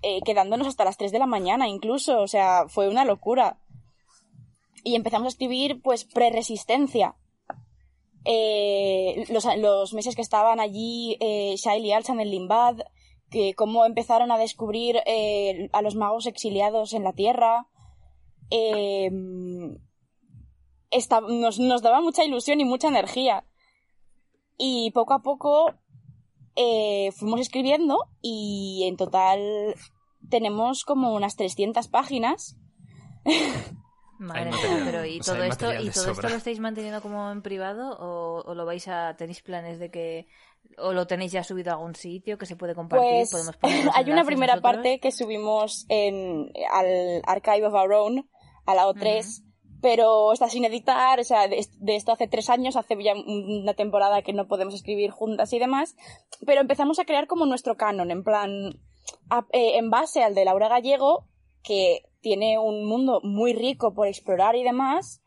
Eh, 0.00 0.20
quedándonos 0.24 0.66
hasta 0.66 0.84
las 0.84 0.96
3 0.96 1.12
de 1.12 1.18
la 1.18 1.26
mañana 1.26 1.68
incluso. 1.68 2.20
O 2.20 2.26
sea, 2.26 2.68
fue 2.68 2.88
una 2.88 3.04
locura. 3.04 3.58
Y 4.82 4.94
empezamos 4.94 5.26
a 5.26 5.34
escribir, 5.34 5.82
pues, 5.82 6.06
pre-resistencia. 6.06 7.16
Eh, 8.24 9.26
los, 9.28 9.44
los 9.58 9.92
meses 9.92 10.16
que 10.16 10.22
estaban 10.22 10.58
allí, 10.58 11.18
eh, 11.20 11.54
Shailey 11.56 11.90
y 11.90 11.92
Alchan 11.92 12.20
en 12.20 12.30
Limbad, 12.30 12.78
que 13.30 13.54
cómo 13.54 13.84
empezaron 13.84 14.30
a 14.32 14.38
descubrir 14.38 14.96
eh, 15.06 15.68
a 15.72 15.82
los 15.82 15.94
magos 15.96 16.26
exiliados 16.26 16.92
en 16.94 17.04
la 17.04 17.12
Tierra. 17.12 17.66
Eh, 18.50 19.10
esta- 20.90 21.20
nos, 21.20 21.58
nos 21.58 21.82
daba 21.82 22.00
mucha 22.00 22.24
ilusión 22.24 22.60
y 22.60 22.64
mucha 22.64 22.88
energía. 22.88 23.44
Y 24.56 24.90
poco 24.92 25.14
a 25.14 25.22
poco 25.22 25.74
eh, 26.56 27.10
fuimos 27.12 27.40
escribiendo 27.40 27.98
y 28.22 28.84
en 28.88 28.96
total 28.96 29.74
tenemos 30.28 30.84
como 30.84 31.14
unas 31.14 31.36
300 31.36 31.88
páginas. 31.88 32.56
Madre 34.18 34.46
mía, 34.50 34.82
pero 34.84 35.04
¿y 35.04 35.20
o 35.20 35.22
sea, 35.22 35.34
todo 35.34 35.44
esto 35.44 35.72
y 35.74 35.90
todo 35.90 36.10
esto 36.10 36.28
lo 36.28 36.34
estáis 36.36 36.58
manteniendo 36.58 37.00
como 37.02 37.30
en 37.30 37.40
privado 37.40 37.96
o, 38.00 38.42
o 38.44 38.54
lo 38.54 38.66
vais 38.66 38.88
a 38.88 39.14
tenéis 39.16 39.42
planes 39.42 39.78
de 39.78 39.92
que 39.92 40.26
o 40.76 40.92
lo 40.92 41.06
tenéis 41.06 41.32
ya 41.32 41.42
subido 41.42 41.70
a 41.70 41.74
algún 41.74 41.94
sitio 41.94 42.36
que 42.38 42.46
se 42.46 42.56
puede 42.56 42.74
compartir? 42.74 43.26
Pues 43.30 43.30
Podemos 43.30 43.56
hay 43.96 44.10
una 44.10 44.24
primera 44.24 44.54
nosotros? 44.54 44.74
parte 44.76 45.00
que 45.00 45.10
subimos 45.12 45.86
en, 45.88 46.52
al 46.72 47.22
Archive 47.26 47.66
of 47.66 47.74
Our 47.74 47.92
Own, 47.94 48.28
a 48.66 48.74
la 48.74 48.86
O3, 48.86 49.42
pero 49.80 50.32
está 50.32 50.48
sin 50.48 50.64
editar, 50.64 51.20
o 51.20 51.24
sea, 51.24 51.46
de, 51.48 51.64
de 51.78 51.96
esto 51.96 52.12
hace 52.12 52.26
tres 52.28 52.50
años, 52.50 52.76
hace 52.76 52.96
ya 53.02 53.12
una 53.14 53.74
temporada 53.74 54.22
que 54.22 54.32
no 54.32 54.46
podemos 54.48 54.74
escribir 54.74 55.10
juntas 55.10 55.52
y 55.52 55.58
demás, 55.58 55.96
pero 56.44 56.60
empezamos 56.60 56.98
a 56.98 57.04
crear 57.04 57.26
como 57.28 57.46
nuestro 57.46 57.76
canon, 57.76 58.10
en 58.10 58.24
plan, 58.24 58.80
a- 59.30 59.46
eh, 59.52 59.78
en 59.78 59.88
base 59.90 60.22
al 60.24 60.34
de 60.34 60.44
Laura 60.44 60.68
Gallego, 60.68 61.26
que 61.62 62.02
tiene 62.20 62.58
un 62.58 62.86
mundo 62.86 63.20
muy 63.22 63.52
rico 63.52 63.94
por 63.94 64.08
explorar 64.08 64.56
y 64.56 64.64
demás, 64.64 65.22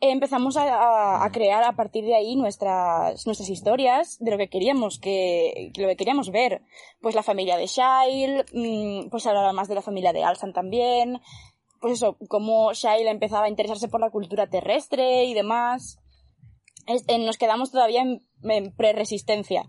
empezamos 0.00 0.56
a, 0.58 1.28
crear 1.32 1.64
a 1.64 1.72
partir 1.72 2.04
de 2.04 2.14
ahí 2.14 2.36
nuestras, 2.36 3.26
nuestras 3.26 3.48
historias 3.48 4.18
de 4.20 4.30
lo 4.30 4.38
que 4.38 4.48
queríamos 4.48 4.98
que, 4.98 5.72
lo 5.76 5.88
que 5.88 5.96
queríamos 5.96 6.30
ver. 6.30 6.62
Pues 7.00 7.14
la 7.14 7.22
familia 7.22 7.56
de 7.56 7.66
Shail, 7.66 8.44
mm, 8.52 9.08
pues 9.10 9.26
hablaba 9.26 9.52
más 9.52 9.68
de 9.68 9.74
la 9.74 9.82
familia 9.82 10.12
de 10.12 10.24
Alsan 10.24 10.52
también, 10.52 11.20
pues 11.80 11.94
eso, 11.94 12.16
cómo 12.28 12.72
Shail 12.72 13.06
empezaba 13.06 13.46
a 13.46 13.48
interesarse 13.48 13.88
por 13.88 14.00
la 14.00 14.10
cultura 14.10 14.48
terrestre 14.48 15.24
y 15.24 15.34
demás. 15.34 15.98
Eh, 16.86 17.18
nos 17.18 17.38
quedamos 17.38 17.70
todavía 17.70 18.02
en, 18.02 18.22
en 18.42 18.74
pre-resistencia. 18.74 19.64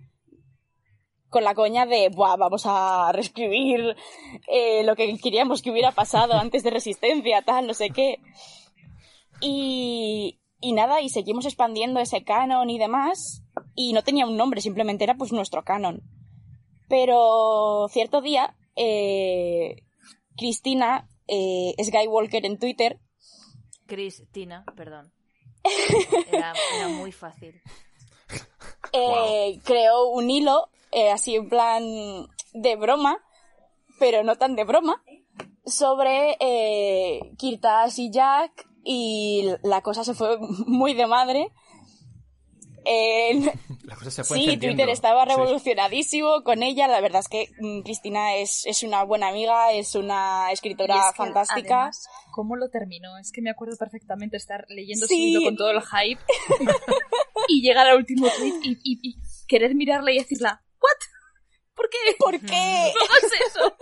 Con 1.30 1.43
la 1.43 1.55
coña 1.55 1.86
de, 1.86 2.09
Buah, 2.09 2.38
vamos 2.38 2.63
a 2.65 3.11
reescribir 3.11 3.95
eh, 4.47 4.84
lo 4.84 4.95
que 4.95 5.17
queríamos 5.17 5.61
que 5.61 5.71
hubiera 5.71 5.91
pasado 5.91 6.34
antes 6.34 6.63
de 6.63 6.69
resistencia, 6.69 7.41
tal, 7.41 7.67
no 7.67 7.73
sé 7.73 7.89
qué. 7.89 8.19
Y, 9.42 10.40
y 10.60 10.74
nada, 10.74 11.02
y 11.02 11.10
seguimos 11.10 11.46
expandiendo 11.46 12.00
ese 12.00 12.24
canon 12.24 12.70
y 12.70 12.80
demás. 12.80 13.44
Y 13.76 13.94
no 13.94 14.04
tenía 14.04 14.26
un 14.26 14.38
nombre, 14.38 14.62
simplemente 14.62 15.04
era 15.04 15.16
pues 15.16 15.32
nuestro 15.32 15.64
canon. 15.64 16.02
Pero 16.88 17.88
cierto 17.90 18.22
día, 18.22 18.56
eh, 18.76 19.84
Cristina, 20.38 21.10
eh, 21.28 21.76
Skywalker 21.84 22.46
en 22.46 22.58
Twitter, 22.60 23.00
Cristina, 23.88 24.66
perdón. 24.76 25.12
Era, 26.32 26.54
era 26.78 26.88
muy 26.90 27.12
fácil. 27.12 27.62
eh, 28.94 29.60
creó 29.64 30.08
un 30.10 30.30
hilo, 30.30 30.70
eh, 30.92 31.10
así 31.10 31.36
en 31.36 31.50
plan 31.50 31.84
de 32.54 32.76
broma, 32.76 33.18
pero 34.00 34.24
no 34.24 34.36
tan 34.36 34.56
de 34.56 34.64
broma, 34.64 35.04
sobre 35.66 36.38
eh, 36.40 37.20
Kirtas 37.38 37.98
y 38.00 38.12
Jack, 38.12 38.66
y 38.90 39.50
la 39.64 39.82
cosa 39.82 40.04
se 40.06 40.14
fue 40.14 40.38
muy 40.66 40.94
de 40.94 41.08
madre. 41.08 41.52
Eh, 42.86 43.42
La 43.84 43.96
cosa 43.98 44.12
se 44.12 44.24
fue 44.24 44.38
Sí. 44.38 44.58
Twitter 44.58 44.88
estaba 44.90 45.26
Sí. 45.26 45.30
revolucionadísimo 45.32 46.42
con 46.44 46.64
ella. 46.64 46.88
La 46.88 47.02
verdad 47.02 47.20
es 47.20 47.28
que 47.28 47.50
mm, 47.60 47.82
Cristina 47.82 48.36
es, 48.36 48.66
es 48.66 48.84
una 48.84 49.04
buena 49.04 49.28
amiga, 49.28 49.74
es 49.74 49.94
una 49.96 50.52
escritora 50.54 50.96
Y 50.96 51.00
es 51.00 51.06
que, 51.12 51.18
fantástica. 51.18 51.76
además, 51.82 52.08
¿Cómo 52.32 52.56
lo 52.56 52.70
terminó? 52.70 53.18
Es 53.18 53.32
que 53.34 53.42
me 53.42 53.50
acuerdo 53.50 53.76
perfectamente 53.78 54.38
estar 54.38 54.64
leyendo 54.70 55.06
Sí. 55.08 55.16
su 55.16 55.40
libro 55.40 55.44
con 55.50 55.58
todo 55.58 55.72
el 55.72 55.82
hype 55.82 56.22
y 57.50 57.62
llegar 57.62 57.88
al 57.88 57.98
último 57.98 58.28
tweet 58.38 58.54
y, 58.64 58.72
y- 58.84 59.00
y 59.02 59.16
querer 59.48 59.74
mirarla 59.76 60.12
y 60.12 60.20
decirla, 60.20 60.62
¿What? 60.80 61.76
¿Por 61.76 61.90
qué? 61.90 61.98
¿Por 62.20 62.40
qué? 62.40 62.94
¿Cómo 62.94 63.16
es 63.18 63.48
eso? 63.50 63.76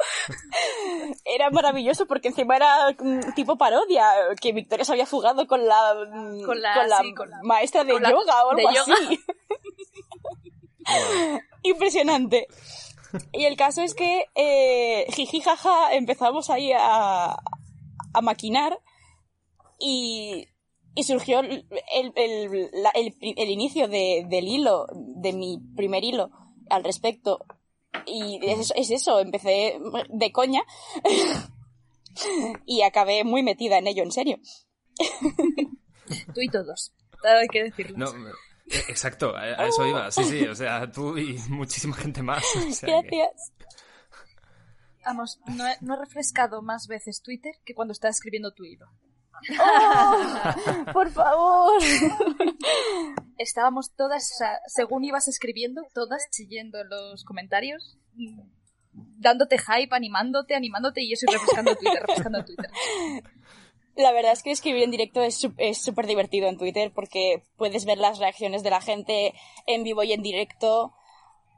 Era 1.24 1.50
maravilloso 1.50 2.06
porque 2.06 2.28
encima 2.28 2.56
era 2.56 2.96
tipo 3.34 3.56
parodia, 3.58 4.04
que 4.40 4.52
Victoria 4.52 4.84
se 4.84 4.92
había 4.92 5.06
fugado 5.06 5.46
con 5.46 5.66
la, 5.66 5.94
mm, 6.10 6.42
Con 6.44 6.60
la- 6.60 6.98
sí, 7.02 7.14
con 7.14 7.30
la- 7.30 7.40
maestra 7.42 7.84
de 7.84 7.92
con 7.92 8.02
la- 8.02 8.10
yoga 8.10 8.44
o 8.46 8.54
de 8.54 8.66
algo 8.66 8.74
yoga. 8.86 8.94
así. 9.06 9.20
Impresionante. 11.62 12.46
Y 13.32 13.44
el 13.44 13.56
caso 13.56 13.82
es 13.82 13.94
que 13.94 14.26
eh, 14.34 15.04
jiji 15.12 15.40
jaja 15.40 15.92
empezamos 15.94 16.48
ahí 16.50 16.72
a, 16.72 17.36
a 18.14 18.20
maquinar 18.22 18.80
y, 19.78 20.46
y 20.94 21.02
surgió 21.04 21.40
el, 21.40 21.66
el, 21.92 22.12
el- 22.14 22.70
la- 22.72 22.90
el- 22.90 23.16
el 23.20 23.50
inicio 23.50 23.88
de- 23.88 24.24
del 24.28 24.46
hilo, 24.46 24.86
de 24.94 25.32
mi 25.32 25.58
primer 25.76 26.04
hilo 26.04 26.30
al 26.70 26.84
respecto. 26.84 27.44
Y 28.06 28.38
es, 28.42 28.72
es 28.76 28.90
eso, 28.90 29.20
empecé 29.20 29.78
de 30.08 30.32
coña 30.32 30.62
y 32.66 32.82
acabé 32.82 33.24
muy 33.24 33.42
metida 33.42 33.78
en 33.78 33.86
ello, 33.86 34.02
en 34.02 34.12
serio. 34.12 34.38
Tú 36.34 36.40
y 36.40 36.48
todos. 36.48 36.92
Hay 37.24 37.48
que 37.48 37.64
decirlo. 37.64 37.98
No, 37.98 38.28
eh, 38.28 38.32
exacto, 38.88 39.36
a, 39.36 39.42
a 39.42 39.66
eso 39.66 39.86
iba. 39.86 40.10
Sí, 40.10 40.24
sí, 40.24 40.42
o 40.46 40.54
sea, 40.54 40.90
tú 40.90 41.16
y 41.18 41.38
muchísima 41.48 41.94
gente 41.96 42.22
más. 42.22 42.42
o 42.56 42.72
sea 42.72 42.86
que- 43.02 43.16
Gracias. 43.18 43.52
Vamos, 45.04 45.38
no 45.46 45.66
he, 45.66 45.76
no 45.80 45.94
he 45.94 45.98
refrescado 45.98 46.62
más 46.62 46.86
veces 46.86 47.22
Twitter 47.22 47.54
que 47.64 47.74
cuando 47.74 47.92
estaba 47.92 48.10
escribiendo 48.10 48.52
tu 48.52 48.64
hilo. 48.64 48.86
¡Oh! 49.60 50.92
por 50.92 51.10
favor. 51.10 51.82
Estábamos 53.38 53.94
todas, 53.96 54.30
o 54.32 54.36
sea, 54.38 54.60
según 54.66 55.04
ibas 55.04 55.28
escribiendo, 55.28 55.82
todas 55.94 56.28
chillendo 56.30 56.80
en 56.80 56.88
los 56.88 57.24
comentarios, 57.24 57.96
dándote 58.92 59.56
hype, 59.58 59.94
animándote, 59.94 60.54
animándote 60.54 61.02
y 61.02 61.12
eso 61.12 61.26
y 61.28 61.32
refrescando 61.32 61.74
Twitter, 61.76 62.00
refrescando 62.00 62.44
Twitter. 62.44 62.70
La 63.96 64.12
verdad 64.12 64.32
es 64.32 64.42
que 64.42 64.50
escribir 64.50 64.84
en 64.84 64.90
directo 64.90 65.22
es 65.22 65.46
súper 65.82 66.06
divertido 66.06 66.48
en 66.48 66.56
Twitter 66.56 66.92
porque 66.94 67.42
puedes 67.56 67.84
ver 67.84 67.98
las 67.98 68.18
reacciones 68.18 68.62
de 68.62 68.70
la 68.70 68.80
gente 68.80 69.34
en 69.66 69.84
vivo 69.84 70.02
y 70.02 70.12
en 70.12 70.22
directo. 70.22 70.94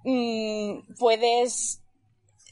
Mm, 0.05 0.95
puedes 0.99 1.82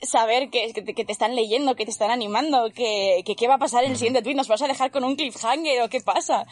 saber 0.03 0.51
que, 0.51 0.72
que 0.72 0.82
te, 0.82 0.94
que 0.94 1.05
te 1.05 1.12
están 1.12 1.34
leyendo, 1.36 1.74
que 1.76 1.84
te 1.84 1.90
están 1.90 2.11
animando, 2.11 2.70
que, 2.74 3.22
que 3.24 3.34
qué 3.36 3.48
va 3.48 3.55
a 3.55 3.59
pasar 3.59 3.84
en 3.84 3.92
el 3.92 3.96
siguiente 3.96 4.22
tweet, 4.22 4.34
nos 4.34 4.48
vas 4.48 4.62
a 4.62 4.68
dejar 4.68 4.90
con 4.90 5.05
un 5.05 5.16
cliffhanger 5.16 5.82
o 5.82 5.88
qué 5.88 6.01
pasa. 6.01 6.46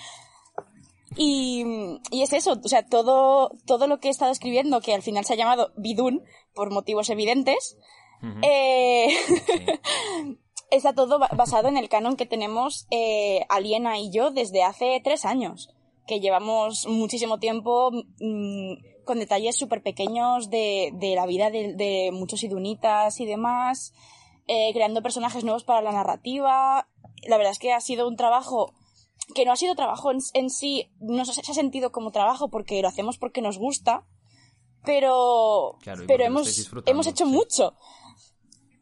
Y, 1.17 1.65
y 2.11 2.23
es 2.23 2.33
eso, 2.33 2.61
o 2.63 2.69
sea, 2.69 2.87
todo, 2.87 3.51
todo 3.67 3.87
lo 3.87 3.99
que 3.99 4.09
he 4.09 4.11
estado 4.11 4.31
escribiendo, 4.31 4.81
que 4.81 4.95
al 4.95 5.03
final 5.03 5.25
se 5.25 5.33
ha 5.33 5.37
llamado 5.37 5.73
Bidun, 5.77 6.23
por 6.55 6.71
motivos 6.71 7.11
evidentes, 7.11 7.77
eh, 8.43 9.09
Sí. 9.27 9.43
está 10.71 10.93
todo 10.93 11.19
ba- 11.19 11.31
basado 11.37 11.69
en 11.69 11.77
el 11.77 11.89
canon 11.89 12.17
que 12.17 12.27
tenemos 12.27 12.87
eh, 12.91 13.41
Aliena 13.49 13.99
y 13.99 14.11
yo 14.11 14.31
desde 14.31 14.63
hace 14.63 15.01
tres 15.03 15.25
años, 15.25 15.71
que 16.07 16.21
llevamos 16.21 16.87
muchísimo 16.87 17.39
tiempo 17.39 17.91
mm, 18.21 18.75
con 19.09 19.21
detalles 19.21 19.57
súper 19.57 19.83
pequeños 19.83 20.51
de, 20.51 20.91
de 20.93 21.15
la 21.15 21.25
vida 21.25 21.51
de, 21.51 21.73
de 21.73 22.11
muchos 22.13 22.43
idunitas 22.43 23.21
y 23.21 23.25
demás, 23.25 23.95
eh, 24.49 24.71
creando 24.75 25.03
personajes 25.03 25.45
nuevos 25.45 25.65
para 25.65 25.81
la 25.81 25.93
narrativa. 25.93 26.87
La 27.27 27.39
verdad 27.39 27.53
es 27.53 27.59
que 27.59 27.73
ha 27.73 27.81
sido 27.81 28.07
un 28.07 28.17
trabajo 28.17 28.75
que 29.35 29.47
no 29.47 29.53
ha 29.53 29.57
sido 29.57 29.75
trabajo 29.75 30.11
en, 30.11 30.19
en 30.35 30.51
sí, 30.51 30.91
no 31.01 31.25
se, 31.25 31.33
se 31.33 31.51
ha 31.51 31.55
sentido 31.55 31.91
como 31.91 32.11
trabajo 32.11 32.51
porque 32.51 32.83
lo 32.83 32.89
hacemos 32.89 33.17
porque 33.17 33.41
nos 33.41 33.57
gusta, 33.57 34.05
pero, 34.85 35.79
Claro, 35.81 36.05
pero 36.07 36.25
hemos, 36.25 36.71
hemos 36.85 37.07
hecho 37.07 37.25
sí. 37.25 37.33
mucho. 37.33 37.73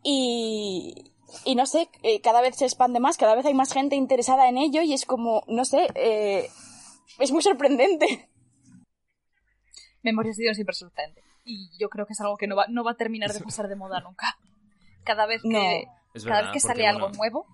Y, 0.02 1.12
y 1.44 1.54
no 1.54 1.66
sé, 1.66 1.88
eh, 2.02 2.20
cada 2.20 2.40
vez 2.40 2.56
se 2.56 2.64
expande 2.64 2.98
más, 2.98 3.16
cada 3.16 3.36
vez 3.36 3.46
hay 3.46 3.54
más 3.54 3.72
gente 3.72 3.94
interesada 3.94 4.48
en 4.48 4.58
ello 4.58 4.82
y 4.82 4.92
es 4.92 5.04
como, 5.04 5.44
no 5.46 5.64
sé, 5.64 5.86
eh, 5.94 6.50
es 7.20 7.30
muy 7.30 7.42
sorprendente. 7.42 8.28
Memorias 10.06 10.36
de 10.36 10.44
Dios 10.44 10.56
siempre 10.56 10.72
es 10.72 10.78
sorprendente. 10.78 11.22
Y 11.44 11.70
yo 11.78 11.88
creo 11.88 12.06
que 12.06 12.12
es 12.14 12.20
algo 12.20 12.36
que 12.36 12.46
no 12.46 12.56
va, 12.56 12.66
no 12.68 12.82
va 12.84 12.92
a 12.92 12.96
terminar 12.96 13.32
de 13.32 13.40
pasar 13.40 13.68
de 13.68 13.76
moda 13.76 14.00
nunca. 14.00 14.36
Cada 15.04 15.26
vez 15.26 15.42
que, 15.42 15.86
No. 16.14 16.24
Cada 16.24 16.42
vez 16.42 16.50
que 16.52 16.60
sale 16.60 16.86
algo 16.86 17.10
nuevo, 17.10 17.46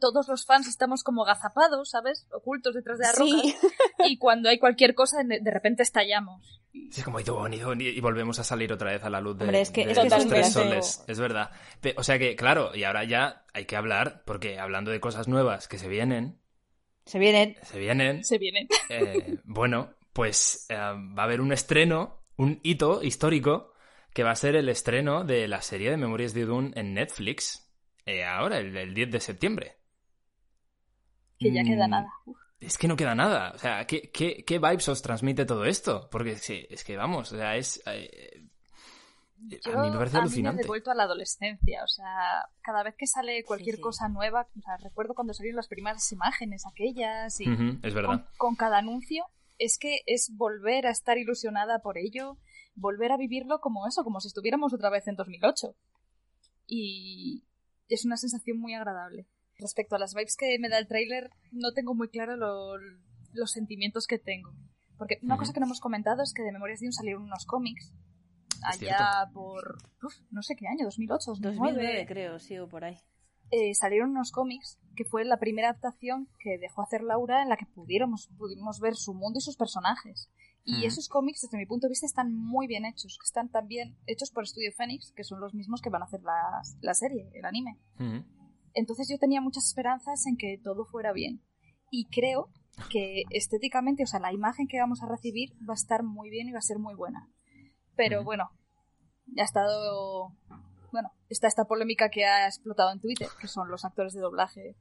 todos 0.00 0.28
los 0.28 0.46
fans 0.46 0.66
estamos 0.68 1.02
como 1.04 1.24
agazapados, 1.24 1.90
¿sabes? 1.90 2.26
Ocultos 2.32 2.74
detrás 2.74 2.98
de 2.98 3.04
la 3.04 3.12
roca. 3.12 3.24
Sí. 3.24 3.54
Y 4.10 4.16
cuando 4.16 4.48
hay 4.48 4.58
cualquier 4.58 4.94
cosa, 4.94 5.18
de 5.24 5.50
repente 5.50 5.82
estallamos. 5.82 6.60
Sí, 6.72 6.88
es 7.00 7.04
como 7.04 7.18
y 7.20 8.00
volvemos 8.00 8.38
a 8.38 8.44
salir 8.44 8.72
otra 8.72 8.92
vez 8.92 9.02
a 9.02 9.10
la 9.10 9.20
luz 9.20 9.36
de, 9.36 9.44
Hombre, 9.44 9.60
es 9.60 9.70
que- 9.70 9.84
de 9.84 9.92
es 9.92 9.98
que 9.98 10.08
los 10.08 10.26
tres 10.28 10.52
soles. 10.52 11.04
Es 11.08 11.18
verdad. 11.18 11.50
O 11.96 12.02
sea 12.04 12.18
que, 12.18 12.36
claro, 12.36 12.74
y 12.76 12.84
ahora 12.84 13.02
ya 13.04 13.44
hay 13.54 13.64
que 13.64 13.76
hablar, 13.76 14.22
porque 14.24 14.58
hablando 14.60 14.90
de 14.92 15.00
cosas 15.00 15.26
nuevas 15.28 15.66
que 15.66 15.78
se 15.78 15.88
vienen, 15.88 16.38
Se 17.06 17.18
vienen. 17.18 17.56
se 17.62 17.78
vienen, 17.78 18.24
Se 18.24 18.38
vienen. 18.38 18.68
eh, 18.88 19.38
bueno, 19.44 19.90
pues 20.12 20.66
eh, 20.68 20.74
va 20.76 21.22
a 21.22 21.24
haber 21.24 21.40
un 21.40 21.52
estreno, 21.52 22.24
un 22.36 22.60
hito 22.62 23.02
histórico, 23.02 23.72
que 24.14 24.24
va 24.24 24.30
a 24.32 24.36
ser 24.36 24.56
el 24.56 24.68
estreno 24.68 25.24
de 25.24 25.48
la 25.48 25.62
serie 25.62 25.90
de 25.90 25.96
Memorias 25.96 26.34
de 26.34 26.40
Idun 26.40 26.72
en 26.76 26.94
Netflix, 26.94 27.70
eh, 28.06 28.24
ahora, 28.24 28.58
el, 28.58 28.76
el 28.76 28.94
10 28.94 29.10
de 29.12 29.20
septiembre. 29.20 29.76
Que 31.38 31.52
ya 31.52 31.62
queda 31.64 31.86
Mm, 31.86 31.90
nada. 31.90 32.10
Es 32.60 32.76
que 32.78 32.88
no 32.88 32.96
queda 32.96 33.14
nada. 33.14 33.52
O 33.54 33.58
sea, 33.58 33.86
¿qué, 33.86 34.10
qué, 34.12 34.44
qué 34.44 34.58
vibes 34.58 34.88
os 34.88 35.02
transmite 35.02 35.44
todo 35.46 35.64
esto? 35.64 36.08
Porque 36.10 36.36
sí, 36.36 36.66
es 36.70 36.84
que 36.84 36.96
vamos, 36.96 37.32
o 37.32 37.36
sea, 37.36 37.56
es... 37.56 37.82
eh, 37.86 38.48
Yo, 39.36 39.58
a 39.72 39.76
mí 39.76 39.90
me 39.90 39.98
parece 39.98 40.16
me 40.16 40.18
ha 40.18 40.22
alucinante. 40.22 40.62
devuelto 40.62 40.90
a 40.90 40.94
la 40.94 41.04
adolescencia. 41.04 41.84
O 41.84 41.88
sea, 41.88 42.48
cada 42.60 42.82
vez 42.82 42.94
que 42.96 43.06
sale 43.06 43.44
cualquier 43.44 43.76
sí. 43.76 43.80
cosa 43.80 44.08
nueva, 44.08 44.48
o 44.56 44.60
sea, 44.62 44.76
recuerdo 44.78 45.14
cuando 45.14 45.32
salieron 45.34 45.56
las 45.56 45.68
primeras 45.68 46.10
imágenes 46.12 46.66
aquellas 46.66 47.40
y 47.40 47.46
es 47.82 47.94
verdad. 47.94 48.20
con, 48.20 48.26
con 48.36 48.56
cada 48.56 48.78
anuncio, 48.78 49.24
es 49.58 49.78
que 49.78 50.00
es 50.06 50.30
volver 50.36 50.86
a 50.86 50.90
estar 50.90 51.18
ilusionada 51.18 51.80
por 51.80 51.98
ello, 51.98 52.38
volver 52.74 53.12
a 53.12 53.16
vivirlo 53.16 53.60
como 53.60 53.86
eso, 53.86 54.04
como 54.04 54.20
si 54.20 54.28
estuviéramos 54.28 54.72
otra 54.72 54.90
vez 54.90 55.06
en 55.08 55.16
2008. 55.16 55.74
Y 56.66 57.44
es 57.88 58.04
una 58.04 58.16
sensación 58.16 58.58
muy 58.58 58.74
agradable. 58.74 59.26
Respecto 59.58 59.96
a 59.96 59.98
las 59.98 60.14
vibes 60.14 60.36
que 60.36 60.58
me 60.58 60.68
da 60.68 60.78
el 60.78 60.86
tráiler, 60.86 61.30
no 61.50 61.72
tengo 61.72 61.94
muy 61.94 62.08
claro 62.08 62.36
lo- 62.36 62.76
los 63.32 63.50
sentimientos 63.50 64.06
que 64.06 64.18
tengo. 64.18 64.52
Porque 64.96 65.18
una 65.22 65.36
cosa 65.36 65.52
que 65.52 65.60
no 65.60 65.66
hemos 65.66 65.80
comentado 65.80 66.22
es 66.22 66.32
que 66.32 66.42
de 66.42 66.52
Memorias 66.52 66.80
de 66.80 66.86
un 66.86 66.92
salieron 66.92 67.22
unos 67.22 67.46
cómics 67.46 67.92
allá 68.64 69.30
por 69.32 69.78
uf, 70.02 70.14
no 70.30 70.42
sé 70.42 70.56
qué 70.56 70.66
año, 70.66 70.84
2008, 70.84 71.30
2009. 71.40 71.54
2009 71.76 72.06
creo, 72.06 72.38
sí, 72.38 72.58
o 72.58 72.68
por 72.68 72.84
ahí. 72.84 72.98
Eh, 73.50 73.74
salieron 73.74 74.10
unos 74.10 74.30
cómics 74.30 74.78
que 74.94 75.04
fue 75.04 75.24
la 75.24 75.38
primera 75.38 75.70
adaptación 75.70 76.28
que 76.38 76.58
dejó 76.58 76.82
hacer 76.82 77.02
Laura 77.02 77.42
en 77.42 77.48
la 77.48 77.56
que 77.56 77.66
pudiéramos, 77.66 78.28
pudimos 78.36 78.80
ver 78.80 78.94
su 78.96 79.14
mundo 79.14 79.38
y 79.38 79.42
sus 79.42 79.56
personajes. 79.56 80.30
Y 80.64 80.78
Ujú. 80.78 80.86
esos 80.86 81.08
cómics, 81.08 81.40
desde 81.40 81.56
mi 81.56 81.64
punto 81.64 81.86
de 81.86 81.92
vista, 81.92 82.04
están 82.04 82.34
muy 82.34 82.66
bien 82.66 82.84
hechos. 82.84 83.18
Están 83.24 83.48
también 83.48 83.96
hechos 84.06 84.30
por 84.30 84.46
Studio 84.46 84.70
Phoenix, 84.76 85.12
que 85.16 85.24
son 85.24 85.40
los 85.40 85.54
mismos 85.54 85.80
que 85.80 85.88
van 85.88 86.02
a 86.02 86.04
hacer 86.04 86.20
la, 86.22 86.60
la 86.80 86.94
serie, 86.94 87.30
el 87.32 87.44
anime. 87.46 87.78
Ujú. 87.94 88.24
Entonces 88.74 89.08
yo 89.08 89.18
tenía 89.18 89.40
muchas 89.40 89.66
esperanzas 89.66 90.26
en 90.26 90.36
que 90.36 90.60
todo 90.62 90.84
fuera 90.84 91.12
bien. 91.12 91.40
Y 91.90 92.06
creo 92.10 92.50
que 92.90 93.22
estéticamente, 93.30 94.02
o 94.02 94.06
sea, 94.06 94.20
la 94.20 94.32
imagen 94.32 94.68
que 94.68 94.78
vamos 94.78 95.02
a 95.02 95.08
recibir 95.08 95.52
va 95.66 95.72
a 95.72 95.74
estar 95.74 96.02
muy 96.02 96.28
bien 96.28 96.48
y 96.48 96.52
va 96.52 96.58
a 96.58 96.62
ser 96.62 96.78
muy 96.78 96.94
buena. 96.94 97.30
Pero 97.96 98.18
Ujú. 98.18 98.26
bueno, 98.26 98.50
ya 99.26 99.42
ha 99.42 99.46
estado... 99.46 100.34
Bueno, 100.92 101.12
está 101.28 101.46
esta 101.46 101.64
polémica 101.64 102.08
que 102.10 102.24
ha 102.24 102.46
explotado 102.46 102.90
en 102.92 103.00
Twitter, 103.00 103.28
que 103.40 103.48
son 103.48 103.68
los 103.70 103.84
actores 103.84 104.12
de 104.14 104.20
doblaje 104.20 104.76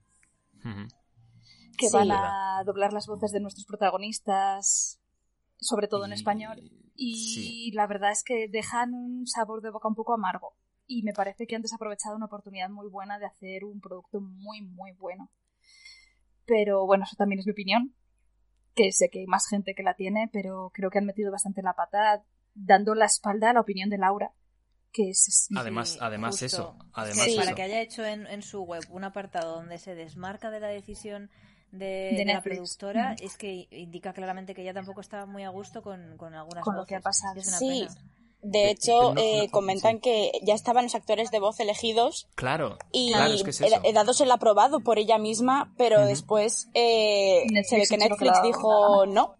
que 1.78 1.88
Sí. 1.90 1.94
van 1.96 2.12
a 2.12 2.64
doblar 2.66 2.92
las 2.94 3.06
voces 3.08 3.32
de 3.32 3.40
nuestros 3.40 3.66
protagonistas, 3.68 5.00
sobre 5.60 5.88
todo 5.88 6.06
en 6.06 6.12
Y- 6.12 6.16
español. 6.16 6.72
Y 6.96 7.16
sí. 7.16 7.72
la 7.74 7.86
verdad 7.88 8.12
es 8.12 8.24
que 8.24 8.48
dejan 8.48 8.94
un 8.94 9.28
sabor 9.28 9.62
de 9.62 9.70
boca 9.70 9.88
un 9.88 9.96
poco 9.96 10.14
amargo. 10.14 10.56
Y 10.88 11.04
me 11.04 11.14
parece 11.14 11.46
que 11.46 11.56
han 11.56 11.62
desaprovechado 11.62 12.16
una 12.16 12.26
oportunidad 12.26 12.70
muy 12.70 12.88
buena 12.90 13.20
de 13.20 13.26
hacer 13.28 13.66
un 13.66 13.80
producto 13.82 14.20
muy, 14.22 14.62
muy 14.62 14.94
bueno. 14.94 15.30
Pero 16.46 16.86
bueno, 16.86 17.04
eso 17.04 17.16
también 17.18 17.40
es 17.40 17.46
mi 17.46 17.52
opinión. 17.52 17.94
Que 18.74 18.92
sé 18.92 19.10
que 19.10 19.20
hay 19.20 19.28
más 19.28 19.48
gente 19.48 19.76
que 19.76 19.84
la 19.84 19.96
tiene, 19.96 20.30
pero 20.32 20.72
creo 20.74 20.90
que 20.90 20.98
han 21.00 21.06
metido 21.06 21.32
bastante 21.32 21.62
la 21.62 21.74
pata 21.74 22.24
dando 22.56 22.96
la 22.96 23.06
espalda 23.06 23.50
a 23.52 23.54
la 23.54 23.62
opinión 23.62 23.90
de 23.90 23.98
Laura. 23.98 24.32
Que 24.94 25.10
es, 25.10 25.48
Además, 25.56 25.90
Sí, 25.90 25.98
además 26.02 26.32
justo. 26.32 26.46
eso, 26.46 26.76
Es 26.80 26.86
además 26.94 27.28
eso. 27.28 27.40
para 27.42 27.54
que 27.56 27.62
haya 27.62 27.82
hecho 27.82 28.04
en, 28.06 28.26
en 28.28 28.42
su 28.42 28.64
web 28.64 28.84
un 28.90 29.04
apartado 29.04 29.56
donde 29.56 29.78
se 29.78 29.94
desmarca 29.96 30.50
de 30.50 30.60
la 30.60 30.68
decisión 30.70 31.30
de, 31.72 32.12
De 32.14 32.24
de 32.26 32.26
la 32.34 32.42
productora, 32.42 33.12
Mm. 33.20 33.24
es 33.26 33.38
que 33.38 33.68
indica 33.72 34.14
claramente 34.14 34.56
que 34.56 34.62
ella 34.62 34.74
tampoco 34.74 35.02
estaba 35.02 35.26
muy 35.26 35.44
a 35.44 35.50
gusto 35.50 35.82
con, 35.84 36.16
con 36.18 36.34
algunas 36.34 36.64
Con 36.64 36.76
lo 36.76 36.82
voces. 36.82 36.90
que 36.90 36.96
ha 36.96 37.02
pasado. 37.02 37.40
Es 37.40 37.48
una 37.48 37.58
Sí. 37.58 37.86
pena. 37.90 38.02
De 38.42 38.70
hecho, 38.72 39.14
no- 39.14 39.20
eh, 39.22 39.44
no- 39.48 39.52
comentan 39.52 39.96
sí. 39.96 40.02
que 40.02 40.32
ya 40.44 40.54
estaban 40.54 40.86
los 40.86 40.96
actores 40.96 41.32
de 41.32 41.40
voz 41.40 41.60
elegidos 41.60 42.28
Claro, 42.36 42.78
y 42.94 43.12
claro, 43.12 43.34
es 43.34 43.44
que 43.44 43.50
es 43.50 43.62
eso. 43.62 43.82
dados 43.94 44.22
el 44.22 44.32
aprobado 44.32 44.80
por 44.80 45.00
ella 45.00 45.18
misma, 45.18 45.74
pero 45.78 46.06
después 46.06 46.70
eh, 46.74 47.46
se 47.68 47.78
ve 47.78 47.84
que 47.90 47.98
Netflix 47.98 48.42
dijo 48.44 49.06
no, 49.08 49.36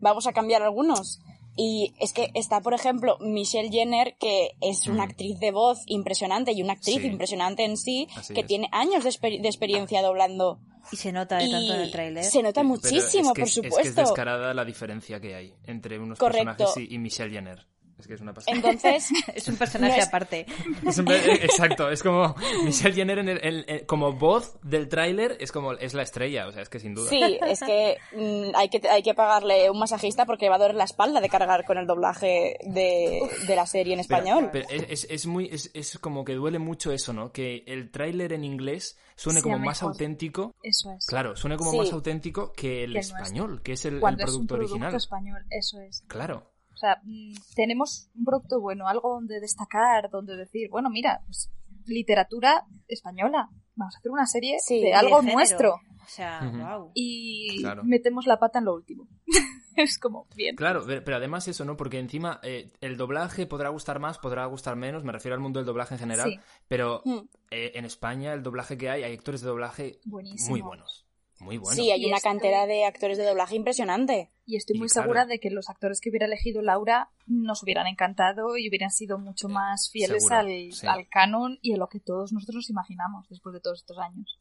vamos 0.00 0.26
a 0.26 0.32
cambiar 0.32 0.62
algunos. 0.62 1.18
Y 1.56 1.94
es 2.00 2.12
que 2.12 2.30
está, 2.34 2.60
por 2.60 2.74
ejemplo, 2.74 3.16
Michelle 3.20 3.70
Jenner, 3.70 4.16
que 4.18 4.50
es 4.60 4.86
una 4.86 5.02
Ujú. 5.04 5.10
actriz 5.10 5.38
de 5.40 5.50
voz 5.52 5.78
impresionante 5.86 6.52
y 6.52 6.62
una 6.62 6.74
actriz 6.74 7.00
Sí. 7.00 7.06
impresionante 7.06 7.64
en 7.64 7.76
sí, 7.78 8.08
Así 8.14 8.34
que 8.34 8.40
es. 8.40 8.46
tiene 8.46 8.68
años 8.72 9.04
de, 9.04 9.10
exper- 9.10 9.40
de 9.40 9.48
experiencia 9.48 10.02
doblando. 10.02 10.58
Y 10.92 10.96
se 10.96 11.10
nota 11.12 11.38
de 11.38 11.48
tanto 11.50 11.74
en 11.74 11.80
el 11.80 11.88
Y 11.88 11.90
tráiler. 11.92 12.24
se 12.24 12.42
nota 12.42 12.62
muchísimo, 12.62 13.30
es 13.30 13.32
que 13.34 13.40
por 13.40 13.48
es- 13.48 13.54
supuesto. 13.54 13.78
Es 13.80 13.82
que 13.86 13.88
es 13.88 13.96
descarada 13.96 14.54
la 14.54 14.64
diferencia 14.64 15.18
que 15.20 15.34
hay 15.34 15.54
entre 15.66 15.98
unos 15.98 16.18
Correcto. 16.18 16.44
personajes 16.56 16.90
y, 16.90 16.94
y 16.94 16.98
Michelle 16.98 17.30
Jenner. 17.30 17.66
Es 17.98 18.06
que 18.06 18.14
es 18.14 18.20
una 18.20 18.34
pasada. 18.34 18.54
Entonces, 18.56 19.08
Es 19.34 19.48
un 19.48 19.56
personaje 19.56 19.96
No 19.96 20.02
es- 20.02 20.08
aparte. 20.08 20.46
Es 20.86 20.98
un- 20.98 21.10
eh, 21.10 21.34
exacto, 21.42 21.88
es 21.90 22.02
como 22.02 22.34
Michelle 22.64 22.94
Jenner 22.94 23.18
en 23.20 23.28
el- 23.30 23.40
en- 23.44 23.64
en- 23.66 23.86
como 23.86 24.12
voz 24.12 24.58
del 24.62 24.88
tráiler 24.88 25.36
es 25.40 25.50
como 25.50 25.72
es 25.72 25.94
la 25.94 26.02
estrella, 26.02 26.46
o 26.46 26.52
sea, 26.52 26.62
es 26.62 26.68
que 26.68 26.78
sin 26.78 26.94
duda. 26.94 27.08
Sí, 27.08 27.38
es 27.46 27.60
que, 27.60 27.96
mm, 28.14 28.54
hay 28.54 28.68
que 28.68 28.86
hay 28.88 29.02
que 29.02 29.14
pagarle 29.14 29.70
un 29.70 29.78
masajista 29.78 30.26
porque 30.26 30.48
va 30.50 30.56
a 30.56 30.58
doler 30.58 30.74
la 30.74 30.84
espalda 30.84 31.20
de 31.20 31.28
cargar 31.30 31.64
con 31.64 31.78
el 31.78 31.86
doblaje 31.86 32.58
de, 32.66 33.20
de 33.46 33.56
la 33.56 33.64
serie 33.66 33.94
en 33.94 34.00
español. 34.00 34.50
pero 34.52 34.66
es, 34.68 34.84
es- 34.90 35.06
es 35.10 35.26
muy 35.26 35.46
es, 35.50 35.70
es 35.72 35.98
como 35.98 36.24
que 36.24 36.34
duele 36.34 36.58
mucho 36.58 36.92
eso, 36.92 37.12
¿no? 37.14 37.32
Que 37.32 37.64
el 37.66 37.90
tráiler 37.90 38.32
en 38.34 38.44
inglés 38.44 38.98
suene 39.16 39.40
como 39.40 39.58
más 39.58 39.78
mejor. 39.80 39.92
auténtico. 39.92 40.54
Eso 40.62 40.92
es. 40.92 41.06
Claro, 41.06 41.34
suene 41.36 41.56
como 41.56 41.70
Sí. 41.70 41.78
más 41.78 41.92
auténtico 41.92 42.52
que 42.52 42.84
el 42.84 42.92
Que 42.92 42.98
el 42.98 43.06
nuestro. 43.08 43.16
español, 43.22 43.62
que 43.62 43.72
es 43.72 43.84
el, 43.86 43.94
el 43.94 44.00
Cuando 44.00 44.24
es 44.24 44.30
un 44.34 44.46
producto 44.46 44.54
producto 44.56 44.74
original. 44.74 44.94
español, 44.94 45.46
eso 45.50 45.80
es. 45.80 46.04
Claro. 46.08 46.52
O 46.76 46.78
sea, 46.78 47.00
mm, 47.04 47.32
tenemos 47.54 48.10
un 48.14 48.24
producto 48.26 48.60
bueno, 48.60 48.86
algo 48.86 49.14
donde 49.14 49.40
destacar, 49.40 50.10
donde 50.10 50.36
decir, 50.36 50.68
bueno, 50.70 50.90
mira, 50.90 51.22
pues 51.24 51.50
literatura 51.86 52.66
española. 52.86 53.48
Vamos 53.76 53.94
a 53.94 53.98
hacer 53.98 54.12
una 54.12 54.26
serie 54.26 54.58
Sí, 54.60 54.82
de 54.82 54.92
algo 54.94 55.22
nuestro. 55.22 55.74
O 55.74 56.08
sea, 56.08 56.40
wow. 56.42 56.90
Y 56.94 57.60
Claro. 57.62 57.82
metemos 57.84 58.26
la 58.26 58.38
pata 58.38 58.58
en 58.58 58.66
lo 58.66 58.74
último. 58.74 59.08
es 59.76 59.98
como, 59.98 60.26
bien. 60.36 60.54
Claro, 60.56 60.82
pero 60.86 61.02
pero 61.02 61.16
además 61.16 61.48
eso, 61.48 61.64
¿no? 61.64 61.76
Porque 61.76 61.98
encima 61.98 62.40
eh, 62.42 62.70
el 62.80 62.96
doblaje 62.98 63.46
podrá 63.46 63.70
gustar 63.70 63.98
más, 64.00 64.18
podrá 64.18 64.44
gustar 64.46 64.76
menos, 64.76 65.02
me 65.04 65.12
refiero 65.12 65.34
al 65.34 65.40
mundo 65.40 65.58
del 65.58 65.66
doblaje 65.66 65.94
en 65.94 66.00
general, 66.00 66.30
Sí. 66.30 66.38
pero 66.68 67.00
Mm. 67.04 67.18
eh, 67.50 67.72
en 67.74 67.84
España 67.86 68.32
el 68.34 68.42
doblaje 68.42 68.76
que 68.78 68.90
hay, 68.90 69.02
hay 69.02 69.14
actores 69.14 69.40
de 69.40 69.48
doblaje 69.48 69.98
Buenísimo. 70.04 70.50
muy 70.50 70.60
buenos. 70.60 71.05
Muy 71.38 71.58
buenos. 71.58 71.76
sí, 71.76 71.90
hay 71.90 72.02
Y 72.02 72.06
una 72.06 72.16
esto- 72.16 72.28
cantera 72.30 72.66
de 72.66 72.84
actores 72.84 73.18
de 73.18 73.24
doblaje 73.24 73.56
impresionante. 73.56 74.30
Y 74.46 74.56
estoy 74.56 74.76
Y 74.76 74.78
muy 74.78 74.88
claro. 74.88 75.04
segura 75.04 75.26
de 75.26 75.38
que 75.40 75.50
los 75.50 75.68
actores 75.68 76.00
que 76.00 76.08
hubiera 76.10 76.26
elegido 76.26 76.62
Laura 76.62 77.10
nos 77.26 77.62
hubieran 77.62 77.86
encantado 77.86 78.56
y 78.56 78.68
hubieran 78.68 78.90
sido 78.90 79.18
mucho 79.18 79.48
más 79.48 79.90
fieles 79.90 80.22
seguro, 80.22 80.36
al, 80.36 80.72
sí. 80.72 80.86
al 80.86 81.08
canon 81.08 81.58
y 81.62 81.74
a 81.74 81.76
lo 81.76 81.88
que 81.88 82.00
todos 82.00 82.32
nosotros 82.32 82.56
nos 82.56 82.70
imaginamos 82.70 83.28
después 83.28 83.52
de 83.52 83.60
todos 83.60 83.80
estos 83.80 83.98
años. 83.98 84.38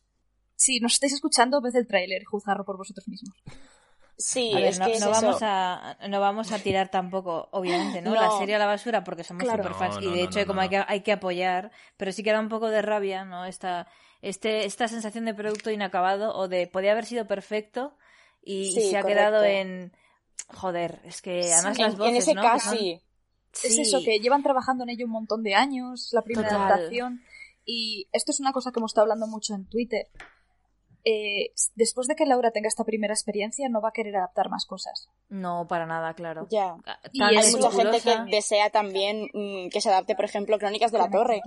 Si 0.56 0.80
nos 0.80 0.94
estáis 0.94 1.14
escuchando, 1.14 1.60
ved 1.62 1.76
el 1.76 1.88
tráiler 1.88 2.22
y 2.22 2.26
juzgarlo 2.26 2.64
por 2.64 2.78
vosotros 2.78 3.08
mismos. 3.10 3.36
Sí, 4.18 4.52
A 4.54 4.60
ver, 4.60 4.66
es 4.68 4.80
no, 4.80 4.86
que 4.86 4.94
es 4.94 5.02
no 5.02 5.12
eso. 5.12 5.22
vamos 5.22 5.40
a, 5.42 5.98
no 6.08 6.22
vamos 6.22 6.52
a 6.54 6.60
tirar 6.60 6.90
tampoco, 6.90 7.50
obviamente, 7.52 8.02
¿no? 8.02 8.14
No. 8.16 8.22
La 8.22 8.32
serie 8.38 8.56
a 8.56 8.60
la 8.60 8.66
basura 8.66 9.04
porque 9.04 9.26
somos 9.26 9.44
Claro. 9.44 9.62
superfans 9.64 9.96
No, 9.96 10.02
y 10.04 10.06
de 10.06 10.24
no, 10.24 10.30
hecho 10.30 10.40
no, 10.40 10.46
como 10.46 10.56
no, 10.58 10.62
hay, 10.62 10.70
que, 10.70 10.84
hay 10.88 11.02
que 11.02 11.12
apoyar, 11.12 11.72
pero 11.98 12.14
sí 12.14 12.24
que 12.24 12.32
da 12.32 12.40
un 12.40 12.48
poco 12.48 12.70
de 12.70 12.82
rabia, 12.82 13.26
¿no? 13.26 13.44
Esta, 13.44 13.88
este, 14.26 14.66
esta 14.66 14.88
sensación 14.88 15.26
de 15.26 15.34
producto 15.34 15.70
inacabado 15.70 16.36
o 16.36 16.48
de 16.48 16.66
podía 16.68 16.94
haber 16.94 17.06
sido 17.06 17.28
perfecto 17.28 17.96
y, 18.44 18.72
se 18.72 18.98
ha 18.98 19.02
correcto. 19.02 19.08
quedado 19.08 19.44
en... 19.44 19.92
Joder, 20.50 21.00
es 21.06 21.22
que 21.22 21.54
además 21.54 21.76
Sí, 21.76 21.82
las 21.84 21.98
voces, 21.98 22.12
en 22.12 22.18
ese 22.18 22.34
¿no? 22.34 22.42
Casi. 22.42 23.02
Es 23.64 23.78
eso, 23.78 24.00
que 24.04 24.20
llevan 24.20 24.44
trabajando 24.44 24.84
en 24.84 24.90
ello 24.90 25.06
un 25.06 25.12
montón 25.12 25.44
de 25.44 25.56
años, 25.56 26.10
la 26.12 26.24
primera 26.24 26.50
Total. 26.50 26.66
adaptación. 26.66 27.22
Y 27.66 28.08
esto 28.12 28.32
es 28.32 28.40
una 28.40 28.52
cosa 28.52 28.72
que 28.72 28.80
hemos 28.80 28.92
estado 28.92 29.04
hablando 29.04 29.28
mucho 29.28 29.54
en 29.54 29.66
Twitter. 29.66 30.08
Eh, 31.06 31.52
después 31.76 32.08
de 32.08 32.16
que 32.16 32.26
Laura 32.26 32.50
tenga 32.52 32.68
esta 32.68 32.84
primera 32.84 33.14
experiencia, 33.14 33.70
no 33.70 33.80
va 33.80 33.90
a 33.90 33.92
querer 33.92 34.16
adaptar 34.18 34.50
más 34.50 34.66
cosas. 34.66 35.08
No, 35.30 35.68
para 35.68 35.86
nada, 35.86 36.14
claro. 36.16 36.48
Ya. 36.50 36.76
Y 37.14 37.22
Hay 37.24 37.38
es 37.38 37.56
mucha 37.56 37.70
gente 37.72 38.02
que 38.02 38.18
desea 38.32 38.72
también 38.72 39.30
mm, 39.34 39.70
que 39.70 39.82
se 39.82 39.90
adapte, 39.90 40.16
por 40.16 40.26
ejemplo, 40.26 40.58
Crónicas 40.58 40.92
de 40.92 40.98
la 40.98 41.10
Torre. 41.12 41.42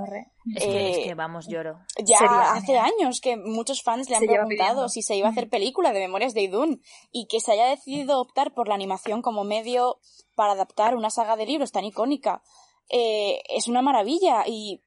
Es 0.54 0.64
que, 0.64 0.90
es 0.90 0.96
Eh, 0.98 1.02
que, 1.04 1.14
vamos, 1.14 1.48
lloro. 1.48 1.80
Ya 2.04 2.18
Sería 2.18 2.52
hace 2.52 2.66
genial. 2.66 2.92
años 3.00 3.20
que 3.20 3.36
muchos 3.36 3.82
fans 3.82 4.09
le 4.09 4.14
han 4.16 4.22
Se 4.22 4.28
preguntado 4.28 4.88
si 4.88 5.02
se 5.02 5.16
iba 5.16 5.26
a 5.26 5.32
hacer 5.32 5.48
película 5.50 5.92
de 5.92 6.00
Memorias 6.00 6.34
de 6.34 6.42
Idun 6.42 6.80
y 7.11 7.26
que 7.26 7.40
se 7.40 7.52
haya 7.52 7.66
decidido 7.66 8.20
optar 8.20 8.54
por 8.54 8.68
la 8.68 8.74
animación 8.76 9.22
como 9.22 9.42
medio 9.42 9.98
para 10.36 10.52
adaptar 10.52 10.94
una 10.94 11.11
saga 11.11 11.36
de 11.36 11.46
libros 11.46 11.72
tan 11.72 11.84
icónica. 11.84 12.42
eh, 12.90 13.40
es 13.50 13.66
una 13.68 13.82
maravilla 13.82 14.44
y 14.46 14.80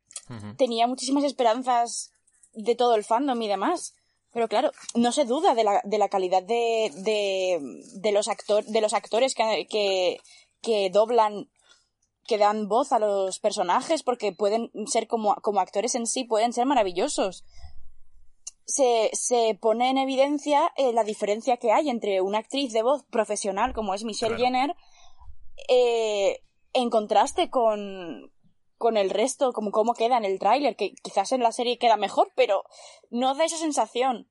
tenía 0.57 0.87
muchísimas 0.87 1.23
esperanzas 1.25 2.13
de 2.53 2.73
todo 2.75 2.95
el 2.95 3.03
fandom 3.03 3.39
y 3.41 3.47
demás. 3.49 3.95
Pero 4.33 4.47
claro, 4.47 4.71
no 4.95 5.11
se 5.11 5.25
duda 5.25 5.55
de 5.55 5.63
la, 5.63 5.81
de 5.83 5.97
la 5.97 6.09
calidad 6.09 6.41
de, 6.41 6.91
de, 6.95 7.59
de 7.95 8.11
los, 8.11 8.27
actor, 8.27 8.63
de 8.63 8.81
los 8.81 8.93
actores 8.93 9.35
que, 9.35 9.67
que, 9.69 10.19
que 10.61 10.89
doblan, 10.89 11.49
que 12.25 12.37
dan 12.37 12.67
voz 12.67 12.93
a 12.93 12.99
los 12.99 13.39
personajes, 13.39 14.03
porque 14.03 14.31
pueden 14.31 14.71
ser 14.87 15.07
como, 15.07 15.35
como 15.35 15.59
actores 15.59 15.95
en 15.95 16.07
sí, 16.07 16.23
pueden 16.23 16.53
ser 16.53 16.65
maravillosos. 16.65 17.43
Se, 18.65 19.09
se 19.13 19.57
pone 19.59 19.89
en 19.89 19.97
evidencia 19.97 20.71
eh, 20.77 20.93
la 20.93 21.03
diferencia 21.03 21.57
que 21.57 21.73
hay 21.73 21.89
entre 21.89 22.21
una 22.21 22.37
actriz 22.37 22.71
de 22.71 22.83
voz 22.83 23.03
profesional 23.11 23.73
como 23.73 23.93
es 23.93 24.05
Michelle 24.05 24.35
Claro. 24.35 24.45
Jenner 24.45 24.75
eh, 25.67 26.41
en 26.73 26.89
contraste 26.89 27.49
con, 27.49 28.31
con 28.81 28.97
el 28.97 29.09
resto, 29.09 29.53
como 29.53 29.71
cómo 29.71 29.93
queda 29.93 30.17
en 30.17 30.25
el 30.25 30.37
tráiler, 30.39 30.75
que 30.75 30.93
quizás 31.01 31.31
en 31.31 31.41
la 31.41 31.53
serie 31.53 31.77
queda 31.77 31.95
mejor, 31.95 32.33
pero 32.35 32.65
no 33.09 33.33
da 33.35 33.45
esa 33.45 33.55
sensación. 33.57 34.27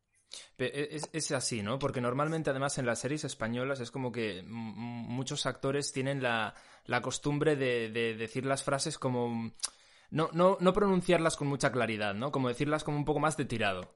Pe- 0.57 0.95
Es, 0.95 1.09
es 1.15 1.31
así, 1.33 1.63
¿no? 1.63 1.79
Porque 1.79 2.01
normalmente, 2.03 2.51
además, 2.51 2.77
en 2.79 2.85
las 2.87 2.99
series 3.01 3.25
españolas 3.25 3.81
es 3.81 3.91
como 3.91 4.13
que 4.13 4.43
muchos 4.45 5.47
actores 5.47 5.93
tienen 5.93 6.23
la, 6.23 6.55
la 6.85 7.01
costumbre 7.01 7.57
de, 7.57 7.89
de 7.89 8.15
decir 8.15 8.45
las 8.45 8.63
frases 8.63 8.99
como... 8.99 9.51
No, 10.11 10.29
no, 10.33 10.57
no 10.61 10.73
pronunciarlas 10.73 11.37
con 11.37 11.49
mucha 11.49 11.73
claridad, 11.73 12.15
¿no? 12.15 12.31
Como 12.33 12.49
decirlas 12.49 12.85
como 12.85 12.97
un 12.99 13.05
poco 13.05 13.21
más 13.21 13.37
de 13.37 13.45
tirado. 13.45 13.95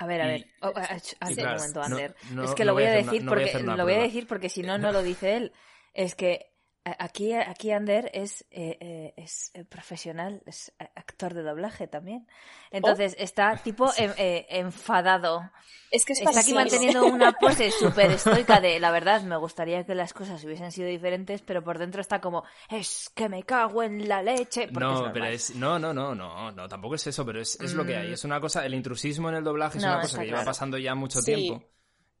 A 0.00 0.06
ver, 0.06 0.20
a 0.20 0.26
Y- 0.26 0.28
ver. 0.30 0.46
Oh, 0.62 0.72
ah, 0.74 0.88
ah, 1.20 1.30
y 1.30 1.32
un 1.32 1.36
claro, 1.36 1.58
momento, 1.58 1.78
no- 1.80 1.86
Ander. 1.86 2.16
no- 2.32 2.44
es 2.44 2.54
que 2.54 2.64
no 2.64 2.66
lo 2.66 2.74
voy 2.74 2.82
voy 2.84 2.92
a 2.92 2.94
decir 2.96 3.22
una- 3.22 3.30
no 3.30 3.34
voy 3.34 3.44
a 3.44 3.52
porque 3.52 3.76
lo 3.76 3.84
voy 3.84 3.94
a 3.94 3.98
decir 4.02 4.26
porque 4.26 4.48
si 4.48 4.62
no 4.62 4.78
no 4.78 4.86
no. 4.88 4.92
lo 4.92 5.02
dice 5.04 5.36
él. 5.36 5.52
Es 5.92 6.14
que 6.16 6.53
aquí 6.84 7.32
aquí 7.32 7.70
Ander 7.70 8.10
es 8.12 8.42
eh, 8.50 8.76
eh, 8.80 9.14
es 9.16 9.50
eh, 9.54 9.64
profesional, 9.64 10.42
es 10.46 10.72
actor 10.94 11.32
de 11.34 11.42
doblaje 11.42 11.86
también. 11.86 12.26
Entonces 12.70 13.16
está 13.18 13.56
tipo 13.56 13.90
eh, 13.96 14.46
enfadado. 14.50 15.50
Es 15.90 16.04
que 16.04 16.12
es 16.14 16.20
Está 16.20 16.40
aquí 16.40 16.52
manteniendo 16.52 17.06
una 17.06 17.32
pose 17.32 17.70
súper 17.78 18.10
estoica 18.10 18.60
de 18.60 18.80
la 18.80 18.90
verdad 18.90 19.22
me 19.22 19.36
gustaría 19.36 19.84
que 19.84 19.94
las 19.94 20.12
cosas 20.12 20.42
hubiesen 20.44 20.72
sido 20.72 20.88
diferentes, 20.88 21.40
pero 21.42 21.62
por 21.62 21.78
dentro 21.78 22.00
está 22.00 22.20
como 22.20 22.44
es 22.68 23.10
que 23.14 23.28
me 23.28 23.44
cago 23.44 23.82
en 23.82 24.08
la 24.08 24.22
leche. 24.22 24.64
es 24.64 24.72
No, 24.72 25.10
pero 25.12 25.26
es. 25.26 25.54
No, 25.54 25.78
no, 25.78 25.94
no, 25.94 26.14
no, 26.14 26.50
no, 26.50 26.68
tampoco 26.68 26.96
es 26.96 27.06
eso, 27.06 27.24
pero 27.24 27.40
es, 27.40 27.58
es 27.60 27.74
lo 27.74 27.84
que 27.86 27.96
hay. 27.96 28.10
Mm. 28.10 28.14
Es 28.14 28.24
una 28.24 28.40
cosa. 28.40 28.66
El 28.66 28.74
intrusismo 28.74 29.28
en 29.28 29.36
el 29.36 29.44
doblaje 29.44 29.78
es 29.78 29.84
No, 29.84 29.92
una 29.92 30.00
cosa 30.02 30.18
que 30.18 30.26
lleva 30.26 30.44
pasando 30.44 30.76
ya 30.78 30.94
mucho 30.94 31.20
Sí. 31.22 31.34
tiempo. 31.34 31.64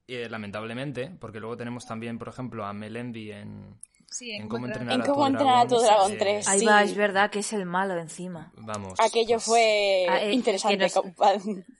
eh, 0.06 0.28
lamentablemente, 0.28 1.10
porque 1.18 1.40
luego 1.40 1.56
tenemos 1.56 1.86
también, 1.86 2.18
por 2.18 2.28
ejemplo, 2.28 2.64
a 2.64 2.72
Melendi 2.72 3.32
en, 3.32 3.80
Sí, 4.14 4.30
en 4.30 4.42
en 4.42 4.48
cómo 4.48 4.66
entrenar 4.66 4.94
En 4.94 5.00
a 5.02 5.04
Cómo 5.04 5.20
tu 5.22 5.26
entrenar 5.26 5.66
a 5.66 5.68
tu 5.68 5.76
dragón 5.80 6.12
eh, 6.12 6.16
3. 6.18 6.48
Ahí 6.48 6.60
sí. 6.60 6.66
va, 6.66 6.82
es 6.84 6.94
verdad 6.94 7.30
que 7.30 7.40
es 7.40 7.52
el 7.52 7.66
malo 7.66 7.98
encima. 7.98 8.52
Vamos. 8.56 8.94
Aquello 9.00 9.36
pues, 9.36 9.44
fue 9.44 10.06
Ah, 10.08 10.22
eh, 10.22 10.32
interesante. 10.32 10.76
nos- 10.78 11.00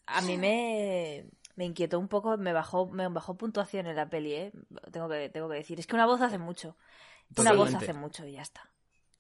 A 0.07 0.21
mí 0.23 0.37
me, 0.37 1.27
me 1.55 1.65
inquietó 1.65 1.99
un 2.01 2.09
poco, 2.09 2.37
me 2.37 2.53
bajó, 2.53 2.87
me 2.89 3.07
bajó 3.09 3.37
puntuación 3.37 3.87
en 3.87 3.95
la 3.95 4.09
peli, 4.09 4.35
¿eh? 4.35 4.53
Tengo 4.91 5.09
que, 5.09 5.29
tengo 5.29 5.49
que 5.49 5.55
decir. 5.57 5.79
Es 5.79 5.87
que 5.87 5.95
una 5.95 6.07
voz 6.07 6.21
hace 6.23 6.39
mucho. 6.39 6.77
Una 7.37 7.53
voz 7.53 7.73
hace 7.73 7.93
mucho 7.93 8.27
y 8.27 8.33
ya 8.33 8.43
está. 8.43 8.69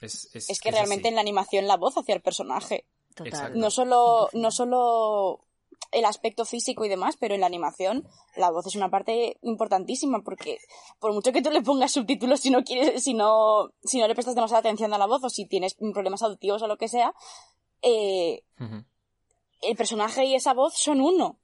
Es, 0.00 0.28
Es 0.34 0.60
que 0.60 0.72
realmente 0.72 1.08
en 1.08 1.14
la 1.14 1.20
animación 1.20 1.68
la 1.68 1.76
voz 1.76 1.96
hacia 1.96 2.16
el 2.16 2.20
personaje. 2.20 2.84
Total. 3.14 3.28
Exacto. 3.32 3.58
No 3.60 3.70
solo, 3.70 4.28
100%. 4.32 4.40
no 4.40 4.50
solo 4.50 5.40
el 5.93 6.05
aspecto 6.05 6.45
físico 6.45 6.85
y 6.85 6.89
demás, 6.89 7.16
pero 7.18 7.35
en 7.35 7.41
la 7.41 7.47
animación 7.47 8.07
la 8.37 8.51
voz 8.51 8.66
es 8.66 8.75
una 8.77 8.91
parte 8.91 9.39
importantísima 9.43 10.22
porque 10.22 10.59
por 10.99 11.12
mucho 11.12 11.33
que 11.33 11.43
tú 11.43 11.51
le 11.51 11.62
pongas 11.62 11.93
subtítulos 11.93 12.41
si 12.41 12.51
no 12.51 12.62
quieres, 12.64 13.03
si 13.05 13.14
no, 13.14 13.70
si 13.85 14.01
no 14.01 14.09
le 14.09 14.14
prestas 14.14 14.35
demasiada 14.35 14.61
atención 14.61 14.93
a 14.95 14.99
la 14.99 15.07
voz 15.07 15.22
o 15.25 15.31
si 15.31 15.47
tienes 15.47 15.75
problemas 15.93 16.22
auditivos 16.22 16.62
o 16.62 16.66
lo 16.66 16.77
que 16.77 16.89
sea, 16.89 17.14
eh, 17.83 18.43
el 19.62 19.77
personaje 19.77 20.25
y 20.25 20.35
esa 20.35 20.53
voz 20.55 20.75
son 20.77 21.01
uno. 21.01 21.39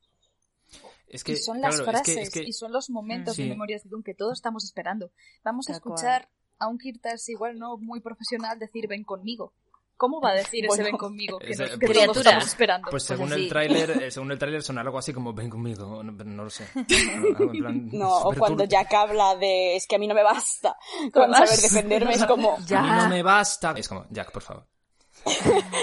Es 1.09 1.25
que, 1.25 1.33
y 1.33 1.37
son 1.37 1.61
las 1.61 1.77
claro, 1.81 1.99
es 1.99 2.03
que- 2.05 2.13
frases 2.13 2.29
es 2.29 2.35
que- 2.35 2.45
y 2.49 2.53
son 2.53 2.71
los 2.73 2.89
momentos 2.91 3.35
Sí. 3.37 3.43
de 3.43 3.49
Memorias 3.49 3.83
de 3.83 3.91
Doom 3.91 4.03
que 4.03 4.15
todos 4.15 4.35
estamos 4.35 4.65
esperando. 4.65 5.11
Vamos 5.43 5.69
a 5.69 5.73
escuchar 5.73 6.29
a 6.59 6.69
un 6.69 6.79
Kirtas 6.79 7.29
igual 7.29 7.59
no 7.59 7.77
muy 7.79 8.01
profesional 8.01 8.59
decir 8.59 8.87
ven 8.87 9.03
conmigo. 9.03 9.53
¿Cómo 10.01 10.19
va 10.19 10.31
a 10.31 10.35
decir 10.35 10.65
ese 10.65 10.69
Bueno, 10.69 10.85
ven 10.85 10.97
conmigo? 10.97 11.39
Que, 11.39 11.51
ese- 11.53 11.63
nos- 11.67 11.79
que 11.79 11.87
pues- 11.87 11.99
todos 12.07 12.17
estamos 12.17 12.47
esperando. 12.47 12.91
Pues 12.91 13.03
según 13.03 13.31
así. 13.33 13.43
el 13.43 13.49
tráiler, 13.51 13.91
eh, 14.03 14.11
según 14.11 14.33
el 14.33 14.39
tráiler 14.39 14.63
son 14.63 14.79
algo 14.79 14.97
así 14.99 15.13
como 15.13 15.35
ven 15.35 15.51
conmigo, 15.51 16.03
no, 16.03 16.11
no 16.13 16.45
lo 16.45 16.49
sé. 16.51 16.67
Algo 17.15 17.45
en 17.53 17.59
plan 17.59 17.89
No, 17.93 18.09
o 18.17 18.33
cuando 18.35 18.65
turbio. 18.65 18.67
Jack 18.81 18.95
habla 18.95 19.37
de 19.37 19.77
es 19.77 19.87
que 19.87 19.97
a 19.97 19.99
mí 19.99 20.09
no 20.09 20.15
me 20.15 20.23
basta 20.23 20.75
con 21.13 21.31
saber 21.35 21.51
defenderme, 21.51 22.15
es 22.15 22.25
como 22.25 22.53
A 22.57 22.59
mí 22.59 22.65
Ya. 22.67 23.03
no 23.05 23.09
me 23.11 23.23
basta. 23.23 23.75
Es 23.77 23.87
como, 23.89 24.07
Jack, 24.09 24.33
por 24.33 24.43
favor. 24.43 24.67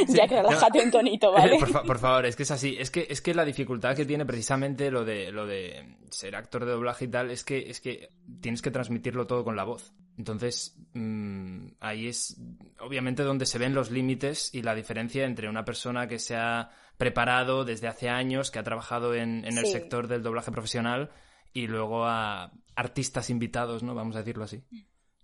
Jack, 0.07 0.31
relájate 0.31 0.81
un 0.83 0.89
tonito, 0.89 1.31
¿vale? 1.31 1.59
Por, 1.59 1.69
fa- 1.69 1.83
por 1.83 1.99
favor, 1.99 2.25
es 2.25 2.35
que 2.35 2.41
es 2.41 2.49
así. 2.49 2.75
Es 2.79 2.89
que, 2.89 3.05
es 3.07 3.21
que 3.21 3.35
la 3.35 3.45
dificultad 3.45 3.95
que 3.95 4.03
tiene 4.05 4.25
precisamente 4.25 4.89
lo 4.89 5.05
de, 5.05 5.31
lo 5.31 5.45
de 5.45 5.95
ser 6.09 6.35
actor 6.35 6.65
de 6.65 6.71
doblaje 6.71 7.05
y 7.05 7.07
tal 7.09 7.29
es 7.29 7.43
que, 7.43 7.69
es 7.69 7.79
que 7.79 8.09
tienes 8.41 8.63
que 8.63 8.71
transmitirlo 8.71 9.27
todo 9.27 9.43
con 9.43 9.55
la 9.55 9.63
voz. 9.63 9.93
Entonces, 10.17 10.75
mm, 10.93 11.67
ahí 11.79 12.07
es 12.07 12.41
obviamente 12.79 13.23
donde 13.23 13.45
se 13.45 13.59
ven 13.59 13.75
los 13.75 13.91
límites 13.91 14.53
y 14.53 14.63
la 14.63 14.73
diferencia 14.73 15.25
entre 15.25 15.47
una 15.47 15.63
persona 15.63 16.07
que 16.07 16.17
se 16.17 16.35
ha 16.35 16.71
preparado 16.97 17.65
desde 17.65 17.87
hace 17.87 18.09
años, 18.09 18.49
que 18.49 18.59
ha 18.59 18.63
trabajado 18.63 19.13
en, 19.13 19.45
en 19.45 19.57
el 19.57 19.67
sector 19.67 20.07
del 20.07 20.23
doblaje 20.23 20.51
profesional 20.51 21.11
y 21.53 21.67
luego 21.67 22.05
a 22.05 22.51
artistas 22.75 23.29
invitados, 23.29 23.83
¿no? 23.83 23.95
Vamos 23.95 24.15
a 24.15 24.19
decirlo 24.19 24.43
así. 24.43 24.63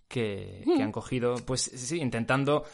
Que, 0.08 0.62
que 0.64 0.82
han 0.82 0.92
cogido, 0.92 1.34
pues 1.44 1.62
sí, 1.62 1.98
intentando 2.00 2.64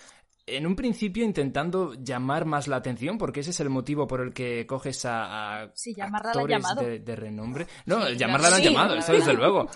en 0.56 0.66
un 0.66 0.76
principio 0.76 1.24
intentando 1.24 1.94
llamar 1.94 2.44
más 2.44 2.68
la 2.68 2.76
atención, 2.76 3.18
porque 3.18 3.40
ese 3.40 3.50
es 3.50 3.60
el 3.60 3.70
motivo 3.70 4.06
por 4.06 4.20
el 4.20 4.32
que 4.32 4.66
coges 4.66 5.04
a, 5.04 5.62
a 5.62 5.70
Sí, 5.74 5.94
llamarla 5.94 6.32
la 6.34 6.56
han 6.56 6.64
actores 6.64 6.88
de, 6.88 6.98
de 7.00 7.16
renombre. 7.16 7.66
No, 7.86 8.06
Sí, 8.06 8.16
llamarla 8.16 8.50
la 8.50 8.56
han 8.56 8.62
sí, 8.62 8.68
llamado, 8.68 8.94
eso 8.94 9.12
desde 9.12 9.32
luego. 9.34 9.68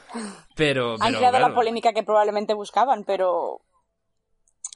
Pero, 0.54 0.92
Han 0.94 0.98
pero, 1.00 1.18
creado 1.18 1.38
la 1.38 1.54
polémica 1.54 1.92
que 1.92 2.02
probablemente 2.02 2.54
buscaban, 2.54 3.04
pero 3.04 3.62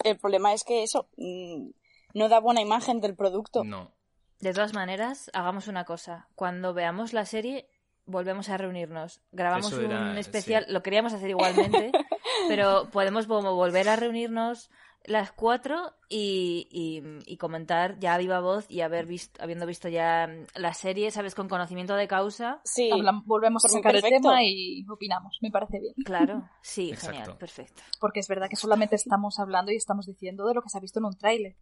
el 0.04 0.18
problema 0.18 0.52
es 0.52 0.64
que 0.64 0.82
eso 0.82 1.08
mm, 1.16 1.70
no 2.14 2.28
da 2.28 2.40
buena 2.40 2.60
imagen 2.60 3.00
del 3.00 3.14
producto. 3.14 3.64
No. 3.64 3.92
De 4.40 4.52
todas 4.52 4.72
maneras, 4.72 5.30
hagamos 5.34 5.66
una 5.68 5.84
cosa. 5.84 6.28
Cuando 6.34 6.72
veamos 6.72 7.12
la 7.12 7.26
serie, 7.26 7.68
volvemos 8.06 8.48
a 8.48 8.56
reunirnos. 8.56 9.20
Grabamos 9.32 9.72
era, 9.72 10.00
un 10.10 10.18
especial. 10.18 10.64
sí. 10.66 10.72
Lo 10.72 10.82
queríamos 10.82 11.12
hacer 11.12 11.30
igualmente, 11.30 11.90
pero 12.48 12.88
podemos 12.90 13.26
volver 13.26 13.88
a 13.88 13.96
reunirnos 13.96 14.70
las 15.04 15.32
cuatro 15.32 15.94
y, 16.10 16.68
y- 16.70 17.32
y 17.32 17.36
comentar 17.38 17.98
ya 17.98 18.14
a 18.14 18.18
viva 18.18 18.40
voz 18.40 18.66
y 18.70 18.82
haber 18.82 19.06
visto, 19.06 19.42
habiendo 19.42 19.64
visto 19.64 19.88
ya 19.88 20.26
mm, 20.28 20.58
la 20.60 20.74
serie, 20.74 21.10
sabes, 21.10 21.34
con 21.34 21.48
conocimiento 21.48 21.94
de 21.94 22.06
causa. 22.08 22.60
Sí, 22.64 22.90
volvemos 23.24 23.64
a 23.64 23.68
sacar 23.68 23.96
el 23.96 24.02
tema 24.02 24.42
y 24.42 24.84
opinamos. 24.90 25.38
Me 25.40 25.50
parece 25.50 25.80
bien. 25.80 25.94
Claro, 26.04 26.48
sí, 26.62 26.90
Exacto. 26.90 27.16
genial, 27.16 27.38
perfecto. 27.38 27.82
Porque 28.00 28.20
es 28.20 28.28
verdad 28.28 28.48
que 28.50 28.56
solamente 28.56 28.96
estamos 28.96 29.38
hablando 29.38 29.72
y 29.72 29.76
estamos 29.76 30.06
diciendo 30.06 30.46
de 30.46 30.54
lo 30.54 30.62
que 30.62 30.68
se 30.68 30.76
ha 30.78 30.80
visto 30.80 30.98
en 30.98 31.06
un 31.06 31.16
tráiler. 31.16 31.56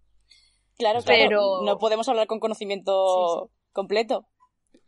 claro, 0.78 1.00
Pero- 1.06 1.28
claro. 1.28 1.62
No 1.64 1.78
podemos 1.78 2.08
hablar 2.08 2.26
con 2.26 2.40
conocimiento 2.40 3.50
completo. 3.72 4.26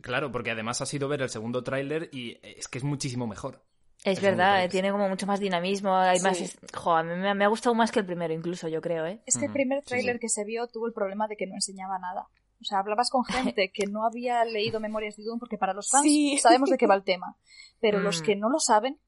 Claro, 0.00 0.30
porque 0.32 0.50
además 0.52 0.80
ha 0.80 0.86
sido 0.86 1.08
ver 1.08 1.22
el 1.22 1.28
segundo 1.28 1.62
tráiler 1.64 2.08
y 2.12 2.38
es 2.42 2.68
que 2.68 2.78
es 2.78 2.84
muchísimo 2.84 3.26
mejor. 3.26 3.64
Es 4.04 4.18
Es 4.18 4.22
verdad, 4.22 4.64
eh, 4.64 4.68
tiene 4.68 4.90
como 4.92 5.08
mucho 5.08 5.26
más 5.26 5.40
dinamismo, 5.40 5.94
hay 5.94 6.18
Sí. 6.18 6.24
más... 6.24 6.40
es- 6.40 6.56
Jo, 6.74 6.92
a 6.96 7.02
mí 7.02 7.14
me, 7.16 7.34
me 7.34 7.44
ha 7.44 7.48
gustado 7.48 7.74
más 7.74 7.90
que 7.90 7.98
el 7.98 8.06
primero 8.06 8.32
incluso, 8.32 8.68
yo 8.68 8.80
creo, 8.80 9.04
¿eh? 9.06 9.20
Es 9.26 9.36
que 9.36 9.46
el 9.46 9.52
primer 9.52 9.80
sí, 9.80 9.86
tráiler 9.86 10.16
sí. 10.16 10.20
que 10.20 10.28
se 10.28 10.44
vio 10.44 10.66
tuvo 10.68 10.86
el 10.86 10.92
problema 10.92 11.26
de 11.26 11.36
que 11.36 11.46
no 11.46 11.54
enseñaba 11.54 11.98
nada. 11.98 12.28
O 12.60 12.64
sea, 12.64 12.78
hablabas 12.78 13.10
con 13.10 13.24
gente 13.24 13.70
que 13.74 13.86
no 13.86 14.04
había 14.06 14.44
leído 14.44 14.78
Memorias 14.80 15.16
de 15.16 15.24
Doom 15.24 15.38
porque 15.38 15.58
para 15.58 15.74
los 15.74 15.90
fans 15.90 16.04
Sí. 16.04 16.38
sabemos 16.38 16.70
de 16.70 16.78
qué 16.78 16.86
va 16.86 16.94
el 16.94 17.02
tema. 17.04 17.36
Pero 17.80 17.98
los 17.98 18.20
Mm. 18.22 18.24
que 18.24 18.36
no 18.36 18.48
lo 18.50 18.60
saben, 18.60 18.98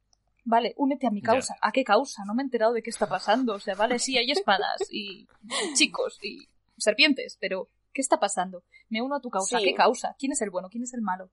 vale, 0.45 0.75
únete 0.77 1.07
a 1.07 1.11
mi 1.11 1.23
causa. 1.23 1.57
¿A 1.63 1.71
qué 1.73 1.85
causa? 1.85 2.25
No 2.25 2.35
me 2.35 2.43
he 2.43 2.45
enterado 2.45 2.73
de 2.73 2.83
qué 2.83 2.91
está 2.91 3.09
pasando. 3.09 3.55
O 3.55 3.61
sea, 3.61 3.75
vale, 3.77 3.99
sí, 4.01 4.19
hay 4.19 4.31
espadas 4.33 4.83
y 4.91 5.27
chicos 5.75 6.19
y 6.23 6.49
serpientes, 6.77 7.37
pero 7.41 7.69
¿qué 7.93 8.01
está 8.01 8.19
pasando? 8.19 8.63
Me 8.89 9.03
uno 9.03 9.17
a 9.17 9.21
tu 9.21 9.31
causa. 9.31 9.57
¿A 9.57 9.61
Sí. 9.61 9.67
qué 9.67 9.75
causa? 9.75 10.15
¿Quién 10.19 10.33
es 10.33 10.43
el 10.43 10.51
bueno? 10.51 10.69
¿Quién 10.69 10.83
es 10.85 10.95
el 10.95 11.01
malo? 11.03 11.31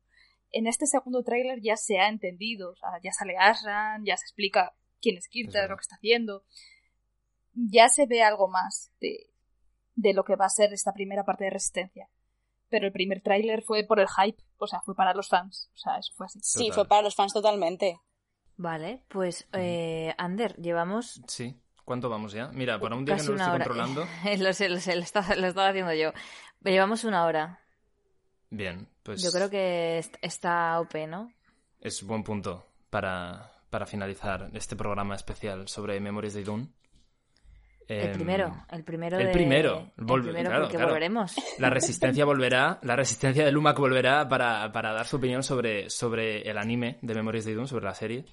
En 0.51 0.67
este 0.67 0.87
segundo 0.87 1.23
tráiler 1.23 1.59
ya 1.61 1.75
se 1.77 1.99
ha 1.99 2.09
entendido. 2.09 2.71
O 2.71 2.75
sea, 2.75 2.89
ya 3.03 3.11
sale 3.11 3.37
Asran, 3.37 4.05
ya 4.05 4.17
se 4.17 4.25
explica 4.25 4.75
quién 5.01 5.17
es 5.17 5.27
Kirta, 5.27 5.67
lo 5.67 5.75
que 5.75 5.81
está 5.81 5.95
haciendo. 5.95 6.43
Ya 7.53 7.89
se 7.89 8.05
ve 8.05 8.23
algo 8.23 8.47
más 8.47 8.91
de, 8.99 9.29
de 9.95 10.13
lo 10.13 10.23
que 10.23 10.35
va 10.35 10.45
a 10.45 10.49
ser 10.49 10.73
esta 10.73 10.93
primera 10.93 11.23
parte 11.25 11.45
de 11.45 11.49
Resistencia. 11.49 12.09
Pero 12.69 12.85
el 12.85 12.91
primer 12.91 13.21
tráiler 13.21 13.63
fue 13.63 13.85
por 13.85 13.99
el 13.99 14.07
hype, 14.07 14.43
o 14.57 14.67
sea, 14.67 14.81
fue 14.81 14.95
para 14.95 15.13
los 15.13 15.29
fans. 15.29 15.69
O 15.73 15.77
sea, 15.77 15.97
eso 15.97 16.13
fue 16.15 16.25
así. 16.25 16.39
Sí, 16.41 16.71
fue 16.71 16.87
para 16.87 17.01
los 17.01 17.15
fans 17.15 17.33
totalmente. 17.33 17.99
Vale, 18.57 19.03
pues, 19.07 19.47
eh, 19.53 20.13
Ander, 20.17 20.55
llevamos 20.57 21.21
Sí. 21.27 21.55
¿Cuánto 21.85 22.09
vamos 22.09 22.33
ya? 22.33 22.49
Mira, 22.49 22.81
para 22.81 22.97
un 22.97 23.05
día 23.05 23.15
que 23.15 23.23
no 23.23 23.29
lo 23.29 23.35
estoy 23.35 23.49
hora. 23.49 23.65
controlando. 23.65 24.05
lo 24.39 24.51
sé, 24.51 24.67
lo 24.67 24.79
sé, 24.81 24.95
lo 24.97 25.03
estaba, 25.03 25.35
lo 25.35 25.47
estaba 25.47 25.69
haciendo 25.69 25.93
yo. 25.93 26.11
Llevamos 26.61 27.05
una 27.05 27.23
hora. 27.25 27.61
Bien, 28.49 28.87
pues 29.03 29.21
Yo 29.21 29.31
creo 29.31 29.49
que 29.49 29.97
est- 29.99 30.15
está 30.21 30.79
OP, 30.79 31.07
¿no? 31.07 31.31
es 31.81 32.01
buen 32.03 32.23
punto 32.23 32.65
para, 32.89 33.51
para 33.69 33.85
finalizar 33.85 34.49
este 34.53 34.75
programa 34.75 35.15
especial 35.15 35.67
sobre 35.67 35.99
Memorias 35.99 36.33
de 36.33 36.41
Idun. 36.41 36.73
El 37.87 38.07
Em, 38.09 38.13
primero, 38.13 38.65
el 38.71 38.83
primero 38.83 39.17
el 39.17 39.27
de- 39.27 39.31
primero. 39.31 39.91
el 39.97 40.05
primero 40.05 40.49
claro, 40.69 40.87
volveremos. 40.87 41.35
La 41.57 41.69
resistencia 41.69 42.25
volverá, 42.25 42.79
la 42.81 42.95
resistencia 42.97 43.45
de 43.45 43.51
Lumac 43.51 43.77
volverá 43.77 44.27
para, 44.27 44.69
para 44.73 44.91
dar 44.91 45.05
su 45.05 45.17
opinión 45.17 45.41
sobre, 45.43 45.89
sobre 45.89 46.41
el 46.49 46.57
anime 46.57 46.97
de 47.01 47.13
Memorias 47.15 47.45
de 47.45 47.51
Idun, 47.51 47.67
sobre 47.67 47.85
la 47.85 47.93
serie. 47.95 48.25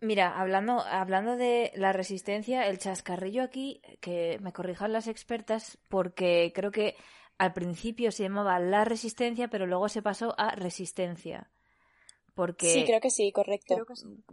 Mira, 0.00 0.40
hablando, 0.40 0.80
hablando 0.80 1.36
de 1.36 1.72
la 1.76 1.92
resistencia, 1.92 2.66
el 2.68 2.78
chascarrillo 2.78 3.42
aquí, 3.42 3.80
que 4.00 4.38
me 4.40 4.52
corrijan 4.52 4.92
las 4.92 5.06
expertas, 5.08 5.78
porque 5.88 6.52
creo 6.54 6.70
que 6.72 6.96
al 7.38 7.52
principio 7.52 8.10
se 8.12 8.24
llamaba 8.24 8.58
la 8.58 8.84
resistencia, 8.84 9.48
pero 9.48 9.66
luego 9.66 9.88
se 9.88 10.02
pasó 10.02 10.34
a 10.38 10.50
resistencia. 10.52 11.50
Porque, 12.34 12.68
Sí, 12.68 12.84
creo 12.84 13.00
que 13.00 13.10
sí, 13.10 13.32
correcto. 13.32 13.74
Creo 13.74 13.86
que 13.86 13.96
sí. 13.96 14.24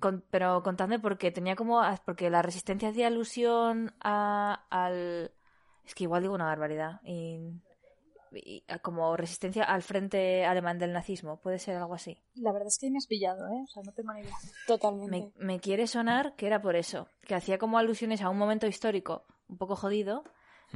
Con- 0.00 0.22
pero 0.30 0.62
contadme 0.62 0.98
porque 0.98 1.30
tenía 1.30 1.56
como, 1.56 1.80
porque 2.04 2.28
la 2.28 2.42
resistencia 2.42 2.90
hacía 2.90 3.06
alusión 3.06 3.94
a, 4.00 4.66
al, 4.70 5.32
es 5.86 5.94
que 5.94 6.04
igual 6.04 6.22
digo 6.22 6.34
una 6.34 6.44
barbaridad, 6.46 7.00
y, 7.04 7.38
y 8.32 8.64
a 8.68 8.80
como 8.80 9.16
resistencia 9.16 9.64
al 9.64 9.82
frente 9.82 10.44
alemán 10.44 10.78
del 10.78 10.92
nazismo, 10.92 11.40
puede 11.40 11.58
ser 11.58 11.76
algo 11.76 11.94
así. 11.94 12.18
La 12.34 12.52
verdad 12.52 12.68
es 12.68 12.78
que 12.78 12.90
me 12.90 12.98
has 12.98 13.06
pillado, 13.06 13.46
¿eh? 13.48 13.62
O 13.62 13.66
sea, 13.66 13.82
no 13.82 13.92
tengo 13.92 14.12
ni 14.12 14.20
idea. 14.20 14.36
Totalmente. 14.66 15.32
Me, 15.38 15.46
me 15.46 15.60
quiere 15.60 15.86
sonar 15.86 16.34
que 16.36 16.46
era 16.46 16.60
por 16.60 16.76
eso, 16.76 17.08
que 17.22 17.34
hacía 17.34 17.56
como 17.58 17.78
alusiones 17.78 18.20
a 18.20 18.28
un 18.28 18.36
momento 18.36 18.66
histórico 18.66 19.24
un 19.48 19.56
poco 19.56 19.76
jodido 19.76 20.24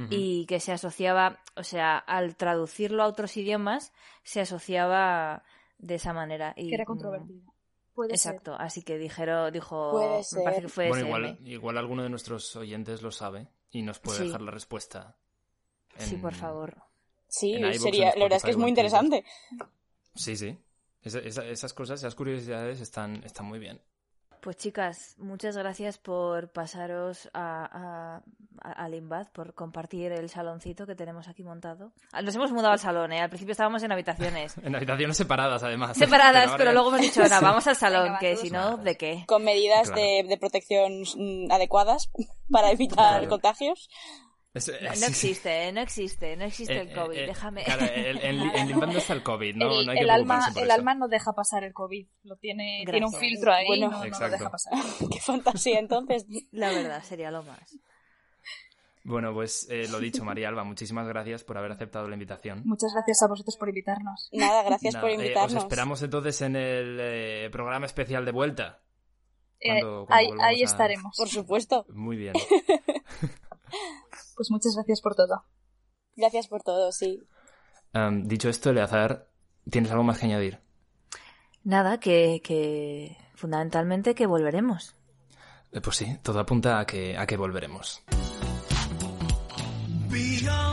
Y 0.09 0.45
que 0.45 0.59
se 0.59 0.71
asociaba, 0.71 1.39
o 1.55 1.63
sea, 1.63 1.97
al 1.97 2.35
traducirlo 2.37 3.03
a 3.03 3.07
otros 3.07 3.35
idiomas, 3.37 3.91
se 4.23 4.39
asociaba 4.41 5.43
de 5.77 5.95
esa 5.95 6.13
manera. 6.13 6.53
Y, 6.55 6.69
Que 6.69 6.75
era 6.75 6.85
mm, 6.87 6.97
ser. 7.95 8.11
Exacto, 8.11 8.55
así 8.57 8.81
que 8.81 8.97
dijeron, 8.97 9.51
dijo, 9.51 9.91
Puede 9.91 10.21
me 10.37 10.43
parece 10.43 10.61
que 10.63 10.67
fue 10.69 10.87
Bueno, 10.87 11.05
igual, 11.05 11.37
igual 11.43 11.77
alguno 11.77 12.03
de 12.03 12.09
nuestros 12.09 12.55
oyentes 12.55 13.01
lo 13.01 13.11
sabe 13.11 13.49
y 13.71 13.81
nos 13.81 13.99
puede 13.99 14.19
Sí. 14.19 14.23
dejar 14.25 14.41
la 14.41 14.51
respuesta. 14.51 15.17
Sí, 15.97 16.15
por 16.15 16.33
favor. 16.33 16.77
Sí, 17.27 17.61
sería, 17.77 18.13
la 18.15 18.23
verdad 18.23 18.37
es 18.37 18.43
que 18.43 18.51
es 18.51 18.57
muy 18.57 18.69
interesante. 18.69 19.25
Sí, 20.15 20.37
sí. 20.37 20.57
Esa- 21.01 21.19
esa- 21.19 21.45
esas 21.45 21.73
cosas, 21.73 21.99
esas 21.99 22.15
curiosidades 22.15 22.79
están, 22.81 23.23
están 23.25 23.45
muy 23.45 23.59
bien. 23.59 23.81
Pues 24.41 24.55
chicas, 24.55 25.15
muchas 25.17 25.57
gracias 25.57 25.97
por 25.97 26.49
pasaros 26.53 27.29
a, 27.33 27.65
a, 27.65 28.21
a- 28.69 28.71
al 28.85 28.93
Inbad, 28.93 29.27
por 29.33 29.53
compartir 29.53 30.13
el 30.13 30.29
saloncito 30.29 30.85
que 30.87 30.95
tenemos 30.95 31.27
aquí 31.27 31.43
montado. 31.43 31.91
Ah, 32.13 32.21
Nos 32.21 32.35
hemos 32.35 32.51
mudado 32.53 32.71
al 32.71 32.79
salón, 32.79 33.11
¿eh? 33.11 33.19
Al 33.21 33.29
principio 33.29 33.51
estábamos 33.51 33.83
en 33.83 33.91
habitaciones. 33.91 34.55
En 34.63 34.75
habitaciones 34.75 35.17
separadas, 35.17 35.61
además. 35.63 35.97
Separadas, 35.97 36.45
ahora 36.47 36.57
pero 36.57 36.71
luego 36.73 36.87
hemos 36.89 37.01
dicho, 37.01 37.21
"Nada, 37.21 37.41
vamos 37.41 37.67
al 37.67 37.75
salón, 37.75 38.03
Venga, 38.03 38.19
que 38.19 38.37
si 38.37 38.49
no. 38.49 38.77
¿de 38.77 38.95
qué? 38.95 39.23
Con 39.27 39.43
medidas 39.43 39.87
Claro. 39.91 40.01
de, 40.01 40.25
de 40.29 40.37
protección 40.37 41.03
adecuadas 41.51 42.09
para 42.49 42.71
evitar 42.71 42.95
Claro. 43.19 43.27
contagios. 43.29 43.89
Es- 44.67 44.81
No, 44.81 44.93
sí. 44.93 45.05
existe, 45.05 45.67
¿eh? 45.67 45.71
no 45.71 45.81
existe, 45.81 46.35
no 46.37 46.45
existe 46.45 46.73
Eh, 46.75 46.81
el 46.81 46.93
COVID, 46.93 47.17
eh, 47.17 47.23
eh, 47.23 47.27
déjame. 47.27 47.63
Claro, 47.63 47.85
el- 47.85 48.17
en, 48.23 48.41
en 48.41 48.67
Limbando 48.67 48.97
está 48.97 49.13
el 49.13 49.23
COVID, 49.23 49.55
no, 49.55 49.79
el 49.79 49.85
no 49.85 49.91
hay 49.91 49.97
que 49.97 50.03
el 50.03 50.09
alma, 50.09 50.39
por 50.53 50.63
el 50.63 50.69
eso. 50.69 50.73
alma 50.79 50.95
no 50.95 51.07
deja 51.07 51.33
pasar 51.33 51.63
el 51.63 51.73
COVID. 51.73 52.07
Lo 52.23 52.35
tiene, 52.37 52.83
tiene 52.89 53.05
un 53.05 53.13
filtro 53.13 53.53
ahí 53.53 53.65
Bueno, 53.67 53.89
no, 53.89 54.05
no 54.05 54.19
lo 54.19 54.29
deja 54.29 54.49
pasar. 54.49 54.73
Qué 55.11 55.19
fantasía, 55.19 55.79
entonces. 55.79 56.25
La 56.51 56.69
verdad, 56.71 57.01
sería 57.03 57.31
lo 57.31 57.43
más. 57.43 57.77
Bueno, 59.05 59.33
pues 59.33 59.65
eh, 59.71 59.87
lo 59.89 59.99
dicho, 59.99 60.23
María 60.23 60.49
Alba, 60.49 60.63
muchísimas 60.65 61.07
gracias 61.07 61.43
por 61.43 61.57
haber 61.57 61.71
aceptado 61.71 62.07
la 62.07 62.13
invitación. 62.15 62.61
Muchas 62.65 62.93
gracias 62.93 63.23
a 63.23 63.27
vosotros 63.27 63.55
por 63.57 63.69
invitarnos. 63.69 64.29
Nada, 64.33 64.61
gracias 64.61 64.93
Nada, 64.93 65.01
por 65.01 65.09
eh, 65.11 65.15
invitarnos. 65.15 65.53
os 65.55 65.63
esperamos 65.63 66.01
entonces 66.03 66.41
en 66.41 66.55
el 66.55 66.97
eh, 67.01 67.49
programa 67.51 67.85
especial 67.85 68.25
de 68.25 68.31
vuelta. 68.31 68.81
Eh, 69.61 69.67
Cuando- 69.81 70.05
cuando 70.05 70.13
ahí, 70.15 70.27
volvamos 70.27 70.45
ahí 70.47 70.61
a- 70.61 70.65
estaremos. 70.65 71.15
Por 71.17 71.27
supuesto. 71.29 71.85
Muy 71.89 72.17
bien. 72.17 72.33
Pues 74.39 74.51
muchas 74.51 74.73
gracias 74.73 75.01
por 75.01 75.15
todo. 75.15 75.43
Gracias 76.15 76.47
por 76.47 76.63
todo, 76.63 76.93
sí. 76.93 77.27
Dicho 78.23 78.47
esto, 78.47 78.69
Eleazar, 78.69 79.27
¿tienes 79.69 79.91
algo 79.91 80.05
más 80.05 80.17
que 80.17 80.27
añadir? 80.27 80.59
Nada, 81.65 81.99
que, 81.99 82.39
que 82.41 83.17
fundamentalmente 83.35 84.15
que 84.15 84.27
volveremos. 84.27 84.95
Eh, 85.73 85.81
pues 85.81 85.97
sí, 85.97 86.17
todo 86.23 86.39
apunta 86.39 86.79
a 86.79 86.85
que, 86.85 87.17
a 87.17 87.27
que 87.27 87.35
volveremos. 87.35 88.01
Beyond 90.07 90.68